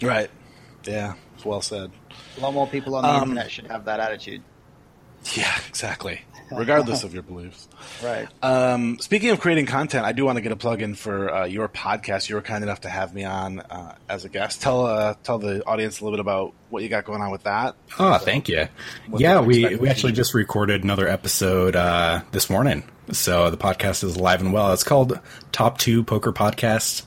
Right. 0.02 0.28
Yeah. 0.84 1.14
It's 1.36 1.44
Well 1.44 1.62
said. 1.62 1.90
A 2.36 2.40
lot 2.40 2.52
more 2.52 2.66
people 2.66 2.94
on 2.96 3.02
the 3.02 3.08
Um, 3.08 3.22
internet 3.30 3.50
should 3.50 3.66
have 3.68 3.86
that 3.86 3.98
attitude. 4.00 4.42
Yeah, 5.34 5.56
exactly. 5.66 6.20
Regardless 6.52 7.04
of 7.04 7.14
your 7.14 7.22
beliefs. 7.22 7.68
Right. 8.02 8.28
Um, 8.42 8.98
speaking 9.00 9.30
of 9.30 9.40
creating 9.40 9.66
content, 9.66 10.04
I 10.04 10.12
do 10.12 10.24
want 10.24 10.36
to 10.36 10.42
get 10.42 10.52
a 10.52 10.56
plug 10.56 10.82
in 10.82 10.94
for 10.94 11.32
uh, 11.32 11.44
your 11.46 11.68
podcast. 11.68 12.28
You 12.28 12.36
were 12.36 12.42
kind 12.42 12.62
enough 12.62 12.82
to 12.82 12.88
have 12.88 13.14
me 13.14 13.24
on 13.24 13.60
uh, 13.60 13.96
as 14.08 14.24
a 14.24 14.28
guest. 14.28 14.62
Tell 14.62 14.86
uh, 14.86 15.14
tell 15.22 15.38
the 15.38 15.64
audience 15.66 16.00
a 16.00 16.04
little 16.04 16.16
bit 16.16 16.20
about 16.20 16.52
what 16.70 16.82
you 16.82 16.88
got 16.88 17.04
going 17.04 17.22
on 17.22 17.30
with 17.30 17.44
that. 17.44 17.76
Oh, 17.98 18.18
thank 18.18 18.48
you. 18.48 18.68
Yeah, 19.16 19.40
we, 19.40 19.76
we 19.76 19.88
actually 19.88 20.12
just 20.12 20.34
recorded 20.34 20.84
another 20.84 21.08
episode 21.08 21.76
uh, 21.76 22.22
this 22.32 22.50
morning. 22.50 22.84
So 23.12 23.50
the 23.50 23.56
podcast 23.56 24.04
is 24.04 24.16
live 24.16 24.40
and 24.40 24.52
well. 24.52 24.72
It's 24.72 24.84
called 24.84 25.18
Top 25.52 25.78
Two 25.78 26.04
Poker 26.04 26.32
Podcast. 26.32 27.04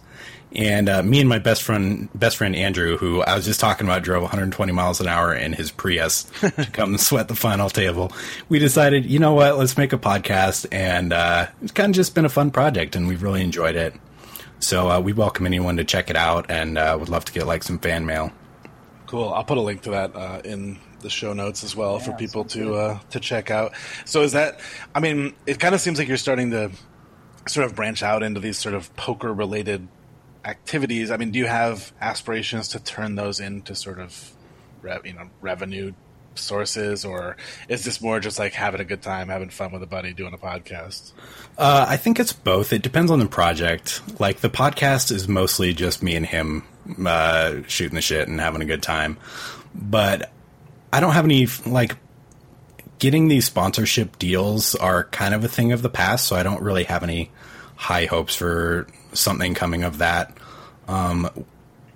And 0.56 0.88
uh, 0.88 1.04
me 1.04 1.20
and 1.20 1.28
my 1.28 1.40
best 1.40 1.62
friend, 1.62 2.10
best 2.16 2.38
friend 2.38 2.56
Andrew, 2.56 2.98
who 2.98 3.22
I 3.22 3.36
was 3.36 3.46
just 3.46 3.60
talking 3.60 3.86
about, 3.86 4.04
drove 4.04 4.22
120 4.22 4.72
miles 4.72 5.02
an 5.02 5.08
hour 5.08 5.34
in 5.34 5.54
his 5.54 5.72
Prius 5.72 6.24
to 6.40 6.70
come 6.72 6.92
and 6.92 7.00
sweat 7.00 7.28
the 7.28 7.36
final 7.36 7.70
table. 7.70 8.12
We 8.48 8.58
decided, 8.58 9.06
you 9.06 9.20
know 9.20 9.34
what, 9.34 9.58
let's 9.58 9.78
make 9.78 9.92
a 9.92 9.98
podcast, 9.98 10.66
and 10.72 11.12
uh, 11.12 11.48
it's 11.62 11.74
kind 11.74 11.90
of 11.90 11.96
just 11.96 12.16
been 12.16 12.26
a 12.26 12.30
fun 12.30 12.52
project, 12.52 12.96
and 12.96 13.08
we've 13.08 13.22
really 13.22 13.44
enjoyed 13.44 13.76
it. 13.76 13.94
So 14.60 14.90
uh, 14.90 15.00
we 15.02 15.14
welcome 15.14 15.46
anyone 15.46 15.78
to 15.78 15.84
check 15.84 16.10
it 16.10 16.16
out, 16.16 16.50
and 16.50 16.78
uh, 16.78 16.96
would 16.98 17.10
love 17.10 17.26
to 17.26 17.34
get 17.34 17.46
like 17.46 17.64
some 17.64 17.78
fan 17.78 18.06
mail. 18.06 18.32
Cool. 19.06 19.30
I'll 19.30 19.44
put 19.44 19.58
a 19.58 19.62
link 19.62 19.82
to 19.84 19.92
that 19.92 20.16
uh, 20.16 20.42
in 20.44 20.80
the 21.02 21.10
show 21.10 21.34
notes 21.34 21.64
as 21.64 21.76
well 21.76 22.00
for 22.00 22.12
people 22.14 22.44
to 22.46 22.74
uh, 22.76 23.00
to 23.12 23.20
check 23.20 23.52
out. 23.52 23.74
So 24.06 24.22
is 24.22 24.32
that? 24.32 24.60
I 24.96 25.00
mean, 25.00 25.34
it 25.46 25.60
kind 25.60 25.76
of 25.76 25.82
seems 25.82 26.00
like 26.00 26.08
you're 26.08 26.18
starting 26.18 26.52
to 26.52 26.72
sort 27.48 27.66
of 27.66 27.76
branch 27.76 28.04
out 28.04 28.24
into 28.24 28.40
these 28.40 28.58
sort 28.58 28.76
of 28.76 28.94
poker 28.96 29.34
related 29.34 29.88
activities. 30.48 31.12
I 31.12 31.18
mean, 31.18 31.32
do 31.32 31.40
you 31.40 31.46
have 31.46 31.92
aspirations 32.00 32.70
to 32.70 32.80
turn 32.80 33.16
those 33.16 33.40
into 33.40 33.76
sort 33.76 34.00
of 34.00 34.34
you 35.04 35.14
know 35.14 35.30
revenue 35.42 35.94
sources, 36.36 37.04
or 37.04 37.36
is 37.68 37.84
this 37.84 38.02
more 38.02 38.20
just 38.20 38.40
like 38.40 38.54
having 38.54 38.80
a 38.80 38.86
good 38.86 39.02
time, 39.02 39.28
having 39.28 39.50
fun 39.50 39.72
with 39.72 39.84
a 39.84 39.88
buddy, 39.88 40.14
doing 40.14 40.34
a 40.34 40.38
podcast? 40.38 41.12
Uh, 41.58 41.86
I 41.88 41.98
think 41.98 42.20
it's 42.20 42.34
both. 42.34 42.72
It 42.72 42.82
depends 42.82 43.12
on 43.12 43.20
the 43.20 43.28
project. 43.28 44.02
Like 44.20 44.40
the 44.40 44.50
podcast 44.50 45.12
is 45.12 45.28
mostly 45.28 45.74
just 45.74 46.02
me 46.02 46.16
and 46.16 46.26
him 46.26 46.64
uh, 47.06 47.62
shooting 47.68 47.96
the 47.96 48.02
shit 48.02 48.28
and 48.28 48.40
having 48.40 48.62
a 48.62 48.66
good 48.66 48.82
time. 48.82 49.18
But 49.76 50.32
I 50.94 51.00
don't 51.00 51.14
have 51.14 51.26
any 51.26 51.48
like 51.66 51.98
getting 53.00 53.28
these 53.28 53.46
sponsorship 53.46 54.18
deals 54.18 54.76
are 54.76 55.04
kind 55.06 55.34
of 55.34 55.44
a 55.44 55.48
thing 55.48 55.72
of 55.72 55.82
the 55.82 55.90
past. 55.90 56.28
So 56.28 56.36
I 56.36 56.44
don't 56.44 56.62
really 56.62 56.86
have 56.86 57.04
any 57.04 57.32
high 57.76 58.06
hopes 58.06 58.36
for 58.36 58.88
something 59.14 59.54
coming 59.54 59.84
of 59.84 60.00
that. 60.00 60.37
Um, 60.88 61.30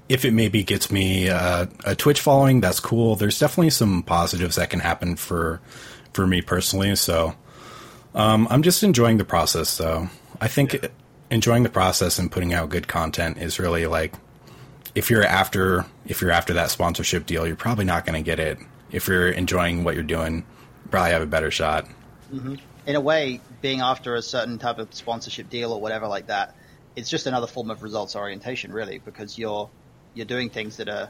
if 0.10 0.26
it 0.26 0.32
maybe 0.32 0.64
gets 0.64 0.92
me 0.92 1.30
uh, 1.30 1.68
a 1.86 1.96
Twitch 1.96 2.20
following, 2.20 2.60
that's 2.60 2.80
cool. 2.80 3.16
There's 3.16 3.40
definitely 3.40 3.70
some 3.70 4.04
positives 4.04 4.58
that 4.58 4.70
can 4.70 4.82
happen 4.82 5.16
for 5.16 5.62
for 6.14 6.28
me 6.28 6.42
personally. 6.42 6.96
So 6.96 7.36
um, 8.14 8.48
I'm 8.50 8.62
just 8.62 8.84
enjoying 8.84 9.18
the 9.18 9.26
process, 9.26 9.78
though. 9.78 10.10
I 10.42 10.48
think 10.48 10.86
enjoying 11.30 11.64
the 11.64 11.70
process 11.70 12.20
and 12.20 12.30
putting 12.32 12.54
out 12.54 12.70
good 12.70 12.88
content 12.88 13.38
is 13.38 13.58
really 13.58 13.86
like 13.88 14.14
if 14.96 15.10
you're 15.10 15.24
after 15.24 15.86
if 16.06 16.22
you're 16.22 16.32
after 16.32 16.54
that 16.54 16.72
sponsorship 16.72 17.26
deal, 17.26 17.48
you're 17.48 17.56
probably 17.56 17.86
not 17.86 18.06
going 18.06 18.22
to 18.22 18.26
get 18.26 18.40
it. 18.40 18.60
If 18.92 19.08
you're 19.08 19.30
enjoying 19.30 19.84
what 19.84 19.96
you're 19.96 20.04
doing, 20.04 20.38
you 20.38 20.90
probably 20.90 21.12
have 21.12 21.22
a 21.22 21.28
better 21.28 21.52
shot. 21.52 21.88
in 22.86 22.96
a 22.96 23.02
way, 23.02 23.40
being 23.62 23.80
after 23.80 24.16
a 24.16 24.22
certain 24.22 24.58
type 24.58 24.80
of 24.80 24.94
sponsorship 24.94 25.50
deal 25.50 25.72
or 25.72 25.80
whatever 25.80 26.08
like 26.08 26.28
that, 26.28 26.56
it's 26.96 27.10
just 27.10 27.28
another 27.28 27.48
form 27.48 27.70
of 27.70 27.84
results 27.84 28.16
orientation, 28.16 28.72
really, 28.74 29.00
because 29.00 29.38
you're 29.38 29.70
you're 30.14 30.26
doing 30.26 30.50
things 30.50 30.78
that 30.78 30.90
are 30.90 31.10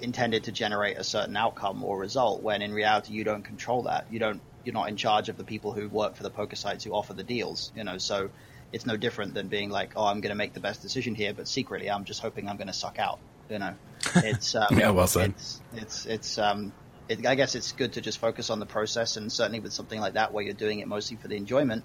intended 0.00 0.44
to 0.44 0.52
generate 0.52 0.98
a 0.98 1.04
certain 1.04 1.36
outcome 1.36 1.82
or 1.84 1.98
result. 1.98 2.42
When 2.42 2.62
in 2.62 2.72
reality, 2.72 3.12
you 3.12 3.24
don't 3.24 3.42
control 3.42 3.82
that. 3.82 4.06
You 4.10 4.18
don't. 4.18 4.40
You're 4.64 4.74
not 4.74 4.88
in 4.88 4.96
charge 4.96 5.28
of 5.28 5.36
the 5.36 5.44
people 5.44 5.72
who 5.72 5.88
work 5.88 6.16
for 6.16 6.22
the 6.22 6.30
poker 6.30 6.56
sites 6.56 6.84
who 6.84 6.92
offer 6.92 7.14
the 7.14 7.22
deals. 7.22 7.72
You 7.76 7.84
know, 7.84 7.98
so 7.98 8.30
it's 8.72 8.86
no 8.86 8.96
different 8.96 9.34
than 9.34 9.48
being 9.48 9.70
like, 9.70 9.92
oh, 9.96 10.06
I'm 10.06 10.20
going 10.20 10.30
to 10.30 10.36
make 10.36 10.54
the 10.54 10.60
best 10.60 10.82
decision 10.82 11.14
here, 11.14 11.32
but 11.32 11.48
secretly, 11.48 11.90
I'm 11.90 12.04
just 12.04 12.20
hoping 12.20 12.48
I'm 12.48 12.56
going 12.56 12.66
to 12.66 12.72
suck 12.72 12.98
out. 12.98 13.18
You 13.48 13.58
know, 13.58 13.74
it's 14.16 14.54
um, 14.54 14.66
Yeah, 14.72 14.90
well 14.90 15.06
said. 15.06 15.30
It's 15.30 15.60
it's 15.74 16.06
it's 16.06 16.38
um. 16.38 16.72
It, 17.08 17.24
I 17.24 17.36
guess 17.36 17.54
it's 17.54 17.70
good 17.70 17.92
to 17.92 18.00
just 18.00 18.18
focus 18.18 18.50
on 18.50 18.58
the 18.58 18.66
process, 18.66 19.16
and 19.16 19.30
certainly 19.30 19.60
with 19.60 19.72
something 19.72 20.00
like 20.00 20.14
that, 20.14 20.32
where 20.32 20.42
you're 20.42 20.54
doing 20.54 20.80
it 20.80 20.88
mostly 20.88 21.16
for 21.16 21.28
the 21.28 21.36
enjoyment, 21.36 21.84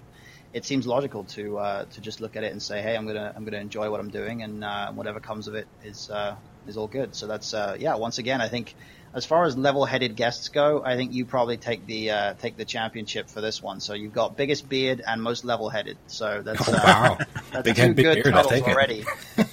it 0.52 0.64
seems 0.64 0.86
logical 0.86 1.24
to 1.24 1.58
uh, 1.58 1.84
to 1.86 2.00
just 2.00 2.20
look 2.20 2.36
at 2.36 2.44
it 2.44 2.52
and 2.52 2.62
say, 2.62 2.82
"Hey, 2.82 2.96
I'm 2.96 3.06
gonna 3.06 3.32
I'm 3.34 3.44
gonna 3.44 3.58
enjoy 3.58 3.90
what 3.90 4.00
I'm 4.00 4.10
doing, 4.10 4.42
and 4.42 4.62
uh, 4.62 4.92
whatever 4.92 5.20
comes 5.20 5.48
of 5.48 5.54
it 5.54 5.68
is 5.82 6.10
uh, 6.10 6.36
is 6.66 6.76
all 6.76 6.88
good." 6.88 7.14
So 7.14 7.26
that's 7.26 7.54
uh, 7.54 7.76
yeah. 7.78 7.94
Once 7.94 8.18
again, 8.18 8.40
I 8.40 8.48
think 8.48 8.74
as 9.14 9.26
far 9.26 9.44
as 9.44 9.56
level-headed 9.56 10.16
guests 10.16 10.48
go, 10.48 10.82
I 10.84 10.96
think 10.96 11.12
you 11.12 11.26
probably 11.26 11.58
take 11.58 11.86
the 11.86 12.10
uh, 12.10 12.34
take 12.34 12.56
the 12.56 12.64
championship 12.64 13.28
for 13.28 13.40
this 13.40 13.62
one. 13.62 13.80
So 13.80 13.92
you've 13.94 14.14
got 14.14 14.36
biggest 14.36 14.68
beard 14.68 15.02
and 15.06 15.22
most 15.22 15.44
level-headed. 15.44 15.98
So 16.06 16.42
that's 16.42 16.66
uh, 16.66 16.80
Wow, 16.82 17.18
that's 17.52 17.64
big 17.64 17.76
two 17.76 17.82
head, 17.82 17.96
big 17.96 18.04
good 18.06 18.22
beard. 18.22 18.34
Titles 18.34 18.62
already, 18.62 19.04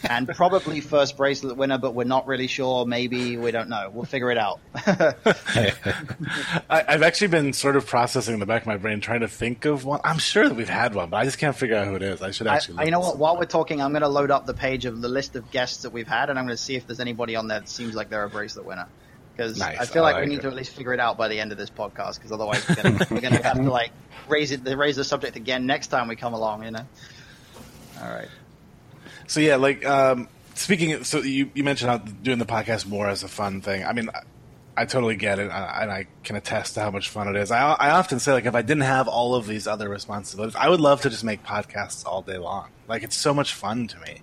and 0.10 0.28
probably 0.30 0.80
first 0.80 1.18
bracelet 1.18 1.58
winner, 1.58 1.78
but 1.78 1.94
we're 1.94 2.06
not 2.06 2.26
really 2.28 2.48
sure. 2.48 2.86
Maybe 2.86 3.36
we 3.38 3.52
don't 3.52 3.70
know. 3.70 3.90
We'll 3.94 4.06
figure 4.06 4.32
it 4.32 4.38
out. 4.38 4.60
I, 4.76 5.74
I've 6.70 7.04
actually 7.04 7.28
been 7.28 7.54
sort 7.54 7.76
of 7.76 7.86
processing 7.86 8.36
in 8.36 8.40
the 8.40 8.46
back 8.46 8.62
of 8.64 8.68
my 8.68 8.78
brain, 8.78 9.02
trying 9.02 9.22
to 9.22 9.28
think 9.28 9.66
of 9.66 9.84
one. 9.86 10.00
I'm 10.04 10.20
sure 10.20 10.48
that 10.48 10.56
we've 10.56 10.70
had 10.70 10.96
one, 10.96 11.10
but 11.10 11.18
I 11.18 11.26
just 11.26 11.38
can't 11.38 11.56
figure 11.56 11.76
out 11.76 11.88
who 11.88 11.96
it 11.96 12.02
is. 12.02 12.22
I 12.22 12.32
should 12.32 12.48
actually. 12.48 12.76
I- 12.76 12.82
look 12.82 12.86
you 12.86 12.92
know 12.92 13.00
what? 13.02 13.18
While 13.18 13.38
we're 13.38 13.46
talking, 13.46 13.82
I'm 13.82 13.92
going 13.92 14.02
to 14.02 14.08
load 14.08 14.32
up 14.32 14.46
the 14.46 14.54
page 14.54 14.86
of 14.86 15.02
the 15.02 15.10
list 15.10 15.36
of 15.36 15.52
guests 15.52 15.84
that 15.84 15.92
we've 15.92 16.08
had, 16.08 16.30
and 16.30 16.40
I'm 16.40 16.46
going 16.46 16.56
to 16.56 16.62
see 16.64 16.76
if 16.76 16.88
there's 16.88 17.00
anybody 17.00 17.36
on 17.36 17.48
there 17.48 17.60
that 17.60 17.70
seems 17.70 17.94
like 17.94 18.10
they're 18.10 18.24
a 18.24 18.30
bracelet 18.30 18.66
winner. 18.66 18.88
Because 19.40 19.58
Nice, 19.58 19.80
I 19.80 19.86
feel 19.86 20.04
I 20.04 20.12
like, 20.12 20.16
we 20.16 20.22
like 20.24 20.30
need 20.32 20.40
it. 20.40 20.42
to 20.42 20.48
at 20.50 20.54
least 20.54 20.76
figure 20.76 20.94
it 20.94 21.00
out 21.00 21.18
by 21.18 21.30
the 21.30 21.40
end 21.40 21.54
of 21.54 21.58
this 21.58 21.70
podcast. 21.70 22.16
Because 22.16 22.34
otherwise, 22.34 22.68
we're 22.68 22.76
going 22.76 22.98
we're 23.10 23.22
to 23.22 23.42
have 23.42 23.56
to 23.56 23.64
like 23.72 23.92
raise 24.28 24.52
it, 24.52 24.66
raise 24.66 24.98
the 24.98 25.06
subject 25.06 25.38
again 25.38 25.66
next 25.66 25.88
time 25.88 26.10
we 26.10 26.18
come 26.18 26.34
along. 26.34 26.66
You 26.66 26.72
know. 26.72 26.86
All 28.02 28.10
right. 28.10 28.28
So 29.28 29.40
yeah, 29.40 29.56
like 29.56 29.86
um, 29.86 30.28
speaking. 30.56 30.92
Of, 30.92 31.08
so 31.08 31.20
you 31.20 31.52
you 31.54 31.64
mentioned 31.64 31.90
how 31.90 32.00
doing 32.00 32.38
the 32.38 32.46
podcast 32.46 32.86
more 32.86 33.08
as 33.08 33.24
a 33.24 33.30
fun 33.30 33.62
thing. 33.62 33.86
I 33.86 33.94
mean, 33.94 34.10
I, 34.10 34.24
I 34.76 34.84
totally 34.84 35.16
get 35.16 35.40
it, 35.40 35.44
and 35.44 35.54
I 35.54 36.08
can 36.26 36.36
attest 36.36 36.74
to 36.74 36.82
how 36.82 36.92
much 36.92 37.08
fun 37.08 37.30
it 37.30 37.38
is. 37.38 37.50
I 37.50 37.62
I 37.62 37.92
often 37.92 38.20
say 38.20 38.34
like 38.34 38.46
if 38.46 38.56
I 38.56 38.62
didn't 38.62 38.84
have 38.84 39.08
all 39.08 39.36
of 39.36 39.48
these 39.48 39.68
other 39.68 39.88
responsibilities, 39.88 40.58
I 40.58 40.68
would 40.68 40.82
love 40.82 41.00
to 41.04 41.10
just 41.10 41.24
make 41.24 41.46
podcasts 41.46 42.06
all 42.06 42.22
day 42.22 42.38
long. 42.38 42.72
Like 42.90 43.04
it's 43.04 43.16
so 43.16 43.34
much 43.34 43.54
fun 43.54 43.88
to 43.88 44.00
me. 44.00 44.22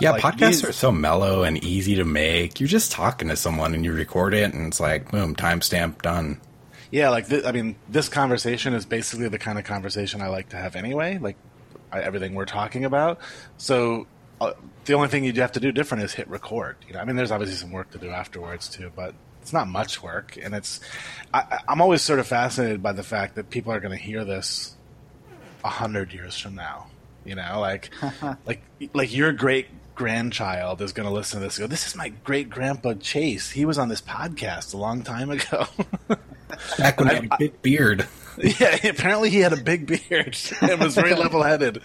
Yeah, 0.00 0.10
Like, 0.12 0.22
podcasts 0.22 0.38
these- 0.48 0.64
are 0.64 0.72
so 0.72 0.90
mellow 0.90 1.42
and 1.44 1.62
easy 1.62 1.94
to 1.96 2.04
make. 2.04 2.58
You're 2.60 2.68
just 2.68 2.90
talking 2.92 3.28
to 3.28 3.36
someone 3.36 3.74
and 3.74 3.84
you 3.84 3.92
record 3.92 4.34
it, 4.34 4.52
and 4.52 4.66
it's 4.66 4.80
like, 4.80 5.10
boom, 5.10 5.34
timestamp 5.36 6.02
done. 6.02 6.40
Yeah, 6.90 7.10
like 7.10 7.28
th- 7.28 7.44
I 7.44 7.52
mean, 7.52 7.76
this 7.88 8.08
conversation 8.08 8.74
is 8.74 8.84
basically 8.86 9.28
the 9.28 9.38
kind 9.38 9.58
of 9.58 9.64
conversation 9.64 10.20
I 10.20 10.28
like 10.28 10.50
to 10.50 10.56
have 10.56 10.76
anyway. 10.76 11.18
Like 11.18 11.36
I, 11.92 12.00
everything 12.00 12.34
we're 12.34 12.44
talking 12.44 12.84
about. 12.84 13.18
So 13.56 14.06
uh, 14.40 14.52
the 14.84 14.94
only 14.94 15.08
thing 15.08 15.24
you 15.24 15.32
have 15.34 15.52
to 15.52 15.60
do 15.60 15.72
different 15.72 16.04
is 16.04 16.12
hit 16.12 16.28
record. 16.28 16.76
You 16.86 16.94
know, 16.94 17.00
I 17.00 17.04
mean, 17.04 17.16
there's 17.16 17.30
obviously 17.32 17.56
some 17.56 17.72
work 17.72 17.90
to 17.92 17.98
do 17.98 18.10
afterwards 18.10 18.68
too, 18.68 18.92
but 18.94 19.14
it's 19.42 19.52
not 19.52 19.66
much 19.68 20.02
work. 20.02 20.36
And 20.40 20.54
it's 20.54 20.80
I, 21.32 21.38
I- 21.40 21.58
I'm 21.68 21.80
always 21.80 22.02
sort 22.02 22.18
of 22.20 22.26
fascinated 22.26 22.82
by 22.82 22.92
the 22.92 23.02
fact 23.04 23.34
that 23.36 23.50
people 23.50 23.72
are 23.72 23.80
going 23.80 23.96
to 23.96 24.02
hear 24.02 24.24
this 24.24 24.76
a 25.64 25.68
hundred 25.68 26.12
years 26.12 26.38
from 26.38 26.54
now. 26.54 26.86
You 27.24 27.34
know, 27.36 27.58
like 27.60 27.90
like 28.46 28.62
like 28.92 29.12
your 29.14 29.32
great 29.32 29.66
grandchild 29.94 30.80
is 30.80 30.92
going 30.92 31.08
to 31.08 31.14
listen 31.14 31.40
to 31.40 31.46
this. 31.46 31.58
And 31.58 31.64
go, 31.64 31.70
this 31.70 31.86
is 31.86 31.96
my 31.96 32.08
great 32.08 32.50
grandpa 32.50 32.94
Chase. 32.94 33.50
He 33.50 33.64
was 33.64 33.78
on 33.78 33.88
this 33.88 34.02
podcast 34.02 34.74
a 34.74 34.76
long 34.76 35.02
time 35.02 35.30
ago. 35.30 35.66
Back 36.78 36.98
when 37.00 37.08
I 37.10 37.14
had 37.14 37.24
a 37.26 37.36
big 37.38 37.62
beard. 37.62 38.06
Yeah, 38.36 38.76
apparently 38.88 39.30
he 39.30 39.38
had 39.38 39.52
a 39.52 39.62
big 39.62 39.86
beard 39.86 40.36
and 40.60 40.80
was 40.80 40.96
very 40.96 41.14
level-headed. 41.14 41.80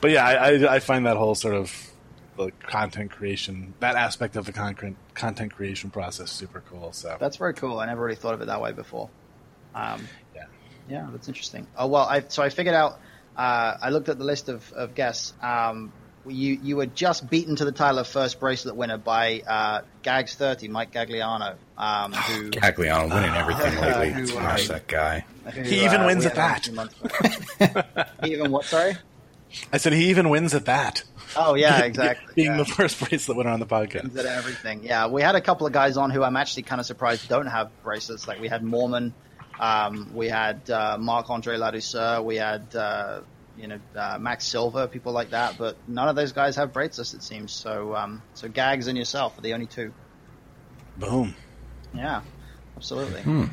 but 0.00 0.10
yeah, 0.10 0.24
I, 0.24 0.32
I, 0.54 0.74
I 0.76 0.78
find 0.78 1.04
that 1.04 1.18
whole 1.18 1.34
sort 1.34 1.54
of 1.54 1.70
the 2.38 2.50
content 2.66 3.10
creation, 3.10 3.74
that 3.80 3.94
aspect 3.94 4.36
of 4.36 4.46
the 4.46 4.52
content 4.52 4.96
content 5.14 5.54
creation 5.54 5.90
process, 5.90 6.30
super 6.30 6.62
cool. 6.70 6.92
So 6.92 7.16
That's 7.20 7.36
very 7.36 7.52
cool. 7.52 7.78
I 7.78 7.84
never 7.84 8.02
really 8.02 8.16
thought 8.16 8.32
of 8.32 8.40
it 8.40 8.46
that 8.46 8.60
way 8.62 8.72
before. 8.72 9.10
Um, 9.74 10.08
yeah, 10.34 10.44
Yeah, 10.88 11.08
that's 11.12 11.28
interesting. 11.28 11.66
Oh 11.76 11.86
well, 11.88 12.06
I 12.06 12.24
so 12.28 12.42
I 12.42 12.48
figured 12.48 12.74
out. 12.74 12.98
Uh, 13.36 13.76
I 13.80 13.90
looked 13.90 14.08
at 14.08 14.18
the 14.18 14.24
list 14.24 14.48
of, 14.48 14.72
of 14.72 14.94
guests. 14.94 15.32
Um, 15.42 15.92
you 16.26 16.58
you 16.62 16.76
were 16.76 16.86
just 16.86 17.28
beaten 17.28 17.56
to 17.56 17.64
the 17.64 17.72
title 17.72 17.98
of 17.98 18.06
first 18.06 18.38
bracelet 18.38 18.76
winner 18.76 18.98
by 18.98 19.42
uh, 19.46 19.80
Gags 20.02 20.34
thirty, 20.34 20.68
Mike 20.68 20.92
Gagliano, 20.92 21.56
um, 21.76 22.12
who, 22.12 22.50
Gagliano 22.50 23.12
winning 23.12 23.34
everything 23.34 23.80
lately. 23.80 24.10
Who, 24.12 24.22
uh, 24.22 24.26
Smash 24.26 24.68
that 24.68 24.86
guy. 24.86 25.24
who, 25.52 25.62
He 25.62 25.84
even 25.84 26.02
uh, 26.02 26.06
wins 26.06 26.24
at 26.26 26.36
had 26.36 26.38
on 26.38 26.50
a 26.50 26.54
that. 26.54 26.64
few 26.64 26.74
months 26.74 26.94
back. 27.88 28.08
he 28.24 28.32
even 28.34 28.52
what? 28.52 28.64
Sorry. 28.66 28.96
I 29.72 29.78
said 29.78 29.92
he 29.92 30.10
even 30.10 30.30
wins 30.30 30.54
at 30.54 30.66
that. 30.66 31.02
Oh 31.36 31.54
yeah, 31.54 31.80
exactly. 31.84 32.32
Being 32.36 32.52
yeah. 32.52 32.56
the 32.58 32.64
first 32.66 33.00
bracelet 33.00 33.36
winner 33.36 33.50
on 33.50 33.58
the 33.60 33.66
podcast. 33.66 34.02
Wins 34.04 34.16
at 34.16 34.26
everything. 34.26 34.84
Yeah, 34.84 35.08
we 35.08 35.22
had 35.22 35.34
a 35.34 35.40
couple 35.40 35.66
of 35.66 35.72
guys 35.72 35.96
on 35.96 36.10
who 36.10 36.22
I'm 36.22 36.36
actually 36.36 36.62
kind 36.64 36.80
of 36.80 36.86
surprised 36.86 37.28
don't 37.28 37.46
have 37.46 37.70
bracelets. 37.82 38.28
Like 38.28 38.40
we 38.40 38.48
had 38.48 38.62
Mormon, 38.62 39.12
um, 39.58 40.12
we 40.14 40.28
had 40.28 40.68
uh, 40.70 40.96
Marc 40.98 41.30
Andre 41.30 41.56
Ladouceur, 41.56 42.24
we 42.24 42.36
had 42.36 42.74
uh, 42.74 43.20
you 43.56 43.68
know 43.68 43.78
uh, 43.96 44.18
Max 44.20 44.46
Silver, 44.46 44.86
people 44.86 45.12
like 45.12 45.30
that. 45.30 45.56
But 45.58 45.76
none 45.88 46.08
of 46.08 46.16
those 46.16 46.32
guys 46.32 46.56
have 46.56 46.72
bracelets, 46.72 47.14
it 47.14 47.22
seems. 47.22 47.52
So 47.52 47.94
um, 47.94 48.22
so 48.34 48.48
Gags 48.48 48.86
and 48.86 48.96
yourself 48.98 49.38
are 49.38 49.42
the 49.42 49.54
only 49.54 49.66
two. 49.66 49.92
Boom. 50.96 51.34
Yeah, 51.94 52.22
absolutely. 52.76 53.22
Hmm. 53.22 53.44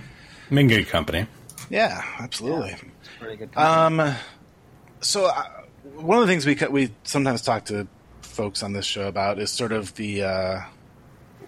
I'm 0.52 0.68
good 0.68 0.88
company. 0.88 1.28
Yeah, 1.70 2.04
absolutely. 2.20 2.72
It's 2.72 3.10
pretty 3.20 3.38
good. 3.38 3.52
company. 3.52 4.02
Um, 4.04 4.16
so 5.02 5.28
uh, 5.28 5.43
one 5.95 6.18
of 6.18 6.28
the 6.28 6.32
things 6.32 6.45
we 6.45 6.56
we 6.70 6.93
sometimes 7.04 7.41
talk 7.41 7.66
to 7.66 7.88
folks 8.22 8.64
on 8.64 8.74
this 8.74 8.86
show 8.86 9.08
about 9.08 9.39
is 9.39 9.52
sort 9.52 9.72
of 9.72 9.93
the 9.95 10.24
uh, 10.24 10.62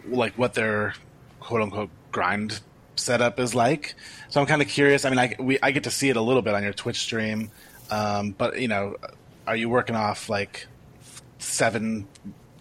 like 0.08 0.38
what 0.38 0.54
their 0.54 0.94
quote 1.40 1.62
unquote 1.62 1.90
grind 2.12 2.60
setup 3.02 3.40
is 3.40 3.56
like. 3.56 3.96
So 4.30 4.40
I'm 4.40 4.48
kind 4.48 4.62
of 4.62 4.68
curious. 4.68 5.06
I 5.06 5.10
mean, 5.10 5.20
I 5.20 5.36
we 5.40 5.60
I 5.62 5.72
get 5.72 5.84
to 5.84 5.92
see 5.92 6.10
it 6.10 6.16
a 6.16 6.22
little 6.22 6.42
bit 6.42 6.54
on 6.54 6.64
your 6.64 6.74
Twitch 6.74 7.00
stream, 7.00 7.52
um, 7.90 8.32
but 8.32 8.60
you 8.60 8.68
know, 8.68 8.96
are 9.48 9.56
you 9.56 9.70
working 9.70 9.96
off 9.96 10.30
like 10.30 10.68
seven 11.40 12.08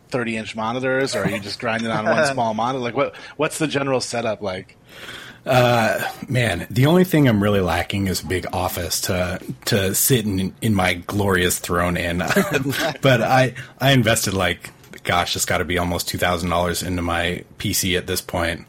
30 0.09 0.37
inch 0.39 0.57
monitors 0.57 1.15
or 1.15 1.23
are 1.23 1.31
you 1.31 1.39
just 1.39 1.61
grinding 1.61 1.91
on 1.91 2.05
one 2.05 2.27
small 2.33 2.55
monitor 2.55 2.83
like 2.83 2.97
what 2.97 3.15
what's 3.37 3.59
the 3.59 3.67
general 3.67 4.01
setup 4.01 4.41
like 4.41 4.77
Man, 6.29 6.67
the 6.71 6.87
only 6.87 7.05
thing 7.05 7.27
I'm 7.27 7.43
really 7.43 7.61
lacking 7.61 8.09
is 8.09 8.23
a 8.23 8.27
big 8.27 8.47
office 8.53 9.01
to 9.03 9.41
to 9.67 9.95
sit 9.95 10.27
in 10.27 10.55
in 10.61 10.75
my 10.75 10.95
glorious 10.95 11.59
throne 11.59 11.97
in. 11.97 12.19
but 13.01 13.23
I 13.23 13.55
I 13.81 13.93
invested 13.93 14.35
like 14.35 14.71
gosh, 15.03 15.35
it's 15.37 15.47
got 15.47 15.59
to 15.59 15.65
be 15.65 15.79
almost 15.79 16.09
two 16.09 16.19
thousand 16.19 16.51
dollars 16.51 16.83
into 16.83 17.03
my 17.03 17.45
PC 17.59 17.97
at 17.97 18.07
this 18.07 18.21
point. 18.21 18.67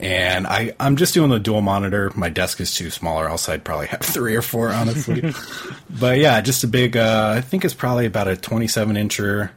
And 0.00 0.46
I, 0.46 0.74
I'm 0.78 0.96
just 0.96 1.12
doing 1.14 1.30
the 1.30 1.40
dual 1.40 1.60
monitor. 1.60 2.12
My 2.14 2.28
desk 2.28 2.60
is 2.60 2.74
too 2.76 2.88
small, 2.90 3.20
or 3.20 3.28
else 3.28 3.48
I'd 3.48 3.64
probably 3.64 3.88
have 3.88 4.00
three 4.02 4.36
or 4.36 4.42
four, 4.42 4.70
honestly. 4.70 5.32
but 5.90 6.18
yeah, 6.18 6.40
just 6.40 6.62
a 6.62 6.68
big. 6.68 6.96
Uh, 6.96 7.34
I 7.36 7.40
think 7.40 7.64
it's 7.64 7.74
probably 7.74 8.06
about 8.06 8.28
a 8.28 8.36
27 8.36 8.94
incher, 8.96 9.50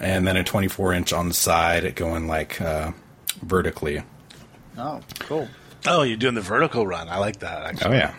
and 0.00 0.26
then 0.26 0.36
a 0.38 0.44
24 0.44 0.94
inch 0.94 1.12
on 1.12 1.28
the 1.28 1.34
side, 1.34 1.94
going 1.96 2.26
like 2.28 2.60
uh, 2.62 2.92
vertically. 3.42 4.02
oh, 4.78 5.00
cool. 5.20 5.48
oh 5.86 6.02
you're 6.02 6.16
doing 6.16 6.34
the 6.34 6.40
vertical 6.40 6.86
run 6.86 7.08
i 7.10 7.18
like 7.18 7.40
that 7.40 7.62
actually 7.62 7.90
Oh 7.90 7.92
yeah, 7.92 8.14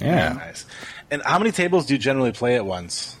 yeah. 0.00 0.32
nice 0.34 0.64
and 1.10 1.20
how 1.22 1.38
many 1.38 1.50
tables 1.50 1.86
do 1.86 1.94
you 1.94 1.98
generally 1.98 2.30
play 2.32 2.54
at 2.56 2.64
once 2.64 3.16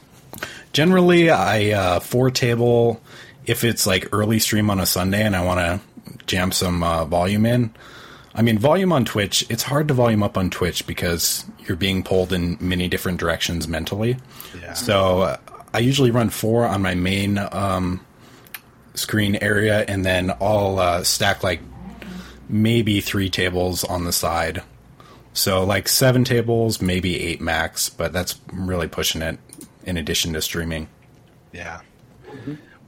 Generally, 0.72 1.30
I 1.30 1.70
uh, 1.72 2.00
four 2.00 2.30
table 2.30 3.02
if 3.44 3.64
it's 3.64 3.86
like 3.86 4.08
early 4.12 4.38
stream 4.38 4.70
on 4.70 4.78
a 4.78 4.86
Sunday 4.86 5.22
and 5.24 5.34
I 5.34 5.44
want 5.44 5.58
to 5.58 5.80
jam 6.26 6.52
some 6.52 6.82
uh, 6.82 7.04
volume 7.04 7.46
in. 7.46 7.74
I 8.34 8.42
mean, 8.42 8.58
volume 8.58 8.92
on 8.92 9.04
Twitch. 9.04 9.44
It's 9.50 9.64
hard 9.64 9.88
to 9.88 9.94
volume 9.94 10.22
up 10.22 10.38
on 10.38 10.50
Twitch 10.50 10.86
because 10.86 11.44
you're 11.66 11.76
being 11.76 12.02
pulled 12.02 12.32
in 12.32 12.56
many 12.60 12.88
different 12.88 13.18
directions 13.18 13.66
mentally. 13.66 14.16
Yeah. 14.60 14.74
So 14.74 15.22
uh, 15.22 15.36
I 15.74 15.80
usually 15.80 16.10
run 16.10 16.30
four 16.30 16.64
on 16.64 16.82
my 16.82 16.94
main 16.94 17.38
um, 17.38 18.04
screen 18.94 19.36
area, 19.36 19.84
and 19.86 20.04
then 20.04 20.30
I'll 20.40 20.78
uh, 20.78 21.02
stack 21.02 21.42
like 21.42 21.60
maybe 22.48 23.00
three 23.00 23.30
tables 23.30 23.82
on 23.84 24.04
the 24.04 24.12
side. 24.12 24.62
So 25.32 25.64
like 25.64 25.88
seven 25.88 26.24
tables, 26.24 26.80
maybe 26.80 27.20
eight 27.20 27.40
max, 27.40 27.88
but 27.88 28.12
that's 28.12 28.40
really 28.52 28.88
pushing 28.88 29.22
it. 29.22 29.38
In 29.84 29.96
addition 29.96 30.34
to 30.34 30.42
streaming. 30.42 30.88
Yeah. 31.52 31.80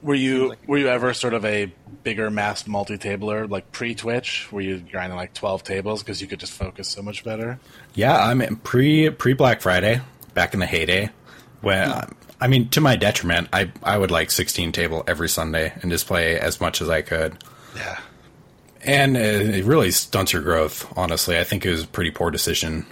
Were 0.03 0.15
you 0.15 0.55
were 0.67 0.77
you 0.77 0.87
ever 0.87 1.13
sort 1.13 1.33
of 1.33 1.45
a 1.45 1.71
bigger 2.03 2.29
mass 2.29 2.67
multi 2.67 2.97
tabler 2.97 3.47
like 3.47 3.71
pre 3.71 3.95
Twitch? 3.95 4.51
Were 4.51 4.59
you 4.61 4.79
grinding 4.79 5.15
like 5.15 5.33
twelve 5.33 5.63
tables 5.63 6.03
because 6.03 6.21
you 6.21 6.27
could 6.27 6.41
just 6.41 6.51
focus 6.51 6.89
so 6.89 7.01
much 7.01 7.23
better? 7.23 7.57
Yeah, 7.95 8.17
I'm 8.17 8.41
in 8.41 8.57
pre 8.57 9.09
pre 9.09 9.33
Black 9.33 9.61
Friday, 9.61 10.01
back 10.33 10.53
in 10.53 10.59
the 10.59 10.65
heyday. 10.65 11.09
When 11.61 11.89
hmm. 11.89 11.99
I 12.41 12.47
mean, 12.47 12.67
to 12.69 12.81
my 12.81 12.97
detriment, 12.97 13.47
I 13.53 13.71
I 13.81 13.97
would 13.97 14.11
like 14.11 14.29
16 14.29 14.73
table 14.73 15.05
every 15.07 15.29
Sunday 15.29 15.71
and 15.81 15.89
just 15.89 16.05
play 16.05 16.37
as 16.37 16.59
much 16.59 16.81
as 16.81 16.89
I 16.89 17.01
could. 17.01 17.41
Yeah. 17.73 17.99
And 18.81 19.15
it 19.15 19.55
it 19.55 19.63
really 19.63 19.91
stunts 19.91 20.33
your 20.33 20.41
growth. 20.41 20.91
Honestly, 20.97 21.39
I 21.39 21.45
think 21.45 21.65
it 21.65 21.71
was 21.71 21.83
a 21.85 21.87
pretty 21.87 22.11
poor 22.11 22.29
decision, 22.29 22.85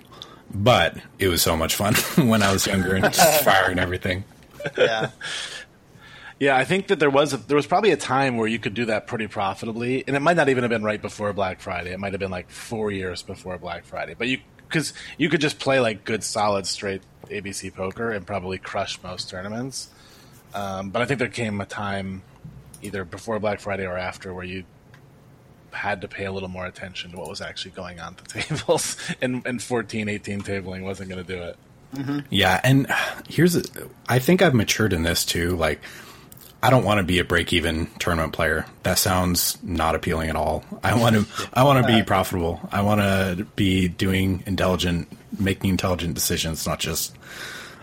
but 0.53 0.95
it 1.20 1.28
was 1.28 1.41
so 1.41 1.57
much 1.57 1.76
fun 1.76 1.95
when 2.30 2.41
I 2.41 2.53
was 2.53 2.66
younger 2.66 2.95
and 2.95 3.03
just 3.03 3.43
firing 3.43 3.80
everything. 3.80 4.24
Yeah. 4.78 5.09
Yeah, 6.41 6.57
I 6.57 6.65
think 6.65 6.87
that 6.87 6.97
there 6.97 7.11
was 7.11 7.33
a, 7.33 7.37
there 7.37 7.55
was 7.55 7.67
probably 7.67 7.91
a 7.91 7.97
time 7.97 8.35
where 8.35 8.47
you 8.47 8.57
could 8.57 8.73
do 8.73 8.85
that 8.85 9.05
pretty 9.05 9.27
profitably, 9.27 10.03
and 10.07 10.15
it 10.15 10.21
might 10.21 10.35
not 10.35 10.49
even 10.49 10.63
have 10.63 10.71
been 10.71 10.81
right 10.81 10.99
before 10.99 11.31
Black 11.33 11.59
Friday. 11.59 11.91
It 11.91 11.99
might 11.99 12.13
have 12.13 12.19
been 12.19 12.31
like 12.31 12.49
four 12.49 12.89
years 12.89 13.21
before 13.21 13.59
Black 13.59 13.85
Friday. 13.85 14.15
But 14.17 14.27
you 14.27 14.39
because 14.67 14.93
you 15.19 15.29
could 15.29 15.39
just 15.39 15.59
play 15.59 15.79
like 15.79 16.03
good 16.03 16.23
solid 16.23 16.65
straight 16.65 17.03
ABC 17.27 17.71
poker 17.71 18.09
and 18.11 18.25
probably 18.25 18.57
crush 18.57 18.97
most 19.03 19.29
tournaments. 19.29 19.91
Um, 20.55 20.89
but 20.89 21.03
I 21.03 21.05
think 21.05 21.19
there 21.19 21.27
came 21.27 21.61
a 21.61 21.65
time 21.67 22.23
either 22.81 23.05
before 23.05 23.39
Black 23.39 23.59
Friday 23.59 23.85
or 23.85 23.95
after 23.95 24.33
where 24.33 24.43
you 24.43 24.63
had 25.69 26.01
to 26.01 26.07
pay 26.07 26.25
a 26.25 26.31
little 26.31 26.49
more 26.49 26.65
attention 26.65 27.11
to 27.11 27.17
what 27.17 27.29
was 27.29 27.41
actually 27.41 27.71
going 27.71 27.99
on 27.99 28.15
at 28.17 28.17
the 28.17 28.41
tables, 28.41 28.97
and 29.21 29.45
and 29.45 29.61
14, 29.61 30.09
18 30.09 30.41
tabling 30.41 30.81
wasn't 30.81 31.07
going 31.07 31.23
to 31.23 31.35
do 31.35 31.39
it. 31.39 31.55
Yeah, 32.31 32.59
and 32.63 32.87
here's 33.29 33.55
a, 33.55 33.61
I 34.09 34.17
think 34.17 34.41
I've 34.41 34.55
matured 34.55 34.91
in 34.91 35.03
this 35.03 35.23
too. 35.23 35.55
Like, 35.55 35.81
I 36.64 36.70
don't 36.70 36.86
want 36.86 36.99
to 36.99 37.03
be 37.03 37.20
a 37.20 37.24
break 37.24 37.53
even 37.53 37.88
tournament 37.97 38.34
player. 38.34 38.66
That 38.84 38.99
sounds 38.99 39.57
not 39.64 39.95
appealing 39.95 40.30
at 40.30 40.36
all. 40.36 40.64
I 40.84 40.95
want 40.99 41.16
to 41.16 41.49
I 41.53 41.64
want 41.64 41.86
to 41.86 41.91
be 41.91 42.03
profitable. 42.05 42.59
I 42.72 42.82
want 42.82 43.01
to 43.01 43.45
be 43.55 43.88
doing 43.88 44.43
intelligent, 44.45 45.07
making 45.39 45.72
intelligent 45.72 46.14
decisions, 46.14 46.68
not 46.68 46.80
just 46.80 47.16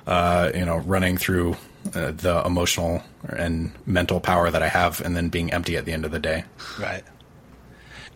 uh, 0.06 0.52
you 0.54 0.64
know 0.64 0.76
running 0.78 1.16
through 1.16 1.56
uh, 1.94 2.12
the 2.12 2.42
emotional 2.44 3.02
and 3.28 3.72
mental 3.86 4.20
power 4.20 4.50
that 4.50 4.62
I 4.62 4.68
have, 4.68 5.00
and 5.00 5.16
then 5.16 5.28
being 5.28 5.52
empty 5.52 5.76
at 5.76 5.84
the 5.84 5.92
end 5.92 6.04
of 6.04 6.10
the 6.10 6.20
day. 6.20 6.44
Right. 6.78 7.02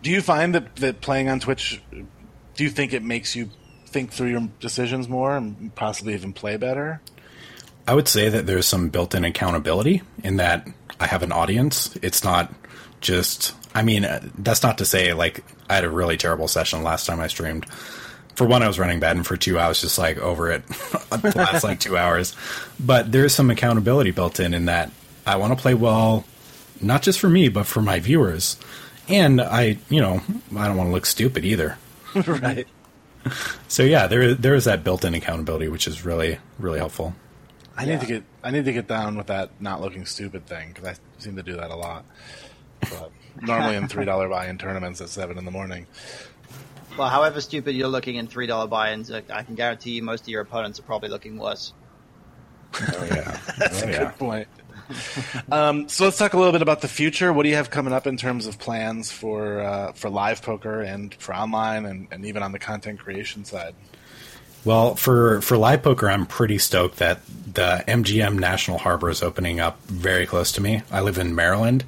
Do 0.01 0.11
you 0.11 0.21
find 0.21 0.53
that, 0.53 0.75
that 0.77 0.99
playing 0.99 1.29
on 1.29 1.39
Twitch, 1.39 1.81
do 1.91 2.63
you 2.63 2.69
think 2.69 2.93
it 2.93 3.03
makes 3.03 3.35
you 3.35 3.49
think 3.87 4.11
through 4.11 4.27
your 4.27 4.49
decisions 4.59 5.07
more 5.07 5.35
and 5.35 5.73
possibly 5.75 6.13
even 6.13 6.33
play 6.33 6.57
better? 6.57 7.01
I 7.87 7.93
would 7.93 8.07
say 8.07 8.29
that 8.29 8.45
there's 8.45 8.65
some 8.65 8.89
built-in 8.89 9.25
accountability 9.25 10.01
in 10.23 10.37
that 10.37 10.67
I 10.99 11.07
have 11.07 11.23
an 11.23 11.31
audience. 11.31 11.95
It's 12.01 12.23
not 12.23 12.53
just. 13.01 13.53
I 13.75 13.81
mean, 13.81 14.05
uh, 14.05 14.21
that's 14.37 14.63
not 14.63 14.77
to 14.77 14.85
say 14.85 15.13
like 15.13 15.43
I 15.69 15.75
had 15.75 15.83
a 15.83 15.89
really 15.89 16.17
terrible 16.17 16.47
session 16.47 16.83
last 16.83 17.05
time 17.05 17.19
I 17.19 17.27
streamed. 17.27 17.65
For 18.35 18.47
one, 18.47 18.63
I 18.63 18.67
was 18.67 18.79
running 18.79 18.99
bad, 18.99 19.15
and 19.15 19.27
for 19.27 19.37
two, 19.37 19.59
I 19.59 19.67
was 19.67 19.81
just 19.81 19.97
like 19.97 20.17
over 20.17 20.51
it 20.51 20.65
the 20.67 21.33
last 21.35 21.63
like 21.63 21.79
two 21.79 21.97
hours. 21.97 22.35
But 22.79 23.11
there's 23.11 23.33
some 23.33 23.49
accountability 23.49 24.11
built 24.11 24.39
in 24.39 24.53
in 24.53 24.65
that 24.65 24.91
I 25.25 25.35
want 25.35 25.55
to 25.55 25.61
play 25.61 25.73
well, 25.73 26.25
not 26.81 27.01
just 27.01 27.19
for 27.19 27.29
me, 27.29 27.49
but 27.49 27.65
for 27.65 27.81
my 27.81 27.99
viewers. 27.99 28.57
And 29.07 29.41
I, 29.41 29.77
you 29.89 30.01
know, 30.01 30.21
I 30.55 30.67
don't 30.67 30.77
want 30.77 30.87
to 30.87 30.93
look 30.93 31.05
stupid 31.05 31.43
either. 31.45 31.77
right. 32.27 32.67
So 33.67 33.83
yeah, 33.83 34.07
there 34.07 34.33
there 34.33 34.55
is 34.55 34.65
that 34.65 34.83
built-in 34.83 35.13
accountability, 35.13 35.67
which 35.67 35.87
is 35.87 36.05
really 36.05 36.39
really 36.59 36.79
helpful. 36.79 37.15
I 37.75 37.85
need 37.85 38.01
to 38.01 38.05
get 38.05 38.23
I 38.43 38.51
need 38.51 38.65
to 38.65 38.73
get 38.73 38.87
down 38.87 39.17
with 39.17 39.27
that 39.27 39.49
not 39.59 39.81
looking 39.81 40.05
stupid 40.05 40.45
thing 40.45 40.69
because 40.73 40.89
I 40.89 41.21
seem 41.21 41.35
to 41.35 41.43
do 41.43 41.55
that 41.55 41.71
a 41.71 41.75
lot. 41.75 42.05
But 42.81 43.11
normally 43.41 43.75
in 43.75 43.87
three 43.87 44.05
dollar 44.05 44.29
buy-in 44.29 44.57
tournaments 44.57 45.01
at 45.01 45.09
seven 45.09 45.37
in 45.37 45.45
the 45.45 45.51
morning. 45.51 45.87
Well, 46.97 47.09
however 47.09 47.41
stupid 47.41 47.75
you're 47.75 47.87
looking 47.87 48.15
in 48.15 48.27
three 48.27 48.45
dollar 48.45 48.67
buy-ins, 48.67 49.11
I 49.11 49.21
can 49.21 49.55
guarantee 49.55 49.91
you 49.91 50.03
most 50.03 50.21
of 50.21 50.27
your 50.27 50.41
opponents 50.41 50.79
are 50.79 50.83
probably 50.83 51.09
looking 51.09 51.37
worse. 51.37 51.73
Oh 52.75 53.05
yeah, 53.05 53.39
That's 53.57 53.83
oh, 53.83 53.87
a 53.87 53.91
yeah. 53.91 54.03
good 54.05 54.19
point. 54.19 54.47
um, 55.51 55.87
so 55.89 56.03
let's 56.03 56.17
talk 56.17 56.33
a 56.33 56.37
little 56.37 56.51
bit 56.51 56.61
about 56.61 56.81
the 56.81 56.87
future. 56.87 57.31
What 57.31 57.43
do 57.43 57.49
you 57.49 57.55
have 57.55 57.69
coming 57.69 57.93
up 57.93 58.05
in 58.05 58.17
terms 58.17 58.45
of 58.45 58.59
plans 58.59 59.11
for 59.11 59.61
uh, 59.61 59.93
for 59.93 60.09
live 60.09 60.41
poker 60.41 60.81
and 60.81 61.13
for 61.15 61.35
online 61.35 61.85
and, 61.85 62.07
and 62.11 62.25
even 62.25 62.43
on 62.43 62.51
the 62.51 62.59
content 62.59 62.99
creation 62.99 63.45
side? 63.45 63.75
Well, 64.65 64.95
for 64.95 65.41
for 65.41 65.57
live 65.57 65.83
poker, 65.83 66.09
I'm 66.09 66.25
pretty 66.25 66.57
stoked 66.57 66.97
that 66.97 67.19
the 67.53 67.83
MGM 67.87 68.39
National 68.39 68.77
Harbor 68.77 69.09
is 69.09 69.21
opening 69.21 69.59
up 69.59 69.81
very 69.85 70.25
close 70.25 70.51
to 70.53 70.61
me. 70.61 70.83
I 70.91 71.01
live 71.01 71.17
in 71.17 71.35
Maryland, 71.35 71.83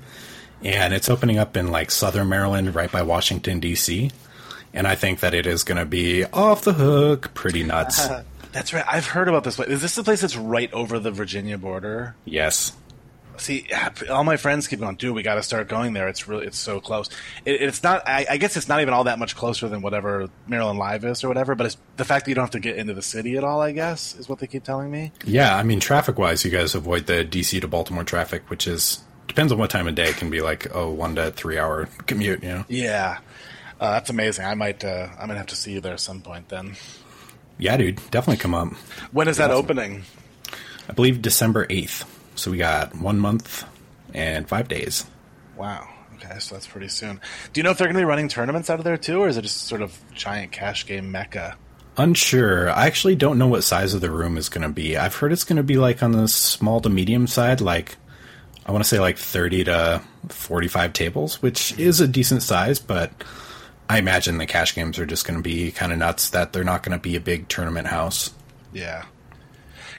and 0.64 0.94
it's 0.94 1.10
opening 1.10 1.38
up 1.38 1.56
in 1.56 1.72
like 1.72 1.90
southern 1.90 2.30
Maryland, 2.30 2.76
right 2.76 2.92
by 2.92 3.02
Washington 3.02 3.60
D.C. 3.60 4.12
And 4.74 4.88
I 4.88 4.96
think 4.96 5.22
that 5.22 5.34
it 5.34 5.46
is 5.46 5.64
going 5.64 5.78
to 5.78 5.86
be 5.86 6.26
off 6.26 6.64
the 6.64 6.74
hook, 6.74 7.34
pretty 7.34 7.64
nuts. 7.64 8.08
That's 8.52 8.74
right. 8.74 8.86
I've 8.88 9.08
heard 9.08 9.28
about 9.28 9.44
this 9.44 9.58
place. 9.58 9.70
Is 9.70 9.82
this 9.82 9.96
the 9.96 10.04
place 10.04 10.22
that's 10.22 10.38
right 10.38 10.72
over 10.72 10.98
the 10.98 11.12
Virginia 11.12 11.58
border? 11.58 12.16
yes. 12.24 12.72
See, 13.38 13.68
all 14.10 14.24
my 14.24 14.38
friends 14.38 14.68
keep 14.68 14.80
going, 14.80 14.96
dude. 14.96 15.14
We 15.16 15.24
got 15.24 15.36
to 15.36 15.44
start 15.44 15.68
going 15.68 15.94
there. 15.94 16.08
It's 16.08 16.28
really, 16.28 16.46
it's 16.48 16.58
so 16.58 16.80
close. 16.80 17.10
It, 17.46 17.62
it's 17.62 17.84
not. 17.84 18.08
I, 18.08 18.26
I 18.30 18.38
guess 18.38 18.56
it's 18.58 18.68
not 18.68 18.82
even 18.82 18.94
all 18.94 19.04
that 19.06 19.20
much 19.20 19.36
closer 19.36 19.68
than 19.70 19.82
whatever 19.82 20.30
Maryland 20.48 20.80
Live 20.80 21.06
is 21.06 21.24
or 21.24 21.28
whatever. 21.28 21.56
But 21.56 21.68
it's 21.68 21.78
the 21.98 22.06
fact 22.06 22.26
that 22.26 22.32
you 22.32 22.36
don't 22.36 22.44
have 22.46 22.52
to 22.52 22.60
get 22.60 22.78
into 22.78 22.94
the 22.94 23.02
city 23.02 23.38
at 23.38 23.44
all. 23.44 23.62
I 23.62 23.72
guess 23.72 24.16
is 24.16 24.28
what 24.30 24.40
they 24.40 24.48
keep 24.48 24.64
telling 24.64 24.90
me. 24.92 25.12
Yeah, 25.26 25.56
I 25.56 25.64
mean, 25.64 25.80
traffic 25.80 26.18
wise, 26.18 26.44
you 26.46 26.52
guys 26.52 26.76
avoid 26.76 27.08
the 27.08 27.26
DC 27.26 27.60
to 27.62 27.68
Baltimore 27.68 28.04
traffic, 28.04 28.50
which 28.50 28.68
is 28.68 29.04
depends 29.28 29.52
on 29.52 29.58
what 29.58 29.70
time 29.70 29.88
of 29.88 29.96
day. 29.96 30.10
It 30.10 30.18
can 30.18 30.30
be 30.30 30.42
like 30.42 30.68
oh, 30.76 30.90
one 30.92 31.16
to 31.16 31.32
three 31.32 31.58
hour 31.58 31.88
commute. 32.08 32.44
You 32.44 32.50
know. 32.50 32.66
Yeah, 32.70 33.20
uh, 33.80 33.92
that's 33.92 34.10
amazing. 34.10 34.46
I 34.46 34.54
might, 34.56 34.84
uh, 34.86 35.10
I 35.20 35.26
might 35.26 35.38
have 35.38 35.48
to 35.48 35.56
see 35.56 35.74
you 35.74 35.82
there 35.82 35.94
at 35.94 36.00
some 36.00 36.22
point. 36.22 36.50
Then, 36.50 36.76
Yeah, 37.58 37.76
dude, 37.78 37.98
definitely 38.12 38.38
come 38.38 38.54
up. 38.54 38.70
when 39.12 39.28
is 39.28 39.38
that 39.38 39.52
Awesome. 39.52 39.66
opening? 39.66 40.04
I 40.88 40.94
believe 40.94 41.22
December 41.22 41.66
eighth. 41.70 42.12
So 42.36 42.52
we 42.52 42.58
got 42.58 42.96
one 42.96 43.20
month 43.20 43.66
and 44.14 44.48
five 44.48 44.68
days. 44.68 45.06
Wow, 45.58 45.88
Okay, 46.16 46.40
so 46.40 46.56
that's 46.56 46.68
pretty 46.68 46.88
soon. 46.88 47.20
Do 47.52 47.60
you 47.60 47.64
know 47.64 47.72
if 47.72 47.78
they're 47.78 47.88
going 47.88 47.96
to 47.96 48.02
be 48.02 48.06
running 48.06 48.28
tournaments 48.28 48.70
out 48.70 48.80
of 48.80 48.86
there 48.86 48.98
too, 48.98 49.22
or 49.22 49.28
is 49.28 49.38
it 49.38 49.42
just 49.42 49.64
sort 49.64 49.82
of 49.82 49.98
giant 50.14 50.52
cash 50.52 50.86
game 50.86 51.12
mecca? 51.12 51.58
Unsure. 51.98 52.70
I 52.70 52.88
actually 52.88 53.16
don't 53.16 53.38
know 53.38 53.48
what 53.48 53.64
size 53.64 53.94
of 53.94 54.02
the 54.02 54.12
room 54.12 54.38
is 54.38 54.50
going 54.50 54.64
to 54.64 54.74
be. 54.74 54.98
I've 54.98 55.16
heard 55.16 55.32
it's 55.32 55.44
going 55.44 55.58
to 55.58 55.64
be 55.64 55.78
like 55.78 56.04
on 56.04 56.12
the 56.12 56.28
small 56.28 56.82
to 56.82 56.90
medium 56.90 57.28
side, 57.28 57.62
like 57.62 57.98
I 58.66 58.72
want 58.72 58.84
to 58.84 58.88
say 58.88 59.00
like 59.00 59.18
30 59.18 59.66
to 59.66 60.02
45 60.30 60.94
tables, 60.94 61.42
which 61.42 61.78
is 61.78 62.02
a 62.02 62.08
decent 62.08 62.44
size, 62.44 62.80
but 62.80 63.12
I 63.90 64.00
imagine 64.00 64.38
the 64.38 64.46
cash 64.46 64.74
games 64.74 64.98
are 65.00 65.06
just 65.06 65.26
going 65.26 65.38
to 65.38 65.44
be 65.44 65.72
kind 65.72 65.92
of 65.92 66.00
nuts 66.00 66.32
that 66.32 66.54
they're 66.54 66.64
not 66.64 66.84
going 66.84 66.98
to 66.98 67.02
be 67.02 67.16
a 67.16 67.22
big 67.22 67.48
tournament 67.48 67.88
house. 67.88 68.34
Yeah. 68.74 69.06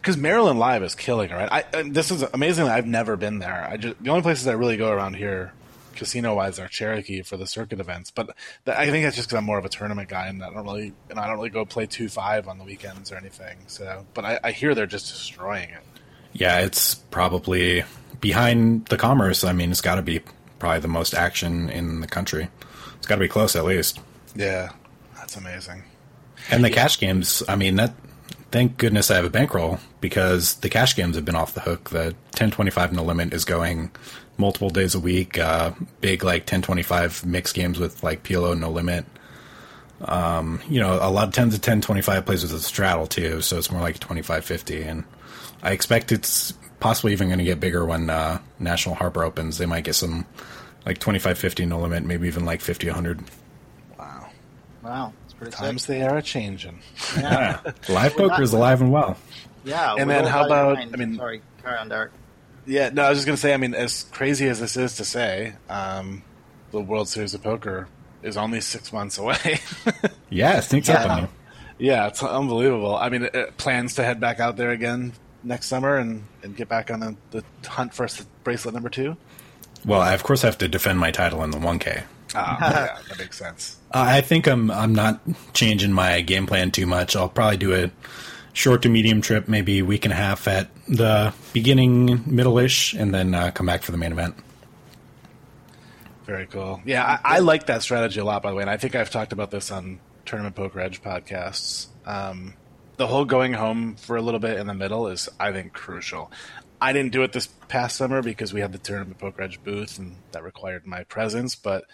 Because 0.07 0.19
Maryland 0.19 0.61
Live 0.61 0.85
is 0.85 0.95
killing 0.95 1.31
it, 1.31 1.35
right? 1.35 1.67
I, 1.75 1.83
this 1.83 2.13
is 2.13 2.23
amazing. 2.23 2.69
I've 2.69 2.87
never 2.87 3.17
been 3.17 3.41
there. 3.41 3.67
I 3.69 3.77
just 3.77 4.01
the 4.01 4.11
only 4.11 4.23
places 4.23 4.47
I 4.47 4.53
really 4.53 4.77
go 4.77 4.93
around 4.93 5.17
here, 5.17 5.53
casino 5.97 6.37
wise, 6.37 6.61
are 6.61 6.69
Cherokee 6.69 7.23
for 7.23 7.37
the 7.37 7.45
circuit 7.45 7.81
events. 7.81 8.13
But 8.13 8.37
the, 8.67 8.79
I 8.79 8.89
think 8.89 9.05
that's 9.05 9.17
just 9.17 9.27
because 9.27 9.39
I'm 9.39 9.45
more 9.45 9.59
of 9.59 9.65
a 9.65 9.69
tournament 9.69 10.09
guy, 10.09 10.29
and 10.29 10.45
I 10.45 10.51
don't 10.51 10.63
really, 10.63 10.93
and 11.11 11.19
I 11.19 11.27
don't 11.27 11.35
really 11.35 11.51
go 11.51 11.65
play 11.65 11.87
two 11.87 12.09
five 12.09 12.47
on 12.47 12.59
the 12.59 12.65
weekends 12.65 13.11
or 13.11 13.17
anything. 13.17 13.57
So, 13.67 14.07
but 14.15 14.25
I, 14.25 14.39
I 14.45 14.53
hear 14.53 14.77
they're 14.77 14.87
just 14.87 15.09
destroying 15.09 15.71
it. 15.71 15.83
Yeah, 16.33 16.61
it's 16.61 16.95
probably 16.95 17.83
behind 18.21 18.87
the 18.87 18.97
Commerce. 18.97 19.43
I 19.43 19.55
mean, 19.55 19.73
it's 19.73 19.81
got 19.81 19.97
to 19.97 20.03
be 20.03 20.21
probably 20.61 20.79
the 20.79 20.87
most 20.87 21.15
action 21.15 21.69
in 21.69 21.99
the 22.01 22.07
country. 22.07 22.49
It's 22.99 23.09
got 23.09 23.17
to 23.17 23.23
be 23.23 23.29
close 23.29 23.57
at 23.57 23.65
least. 23.65 23.99
Yeah, 24.37 24.71
that's 25.17 25.37
amazing. 25.37 25.83
And 26.49 26.65
the 26.65 26.71
cash 26.71 27.01
games, 27.01 27.43
I 27.49 27.57
mean, 27.57 27.75
that 27.75 27.93
thank 28.51 28.77
goodness 28.77 29.11
I 29.11 29.17
have 29.17 29.25
a 29.25 29.31
bankroll 29.31 29.79
because 30.01 30.55
the 30.57 30.69
cash 30.69 30.97
games 30.97 31.17
have 31.17 31.25
been 31.25 31.37
off 31.37 31.55
the 31.55 31.61
hook. 31.61 31.91
The 31.91 32.15
1025 32.35 32.93
no 32.93 33.03
limit 33.03 33.33
is 33.33 33.45
going 33.45 33.91
multiple 34.39 34.71
days 34.71 34.95
a 34.95 35.01
week. 35.01 35.39
Uh, 35.39 35.73
big 36.01 36.23
like 36.25 36.43
1025 36.43 37.25
mixed 37.27 37.55
games 37.55 37.79
with 37.79 38.03
like 38.03 38.23
PLO 38.23 38.59
no 38.59 38.71
limit. 38.71 39.05
Um, 40.03 40.61
you 40.69 40.79
know, 40.79 40.99
a 41.01 41.11
lot 41.11 41.29
of 41.29 41.35
10 41.35 41.49
to 41.49 41.57
1025 41.57 42.27
plays 42.27 42.43
with 42.43 42.53
a 42.53 42.59
straddle 42.59 43.07
too, 43.07 43.41
so 43.41 43.57
it's 43.57 43.71
more 43.71 43.81
like 43.81 43.99
2550. 43.99 44.83
And 44.83 45.05
I 45.63 45.73
expect 45.73 46.13
it's 46.13 46.53
possibly 46.81 47.13
even 47.13 47.29
going 47.29 47.39
to 47.39 47.45
get 47.45 47.61
bigger 47.61 47.85
when 47.85 48.11
uh, 48.11 48.41
National 48.59 48.95
Harbor 48.95 49.25
opens. 49.25 49.59
They 49.59 49.67
might 49.67 49.85
get 49.85 49.95
some 49.95 50.27
like 50.85 50.99
2550 50.99 51.67
no 51.67 51.81
limit, 51.81 52.05
maybe 52.05 52.29
even 52.29 52.45
like 52.45 52.61
50 52.61 52.89
100. 52.89 53.25
Wow. 53.99 54.29
Wow. 54.83 55.13
It's 55.41 55.57
pretty 55.57 55.57
Times 55.57 55.83
sick. 55.85 55.89
they 55.99 56.03
are 56.07 56.17
a 56.17 56.23
changing. 56.23 56.81
Yeah. 57.17 57.61
Live 57.89 58.17
poker 58.17 58.43
is 58.43 58.53
alive 58.53 58.81
and 58.81 58.91
well. 58.93 59.17
yeah. 59.65 59.95
And 59.99 60.09
then 60.11 60.25
how 60.25 60.45
about- 60.47 60.77
mind- 60.77 60.91
I 60.95 60.97
mean- 60.97 61.17
sorry, 61.17 61.43
carry 61.63 61.79
on, 61.79 61.89
Derek. 61.89 62.13
Yeah, 62.67 62.91
no, 62.93 63.03
I 63.05 63.11
was 63.11 63.19
just 63.19 63.27
gonna 63.27 63.37
say. 63.37 63.55
I 63.55 63.59
mean, 63.59 63.75
as 63.75 64.05
crazy 64.11 64.49
as 64.49 64.59
this 64.61 64.77
is 64.77 64.97
to 64.97 65.05
say, 65.05 65.53
um, 65.69 66.23
the 66.73 66.81
World 66.81 67.09
Series 67.09 67.33
of 67.33 67.43
Poker 67.45 67.87
is 68.25 68.37
only 68.37 68.61
six 68.61 68.93
months 68.93 69.19
away. 69.19 69.61
Yeah, 70.31 70.59
it 70.59 70.63
sneaks 70.63 70.89
up 70.89 71.09
on 71.09 71.23
you. 71.23 71.29
yeah, 71.79 72.09
it's 72.09 72.21
unbelievable. 72.23 72.97
I 72.97 73.09
mean, 73.11 73.23
it, 73.23 73.35
it 73.37 73.57
plans 73.57 73.95
to 73.95 74.03
head 74.03 74.19
back 74.19 74.41
out 74.41 74.57
there 74.57 74.71
again 74.73 75.13
next 75.45 75.67
summer 75.67 75.97
and, 75.97 76.25
and 76.43 76.57
get 76.57 76.69
back 76.69 76.91
on 76.91 76.99
the, 76.99 77.17
the 77.31 77.45
hunt 77.69 77.95
for 77.95 78.09
bracelet 78.43 78.75
number 78.75 78.89
two. 78.89 79.17
Well, 79.85 80.01
I 80.01 80.13
of 80.15 80.25
course 80.25 80.43
have 80.43 80.59
to 80.59 80.67
defend 80.67 80.99
my 80.99 81.13
title 81.13 81.45
in 81.45 81.53
the 81.53 81.59
1K. 81.59 82.03
Ah, 82.35 82.59
yeah, 82.71 82.99
that 83.09 83.19
makes 83.19 83.39
sense. 83.39 83.77
Uh, 83.93 84.05
I 84.07 84.21
think 84.21 84.47
I'm 84.47 84.71
I'm 84.71 84.95
not 84.95 85.21
changing 85.55 85.93
my 85.93 86.21
game 86.21 86.47
plan 86.47 86.71
too 86.71 86.87
much. 86.87 87.15
I'll 87.17 87.29
probably 87.29 87.57
do 87.57 87.75
a 87.75 87.91
short 88.53 88.83
to 88.83 88.89
medium 88.89 89.21
trip, 89.21 89.49
maybe 89.49 89.81
a 89.81 89.85
week 89.85 90.05
and 90.05 90.13
a 90.13 90.17
half 90.17 90.49
at 90.49 90.69
the 90.89 91.33
beginning, 91.53 92.23
middle-ish, 92.27 92.95
and 92.95 93.15
then 93.15 93.35
uh, 93.35 93.51
come 93.51 93.67
back 93.67 93.83
for 93.83 93.93
the 93.93 93.99
main 93.99 94.13
event. 94.13 94.35
Very 96.25 96.47
cool. 96.47 96.81
Yeah, 96.85 97.21
I, 97.25 97.37
I 97.37 97.39
like 97.41 97.67
that 97.67 97.83
strategy 97.83 98.19
a 98.19 98.25
lot, 98.25 98.43
by 98.43 98.51
the 98.51 98.57
way, 98.57 98.63
and 98.63 98.71
I 98.71 98.79
think 98.79 98.95
I've 98.95 99.11
talked 99.11 99.33
about 99.33 99.51
this 99.51 99.71
on 99.71 100.01
Tournament 100.25 100.57
Poker 100.57 100.81
Edge 100.81 101.03
podcasts. 101.03 101.89
Um, 102.07 102.55
the 102.97 103.07
whole 103.07 103.27
going 103.27 103.53
home 103.53 103.95
for 103.97 104.17
a 104.17 104.23
little 104.23 104.41
bit 104.41 104.59
in 104.59 104.67
the 104.67 104.75
middle 104.75 105.07
is, 105.09 105.29
I 105.39 105.53
think, 105.53 105.73
crucial. 105.73 106.33
I 106.81 106.93
didn't 106.93 107.13
do 107.13 107.23
it 107.23 107.33
this 107.33 107.47
past 107.47 107.97
summer 107.97 108.23
because 108.23 108.53
we 108.53 108.61
had 108.61 108.73
the 108.73 108.79
Tournament 108.79 109.19
Poker 109.19 109.43
Edge 109.43 109.63
booth, 109.63 109.99
and 109.99 110.17
that 110.33 110.43
required 110.43 110.87
my 110.87 111.05
presence. 111.05 111.55
But 111.55 111.85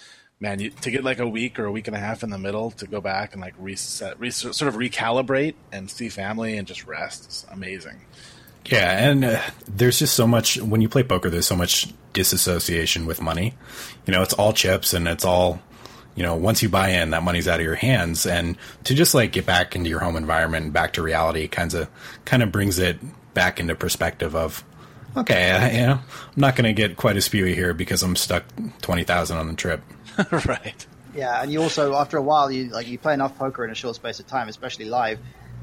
man, 0.43 0.59
you, 0.59 0.70
to 0.70 0.90
get 0.90 1.05
like 1.05 1.20
a 1.20 1.28
week 1.28 1.59
or 1.61 1.64
a 1.64 1.72
week 1.72 1.86
and 1.86 1.97
a 1.97 2.01
half 2.01 2.24
in 2.24 2.30
the 2.30 2.38
middle 2.38 2.72
to 2.72 2.86
go 2.86 3.01
back 3.01 3.32
and 3.32 3.40
like 3.40 3.55
reset, 3.59 4.18
re- 4.18 4.30
sort 4.30 4.62
of 4.62 4.74
recalibrate 4.74 5.55
and 5.70 5.88
see 5.88 6.09
family 6.09 6.59
and 6.59 6.66
just 6.66 6.84
rest 6.84 7.28
is 7.28 7.47
amazing. 7.51 8.01
Yeah, 8.66 9.09
and 9.09 9.24
uh, 9.24 9.40
there's 9.68 10.01
just 10.01 10.14
so 10.14 10.26
much 10.26 10.61
when 10.61 10.80
you 10.80 10.88
play 10.88 11.05
poker. 11.05 11.30
There's 11.30 11.47
so 11.47 11.57
much 11.57 11.93
disassociation 12.12 13.07
with 13.07 13.20
money. 13.20 13.55
You 14.07 14.12
know, 14.12 14.22
it's 14.22 14.34
all 14.34 14.53
chips, 14.53 14.95
and 14.95 15.09
it's 15.09 15.24
all 15.24 15.61
you 16.14 16.22
know. 16.22 16.36
Once 16.36 16.62
you 16.62 16.68
buy 16.68 16.90
in, 16.90 17.11
that 17.11 17.24
money's 17.24 17.49
out 17.49 17.59
of 17.59 17.64
your 17.64 17.74
hands, 17.74 18.24
and 18.24 18.57
to 18.84 18.95
just 18.95 19.14
like 19.14 19.32
get 19.32 19.47
back 19.47 19.74
into 19.74 19.90
your 19.90 19.99
home 19.99 20.14
environment 20.14 20.64
and 20.64 20.72
back 20.72 20.93
to 20.93 21.03
reality, 21.03 21.49
kind 21.49 21.74
of 21.74 21.88
kind 22.24 22.40
of 22.40 22.53
brings 22.53 22.78
it 22.78 22.99
back 23.34 23.59
into 23.59 23.74
perspective 23.74 24.36
of. 24.36 24.64
Okay, 25.16 25.51
I, 25.51 25.70
you 25.72 25.86
know, 25.88 25.95
I'm 25.95 26.40
not 26.40 26.55
going 26.55 26.64
to 26.64 26.72
get 26.72 26.97
quite 26.97 27.16
as 27.16 27.28
spewy 27.28 27.55
here 27.55 27.74
because 27.74 28.05
I'm 28.05 28.14
stuck 28.14 28.45
twenty 28.80 29.03
thousand 29.03 29.38
on 29.38 29.49
the 29.49 29.55
trip. 29.55 29.82
right. 30.46 30.86
Yeah, 31.14 31.42
and 31.42 31.52
you 31.52 31.62
also 31.62 31.94
after 31.94 32.16
a 32.16 32.22
while 32.22 32.50
you 32.50 32.70
like 32.70 32.88
you 32.88 32.98
play 32.98 33.14
enough 33.14 33.36
poker 33.38 33.64
in 33.64 33.70
a 33.70 33.74
short 33.74 33.96
space 33.96 34.20
of 34.20 34.26
time, 34.26 34.48
especially 34.48 34.86
live, 34.86 35.18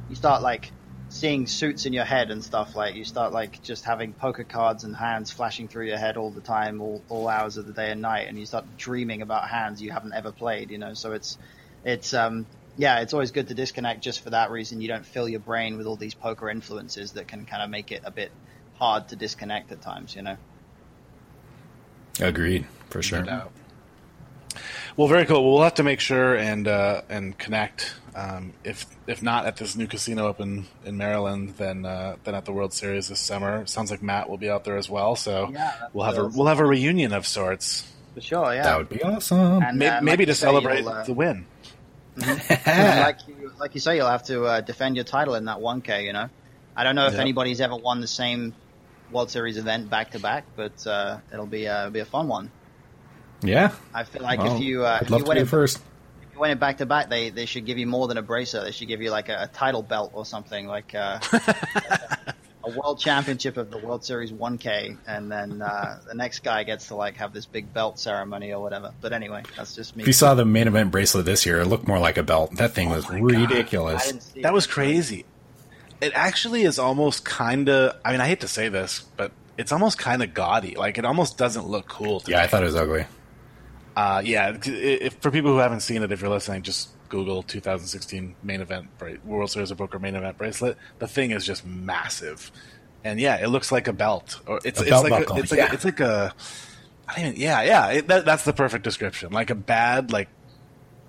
you 0.10 0.16
start 0.16 0.42
like 0.42 0.72
seeing 1.10 1.48
suits 1.48 1.88
in 1.88 1.94
your 1.94 2.06
head 2.06 2.30
and 2.30 2.44
stuff 2.44 2.76
like 2.76 2.96
you 2.96 3.04
start 3.04 3.34
like 3.34 3.64
just 3.64 3.84
having 3.84 4.14
poker 4.14 4.44
cards 4.44 4.84
and 4.84 4.96
hands 4.96 5.32
flashing 5.32 5.68
through 5.68 5.88
your 5.88 5.98
head 5.98 6.18
all 6.18 6.30
the 6.30 6.42
time 6.42 6.82
all, 6.82 7.02
all 7.10 7.28
hours 7.28 7.58
of 7.58 7.66
the 7.66 7.74
day 7.74 7.90
and 7.90 8.00
night 8.00 8.28
and 8.28 8.38
you 8.38 8.46
start 8.46 8.64
dreaming 8.78 9.24
about 9.24 9.50
hands 9.50 9.82
you 9.82 9.90
haven't 9.90 10.14
ever 10.14 10.32
played 10.32 10.70
you 10.70 10.78
know 10.78 10.94
so 10.94 11.14
it's 11.14 11.40
it's 11.84 12.14
um 12.14 12.46
yeah 12.78 13.00
it's 13.00 13.12
always 13.12 13.32
good 13.32 13.48
to 13.48 13.56
disconnect 13.56 14.02
just 14.02 14.22
for 14.22 14.30
that 14.30 14.52
reason 14.52 14.82
you 14.82 14.88
don't 14.88 15.04
fill 15.04 15.28
your 15.28 15.40
brain 15.40 15.78
with 15.78 15.88
all 15.88 15.96
these 15.96 16.14
poker 16.14 16.48
influences 16.48 17.14
that 17.14 17.28
can 17.28 17.44
kind 17.48 17.64
of 17.64 17.72
make 17.72 17.92
it 17.92 18.04
a 18.06 18.12
bit 18.12 18.32
hard 18.76 19.08
to 19.08 19.16
disconnect 19.16 19.72
at 19.72 19.82
times 19.82 20.16
you 20.16 20.22
know 20.22 20.38
Agreed, 22.20 22.66
for 22.90 23.02
sure. 23.02 23.20
No 23.20 23.26
doubt. 23.26 23.52
Well, 24.98 25.08
very 25.08 25.26
cool. 25.26 25.44
Well, 25.44 25.54
we'll 25.54 25.64
have 25.64 25.76
to 25.76 25.84
make 25.84 26.00
sure 26.00 26.36
and 26.36 26.68
uh, 26.68 27.02
and 27.10 27.38
connect. 27.38 27.94
Um, 28.16 28.54
if 28.64 28.86
if 29.08 29.22
not 29.22 29.46
at 29.46 29.58
this 29.58 29.76
new 29.76 29.88
casino 29.88 30.28
up 30.30 30.40
in, 30.42 30.66
in 30.84 30.98
Maryland, 30.98 31.54
then 31.58 31.86
uh, 31.86 32.16
then 32.24 32.36
at 32.36 32.46
the 32.46 32.52
World 32.52 32.74
Series 32.74 33.08
this 33.08 33.20
summer. 33.20 33.66
Sounds 33.68 33.92
like 33.92 34.02
Matt 34.02 34.30
will 34.30 34.38
be 34.38 34.50
out 34.50 34.64
there 34.66 34.78
as 34.78 34.90
well. 34.90 35.16
So 35.16 35.50
Yeah, 35.54 35.72
we'll 35.94 36.06
have 36.06 36.18
a 36.18 36.28
we'll 36.28 36.48
have 36.48 36.60
a 36.60 36.66
reunion 36.66 37.14
of 37.14 37.26
sorts. 37.28 37.88
for 38.16 38.22
sure 38.22 38.54
yeah 38.54 38.64
That 38.64 38.78
would 38.80 38.90
be 38.90 39.02
awesome. 39.04 39.62
And, 39.64 39.78
May- 39.78 39.88
uh, 39.88 40.02
maybe 40.02 40.24
like 40.26 40.30
to 40.30 40.36
celebrate 40.36 40.80
you'll, 40.80 40.90
uh, 40.90 41.04
the 41.04 41.14
win. 41.14 41.46
like 42.18 43.20
you, 43.28 43.52
like 43.60 43.76
you 43.76 43.80
say, 43.80 43.96
you'll 43.96 44.10
have 44.10 44.24
to 44.26 44.44
uh, 44.46 44.62
defend 44.62 44.96
your 44.96 45.06
title 45.06 45.36
in 45.36 45.46
that 45.46 45.58
1K. 45.60 46.04
You 46.06 46.14
know, 46.14 46.30
I 46.76 46.84
don't 46.84 46.96
know 46.96 47.06
if 47.08 47.14
Yep. 47.14 47.22
anybody's 47.22 47.62
ever 47.62 47.76
won 47.76 48.02
the 48.02 48.08
same 48.08 48.54
World 49.12 49.32
Series 49.32 49.58
event 49.58 49.90
back 49.90 50.12
to 50.12 50.20
back, 50.20 50.46
but 50.56 50.86
uh, 50.86 51.20
it'll 51.32 51.46
be 51.46 51.68
uh, 51.68 51.82
it'll 51.82 51.92
be 51.92 52.00
a 52.00 52.06
fun 52.06 52.28
one. 52.28 52.52
Yeah, 53.42 53.74
I 53.94 54.04
feel 54.04 54.22
like 54.22 54.40
Well, 54.40 54.56
if 54.56 54.62
you 54.62 54.86
uh, 54.86 55.00
if 55.02 55.10
you 55.10 55.20
to 55.20 55.24
win 55.26 55.38
be 55.38 55.42
it, 55.42 55.48
first. 55.48 55.78
if 56.22 56.34
you 56.34 56.40
win 56.40 56.52
it 56.52 56.60
back 56.60 56.78
to 56.78 56.86
back, 56.86 57.10
they 57.10 57.30
they 57.30 57.46
should 57.46 57.66
give 57.66 57.78
you 57.78 57.88
more 57.88 58.08
than 58.08 58.18
a 58.18 58.22
bracer. 58.22 58.64
They 58.64 58.72
should 58.72 58.88
give 58.88 59.02
you 59.02 59.12
like 59.12 59.30
a, 59.30 59.44
a 59.44 59.48
title 59.48 59.82
belt 59.84 60.12
or 60.14 60.26
something, 60.26 60.68
like 60.68 60.94
uh, 60.96 61.20
a 62.64 62.70
world 62.72 63.00
championship 63.00 63.58
of 63.58 63.72
the 63.72 63.78
World 63.78 64.04
Series 64.04 64.32
1K, 64.32 64.98
and 65.08 65.32
then 65.32 65.62
uh, 65.62 66.00
the 66.08 66.14
next 66.14 66.40
guy 66.40 66.64
gets 66.64 66.88
to 66.88 66.96
like 66.96 67.16
have 67.18 67.34
this 67.34 67.46
big 67.46 67.74
belt 67.74 67.98
ceremony 68.00 68.52
or 68.54 68.62
whatever. 68.62 68.92
But 69.02 69.14
anyway, 69.14 69.44
that's 69.56 69.76
just 69.76 69.96
me. 69.96 70.04
If 70.04 70.08
you 70.08 70.14
saw 70.14 70.34
the 70.34 70.46
main 70.46 70.68
event 70.68 70.92
bracelet 70.92 71.26
this 71.26 71.46
year, 71.46 71.60
it 71.62 71.66
looked 71.68 71.88
more 71.88 72.00
like 72.00 72.18
a 72.18 72.24
belt. 72.24 72.56
That 72.58 72.72
thing 72.74 72.90
was 72.90 73.06
Oh 73.10 73.14
my 73.14 73.20
God. 73.20 73.36
I 73.36 73.42
ridiculous. 73.42 74.12
That 74.42 74.50
it. 74.50 74.54
was 74.54 74.68
crazy. 74.68 75.26
It 76.02 76.14
actually 76.16 76.64
is 76.64 76.80
almost 76.80 77.26
kind 77.26 77.68
of. 77.70 77.96
I 78.06 78.12
mean, 78.12 78.22
I 78.22 78.28
hate 78.28 78.42
to 78.42 78.48
say 78.48 78.70
this, 78.70 79.04
but 79.18 79.32
it's 79.58 79.72
almost 79.74 79.98
kind 79.98 80.24
of 80.24 80.34
gaudy. 80.34 80.76
Like 80.76 80.98
it 80.98 81.06
almost 81.06 81.38
doesn't 81.38 81.68
look 81.68 81.88
cool. 81.88 82.22
To 82.22 82.32
Yeah, 82.32 82.38
me. 82.38 82.44
I 82.44 82.48
thought 82.48 82.64
it 82.64 82.68
was 82.68 82.76
ugly. 82.76 83.06
Uh, 84.00 84.22
yeah, 84.24 84.56
if, 84.64 85.16
for 85.16 85.30
people 85.30 85.52
who 85.52 85.58
haven't 85.58 85.82
seen 85.82 86.04
it, 86.04 86.10
if 86.10 86.22
you're 86.22 86.30
listening, 86.30 86.62
just 86.62 86.88
Google 87.10 87.44
2016 87.44 88.34
main 88.44 88.62
event 88.62 88.88
bra- 88.98 89.16
World 89.26 89.52
Series 89.52 89.72
of 89.72 89.78
Poker 89.78 90.00
main 90.00 90.16
event 90.16 90.38
bracelet. 90.38 90.78
The 91.00 91.08
thing 91.08 91.32
is 91.32 91.46
just 91.46 91.66
massive, 91.66 92.50
and 93.04 93.20
yeah, 93.20 93.44
it 93.44 93.48
looks 93.48 93.74
like 93.74 93.90
a 93.90 93.94
belt. 93.94 94.40
Or 94.48 94.62
it's 94.64 94.80
A 94.80 94.84
it's 94.84 94.90
belt 94.90 95.10
like 95.10 95.26
buckle, 95.26 95.36
a, 95.36 95.40
it's 95.42 95.52
like 95.52 95.58
yeah. 95.58 95.72
a, 95.72 95.74
it's 95.74 95.84
like 95.84 96.00
a. 96.00 96.34
I 97.10 97.16
don't 97.16 97.26
even, 97.26 97.42
yeah, 97.42 97.62
yeah, 97.64 97.88
it, 97.92 98.08
that, 98.08 98.24
that's 98.24 98.46
the 98.46 98.54
perfect 98.54 98.86
description. 98.86 99.34
Like 99.34 99.50
a 99.50 99.56
bad 99.56 100.14
like 100.14 100.30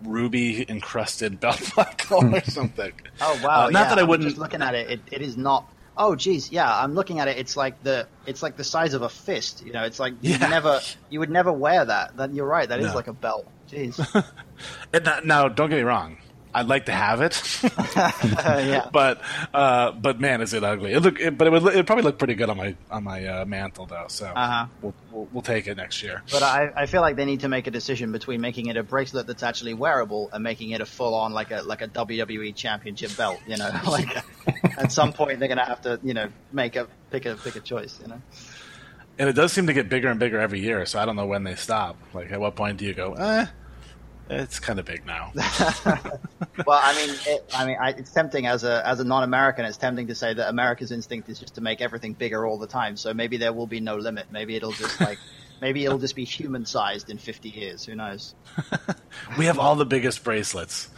ruby 0.03 0.69
encrusted 0.69 1.39
belt 1.41 1.71
buckle 1.77 2.35
or 2.35 2.43
something. 2.43 2.93
Oh 3.21 3.41
wow! 3.45 3.67
Uh, 3.67 3.71
not 3.71 3.73
yeah, 3.73 3.89
that 3.91 3.99
I 3.99 4.03
I'm 4.03 4.09
wouldn't. 4.09 4.31
Just 4.31 4.41
looking 4.41 4.63
at 4.63 4.75
it, 4.75 4.91
it, 4.91 5.01
it 5.13 5.23
is 5.23 5.37
not. 5.37 5.73
Oh 6.03 6.17
geez, 6.17 6.51
yeah. 6.51 6.75
I'm 6.83 6.95
looking 6.95 7.21
at 7.21 7.29
it. 7.29 7.37
It's 7.37 7.57
like 7.59 7.83
the 7.83 8.07
it's 8.27 8.43
like 8.43 8.57
the 8.57 8.65
size 8.65 8.95
of 8.95 9.03
a 9.03 9.09
fist. 9.11 9.63
You 9.67 9.73
know, 9.75 9.85
it's 9.85 10.01
like 10.01 10.15
you 10.23 10.31
Yeah. 10.33 10.49
never 10.49 10.81
you 11.11 11.21
would 11.21 11.29
never 11.31 11.53
wear 11.53 11.85
that. 11.85 12.17
Then 12.17 12.35
you're 12.35 12.47
right. 12.47 12.67
That 12.67 12.81
is 12.81 12.87
No. 12.87 12.95
like 12.95 13.07
a 13.09 13.13
belt. 13.13 13.47
Jeez. 13.71 13.99
Now, 15.25 15.49
don't 15.49 15.69
get 15.71 15.77
me 15.77 15.83
wrong. 15.83 16.17
I'd 16.53 16.67
like 16.67 16.87
to 16.87 16.93
have 16.93 17.21
it, 17.21 17.41
yeah. 17.97 18.89
but 18.93 19.21
uh, 19.55 19.93
but 19.93 20.19
man, 20.21 20.41
is 20.41 20.53
it 20.53 20.65
ugly? 20.65 20.93
It 20.93 21.01
look, 21.01 21.21
it, 21.21 21.39
but 21.39 21.47
it 21.47 21.51
would 21.51 21.75
it 21.77 21.87
probably 21.87 22.03
look 22.03 22.19
pretty 22.19 22.35
good 22.35 22.51
on 22.51 22.57
my 22.57 22.75
on 22.91 23.05
my 23.05 23.25
uh, 23.25 23.45
mantle 23.45 23.87
though. 23.87 24.07
So 24.09 24.27
Uh-huh. 24.27 24.67
we'll, 24.83 24.95
we'll 25.13 25.29
we'll 25.33 25.43
take 25.43 25.69
it 25.69 25.77
next 25.77 26.03
year. 26.03 26.23
But 26.33 26.43
I, 26.43 26.73
I 26.75 26.87
feel 26.87 27.03
like 27.03 27.15
they 27.17 27.25
need 27.25 27.41
to 27.41 27.49
make 27.49 27.67
a 27.69 27.71
decision 27.71 28.11
between 28.11 28.41
making 28.41 28.67
it 28.67 28.77
a 28.77 28.83
bracelet 28.83 29.27
that's 29.29 29.43
actually 29.45 29.75
wearable 29.75 30.29
and 30.33 30.43
making 30.43 30.71
it 30.71 30.81
a 30.81 30.87
full 30.87 31.15
on 31.15 31.33
like 31.33 31.53
a 31.53 31.63
like 31.63 31.83
a 31.83 31.89
WWE 31.89 32.55
championship 32.55 33.17
belt. 33.17 33.39
You 33.47 33.57
know, 33.57 33.71
like 33.89 34.09
at 34.79 34.91
some 34.91 35.13
point 35.13 35.39
they're 35.39 35.49
gonna 35.49 35.65
have 35.65 35.83
to 35.83 36.01
you 36.03 36.15
know 36.15 36.29
make 36.53 36.75
a 36.75 36.89
pick 37.11 37.27
a 37.27 37.37
pick 37.37 37.55
a 37.57 37.61
choice. 37.61 37.99
You 38.03 38.09
know. 38.09 38.23
And 39.19 39.29
it 39.29 39.35
does 39.35 39.53
seem 39.53 39.67
to 39.67 39.75
get 39.75 39.89
bigger 39.91 40.09
and 40.09 40.19
bigger 40.19 40.41
every 40.41 40.61
year. 40.61 40.87
So 40.87 40.99
I 40.99 41.05
don't 41.05 41.15
know 41.15 41.27
when 41.27 41.45
they 41.45 41.55
stop. 41.55 41.97
Like 42.15 42.33
at 42.33 42.41
what 42.41 42.57
point 42.57 42.79
do 42.79 42.87
you 42.87 42.95
go? 42.95 43.13
Eh, 43.15 43.47
it's 44.31 44.61
kind 44.61 44.79
of 44.79 44.87
big 44.87 45.05
now. 45.07 45.33
Well, 46.67 46.81
I 46.83 46.95
mean, 46.95 47.17
it, 47.27 47.45
I 47.55 47.67
mean, 47.67 47.77
I, 47.81 47.91
it's 47.91 48.13
tempting 48.13 48.47
as 48.47 48.65
a 48.65 48.87
as 48.87 49.01
a 49.01 49.05
non-American. 49.05 49.65
It's 49.65 49.77
tempting 49.77 50.09
to 50.09 50.15
say 50.15 50.35
that 50.35 50.49
America's 50.49 50.93
instinct 50.93 51.29
is 51.29 51.39
just 51.39 51.55
to 51.55 51.61
make 51.61 51.81
everything 51.81 52.13
bigger 52.13 52.45
all 52.47 52.59
the 52.59 52.67
time. 52.67 52.97
So 52.97 53.15
maybe 53.15 53.37
there 53.37 53.53
will 53.53 53.67
be 53.67 53.81
no 53.81 53.97
limit. 53.97 54.27
Maybe 54.31 54.57
it'll 54.57 54.73
just 54.73 55.01
like 55.01 55.19
maybe 55.61 55.85
it'll 55.85 55.99
just 55.99 56.17
be 56.17 56.25
human 56.25 56.67
sized 56.67 57.11
in 57.11 57.19
50 57.19 57.49
years. 57.51 57.85
Who 57.85 57.95
knows? 57.95 58.35
we 59.39 59.47
have 59.47 59.59
all 59.59 59.77
the 59.77 59.87
biggest 59.87 60.25
bracelets. 60.25 60.89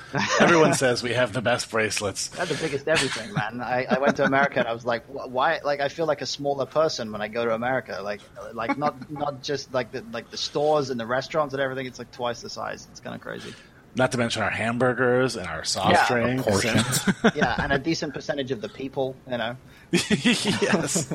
Everyone 0.41 0.75
says 0.75 1.03
we 1.03 1.13
have 1.15 1.33
the 1.33 1.41
best 1.41 1.71
bracelets. 1.71 2.29
They're 2.29 2.47
the 2.47 2.55
biggest 2.55 2.87
everything, 2.87 3.33
man. 3.33 3.61
I, 3.61 3.87
I 3.89 3.99
went 3.99 4.17
to 4.17 4.25
America 4.25 4.59
and 4.59 4.69
I 4.69 4.73
was 4.73 4.85
like, 4.85 5.05
why? 5.07 5.61
Like, 5.65 5.81
I 5.81 5.89
feel 5.89 6.07
like 6.07 6.21
a 6.21 6.27
smaller 6.27 6.67
person 6.67 7.13
when 7.13 7.23
I 7.23 7.29
go 7.29 7.45
to 7.45 7.55
America. 7.55 8.01
Like, 8.03 8.21
like 8.53 8.77
not 8.77 9.11
not 9.11 9.43
just 9.43 9.73
like 9.73 9.93
the 9.93 10.05
like 10.13 10.31
the 10.31 10.37
stores 10.37 10.91
and 10.91 11.01
the 11.01 11.07
restaurants 11.07 11.55
and 11.55 11.63
everything. 11.63 11.87
It's 11.87 11.99
like 11.99 12.11
twice 12.13 12.43
the 12.43 12.51
size. 12.51 12.87
It's 12.91 13.01
kind 13.01 13.15
of 13.15 13.21
crazy. 13.21 13.55
Not 13.95 14.11
to 14.13 14.19
mention 14.19 14.43
our 14.43 14.51
hamburgers 14.51 15.37
and 15.37 15.47
our 15.47 15.65
soft 15.65 15.93
Yeah, 15.93 16.07
drinks. 16.09 16.43
Portions. 16.45 17.01
Yeah, 17.35 17.55
and 17.59 17.73
a 17.73 17.79
decent 17.79 18.15
percentage 18.15 18.51
of 18.51 18.61
the 18.63 18.69
people, 18.69 19.15
you 19.31 19.37
know. 19.37 19.57
yes. 19.93 21.13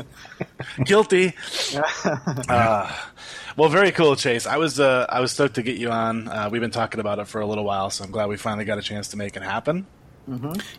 Guilty. 0.83 1.33
Uh, 2.49 2.91
well, 3.55 3.69
very 3.69 3.91
cool, 3.91 4.15
Chase. 4.15 4.45
I 4.45 4.57
was 4.57 4.79
uh, 4.79 5.05
I 5.09 5.19
was 5.19 5.31
stoked 5.31 5.55
to 5.55 5.63
get 5.63 5.77
you 5.77 5.89
on. 5.89 6.27
Uh, 6.27 6.49
we've 6.51 6.61
been 6.61 6.71
talking 6.71 6.99
about 6.99 7.17
it 7.19 7.27
for 7.27 7.41
a 7.41 7.45
little 7.45 7.63
while, 7.63 7.89
so 7.89 8.03
I'm 8.03 8.11
glad 8.11 8.29
we 8.29 8.37
finally 8.37 8.65
got 8.65 8.77
a 8.77 8.81
chance 8.81 9.07
to 9.09 9.17
make 9.17 9.35
it 9.35 9.41
happen. 9.43 9.87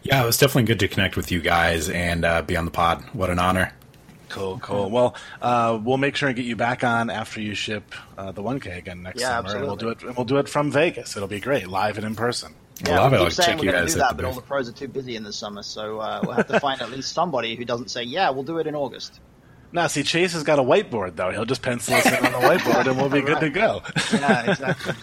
Yeah, 0.03 0.23
it 0.23 0.27
was 0.27 0.37
definitely 0.39 0.65
good 0.65 0.79
to 0.81 0.89
connect 0.89 1.17
with 1.17 1.33
you 1.33 1.41
guys 1.41 1.89
and 1.89 2.25
uh, 2.25 2.43
be 2.43 2.57
on 2.57 2.65
the 2.65 2.71
pod. 2.71 3.03
What 3.13 3.31
an 3.31 3.39
honor. 3.39 3.73
Cool, 4.29 4.59
cool. 4.61 4.91
Well, 4.91 5.15
uh, 5.41 5.79
we'll 5.83 5.97
make 5.97 6.17
sure 6.17 6.29
and 6.29 6.37
get 6.37 6.45
you 6.45 6.57
back 6.57 6.85
on 6.85 7.11
after 7.11 7.41
you 7.41 7.55
ship 7.55 7.95
uh, 8.17 8.33
the 8.33 8.43
1K 8.43 8.77
again 8.79 9.03
next 9.03 9.21
Yeah, 9.21 9.43
summer, 9.43 9.57
and 9.57 9.67
we'll 9.67 9.77
do 9.77 9.89
it. 9.91 10.03
And 10.03 10.17
we'll 10.17 10.25
do 10.27 10.37
it 10.37 10.49
from 10.49 10.71
Vegas. 10.71 11.17
It'll 11.17 11.29
be 11.29 11.41
great, 11.41 11.67
live 11.69 11.97
and 11.97 12.07
in 12.07 12.15
person. 12.15 12.55
I 12.85 12.91
Yeah, 12.91 13.01
love 13.01 13.13
we 13.13 13.17
it. 13.17 13.21
keep 13.21 13.25
I'll 13.27 13.31
saying 13.33 13.59
we're 13.59 13.73
going 13.73 13.87
to 13.87 13.93
do 13.93 13.99
that, 13.99 14.11
the 14.11 14.15
but 14.15 14.25
all 14.25 14.35
the 14.35 14.41
pros 14.43 14.69
are 14.69 14.73
too 14.73 14.89
busy 14.89 15.17
in 15.17 15.25
the 15.25 15.33
summer, 15.33 15.63
so 15.63 15.99
uh, 16.01 16.21
we'll 16.23 16.33
have 16.33 16.47
to 16.49 16.61
find 16.61 16.81
at 16.81 16.91
least 16.91 17.13
somebody 17.13 17.57
who 17.57 17.65
doesn't 17.65 17.91
say, 17.91 18.03
"Yeah, 18.05 18.31
we'll 18.31 18.45
do 18.45 18.59
it 18.59 18.67
in 18.67 18.75
August." 18.75 19.21
Now, 19.73 19.87
see, 19.87 20.03
Chase 20.03 20.33
has 20.33 20.45
got 20.45 20.59
a 20.59 20.63
whiteboard 20.63 21.17
though. 21.17 21.31
He'll 21.31 21.45
just 21.45 21.61
pencil 21.63 21.95
us 21.95 22.07
in 22.07 22.25
on 22.25 22.33
the 22.33 22.39
whiteboard, 22.39 22.87
and 22.87 22.97
we'll 22.97 23.09
be 23.11 23.21
good 23.23 23.41
to 23.41 23.51
go. 23.51 23.83
Yeah, 24.13 24.51
exactly. 24.51 24.95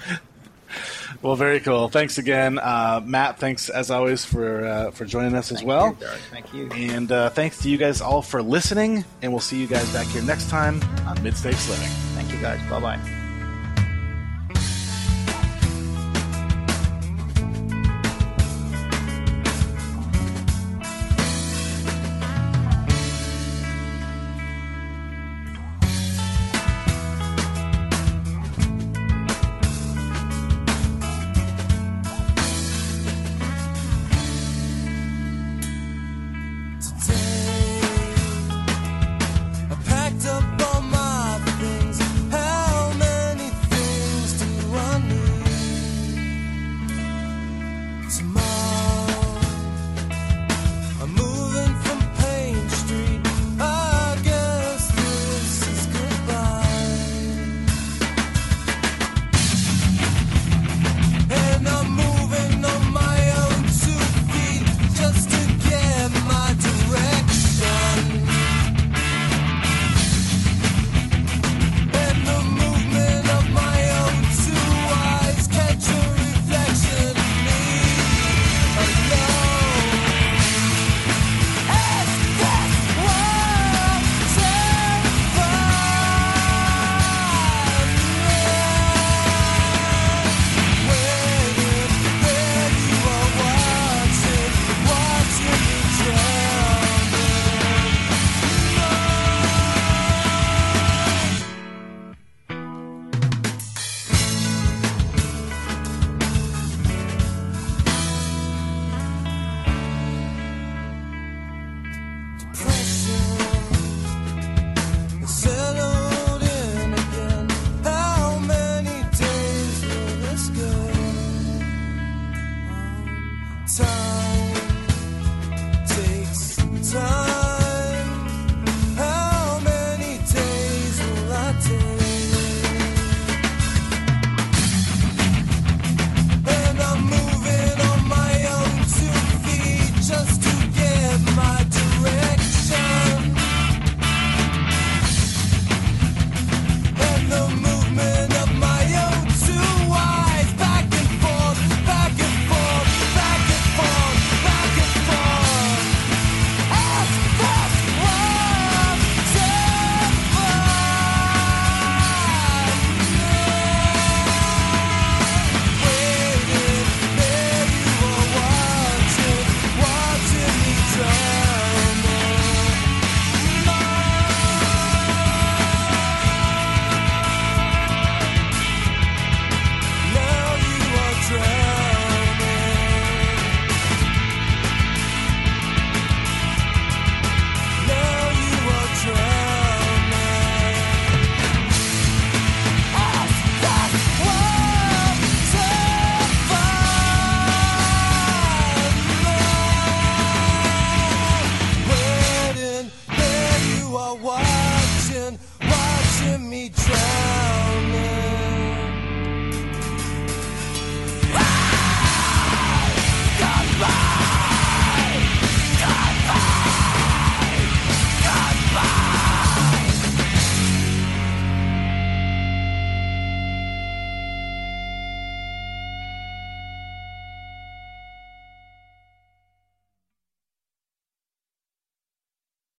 Well, 1.25 1.35
very 1.35 1.59
cool. 1.59 1.87
Thanks 1.89 2.19
again, 2.19 2.59
uh, 2.59 3.01
Matt. 3.03 3.39
Thanks 3.39 3.69
as 3.69 3.89
always 3.89 4.23
for 4.23 4.63
uh, 4.63 4.91
for 4.91 5.05
joining 5.05 5.33
us 5.33 5.51
as 5.51 5.57
Thank 5.57 5.67
well. 5.67 5.97
you, 5.99 6.07
Thank 6.29 6.53
you. 6.53 6.69
And 6.71 7.11
uh, 7.11 7.31
thanks 7.31 7.57
to 7.63 7.69
you 7.69 7.79
guys 7.79 7.99
all 7.99 8.21
for 8.21 8.43
listening. 8.43 9.03
And 9.23 9.31
we'll 9.31 9.41
see 9.41 9.59
you 9.59 9.65
guys 9.65 9.91
back 9.91 10.05
here 10.05 10.21
next 10.21 10.51
time 10.51 10.83
on 11.07 11.23
Mid 11.23 11.35
Stakes 11.35 11.67
Living. 11.67 11.89
Thank 12.13 12.31
you, 12.31 12.39
guys. 12.39 12.61
Bye 12.69 12.79
bye. 12.79 13.24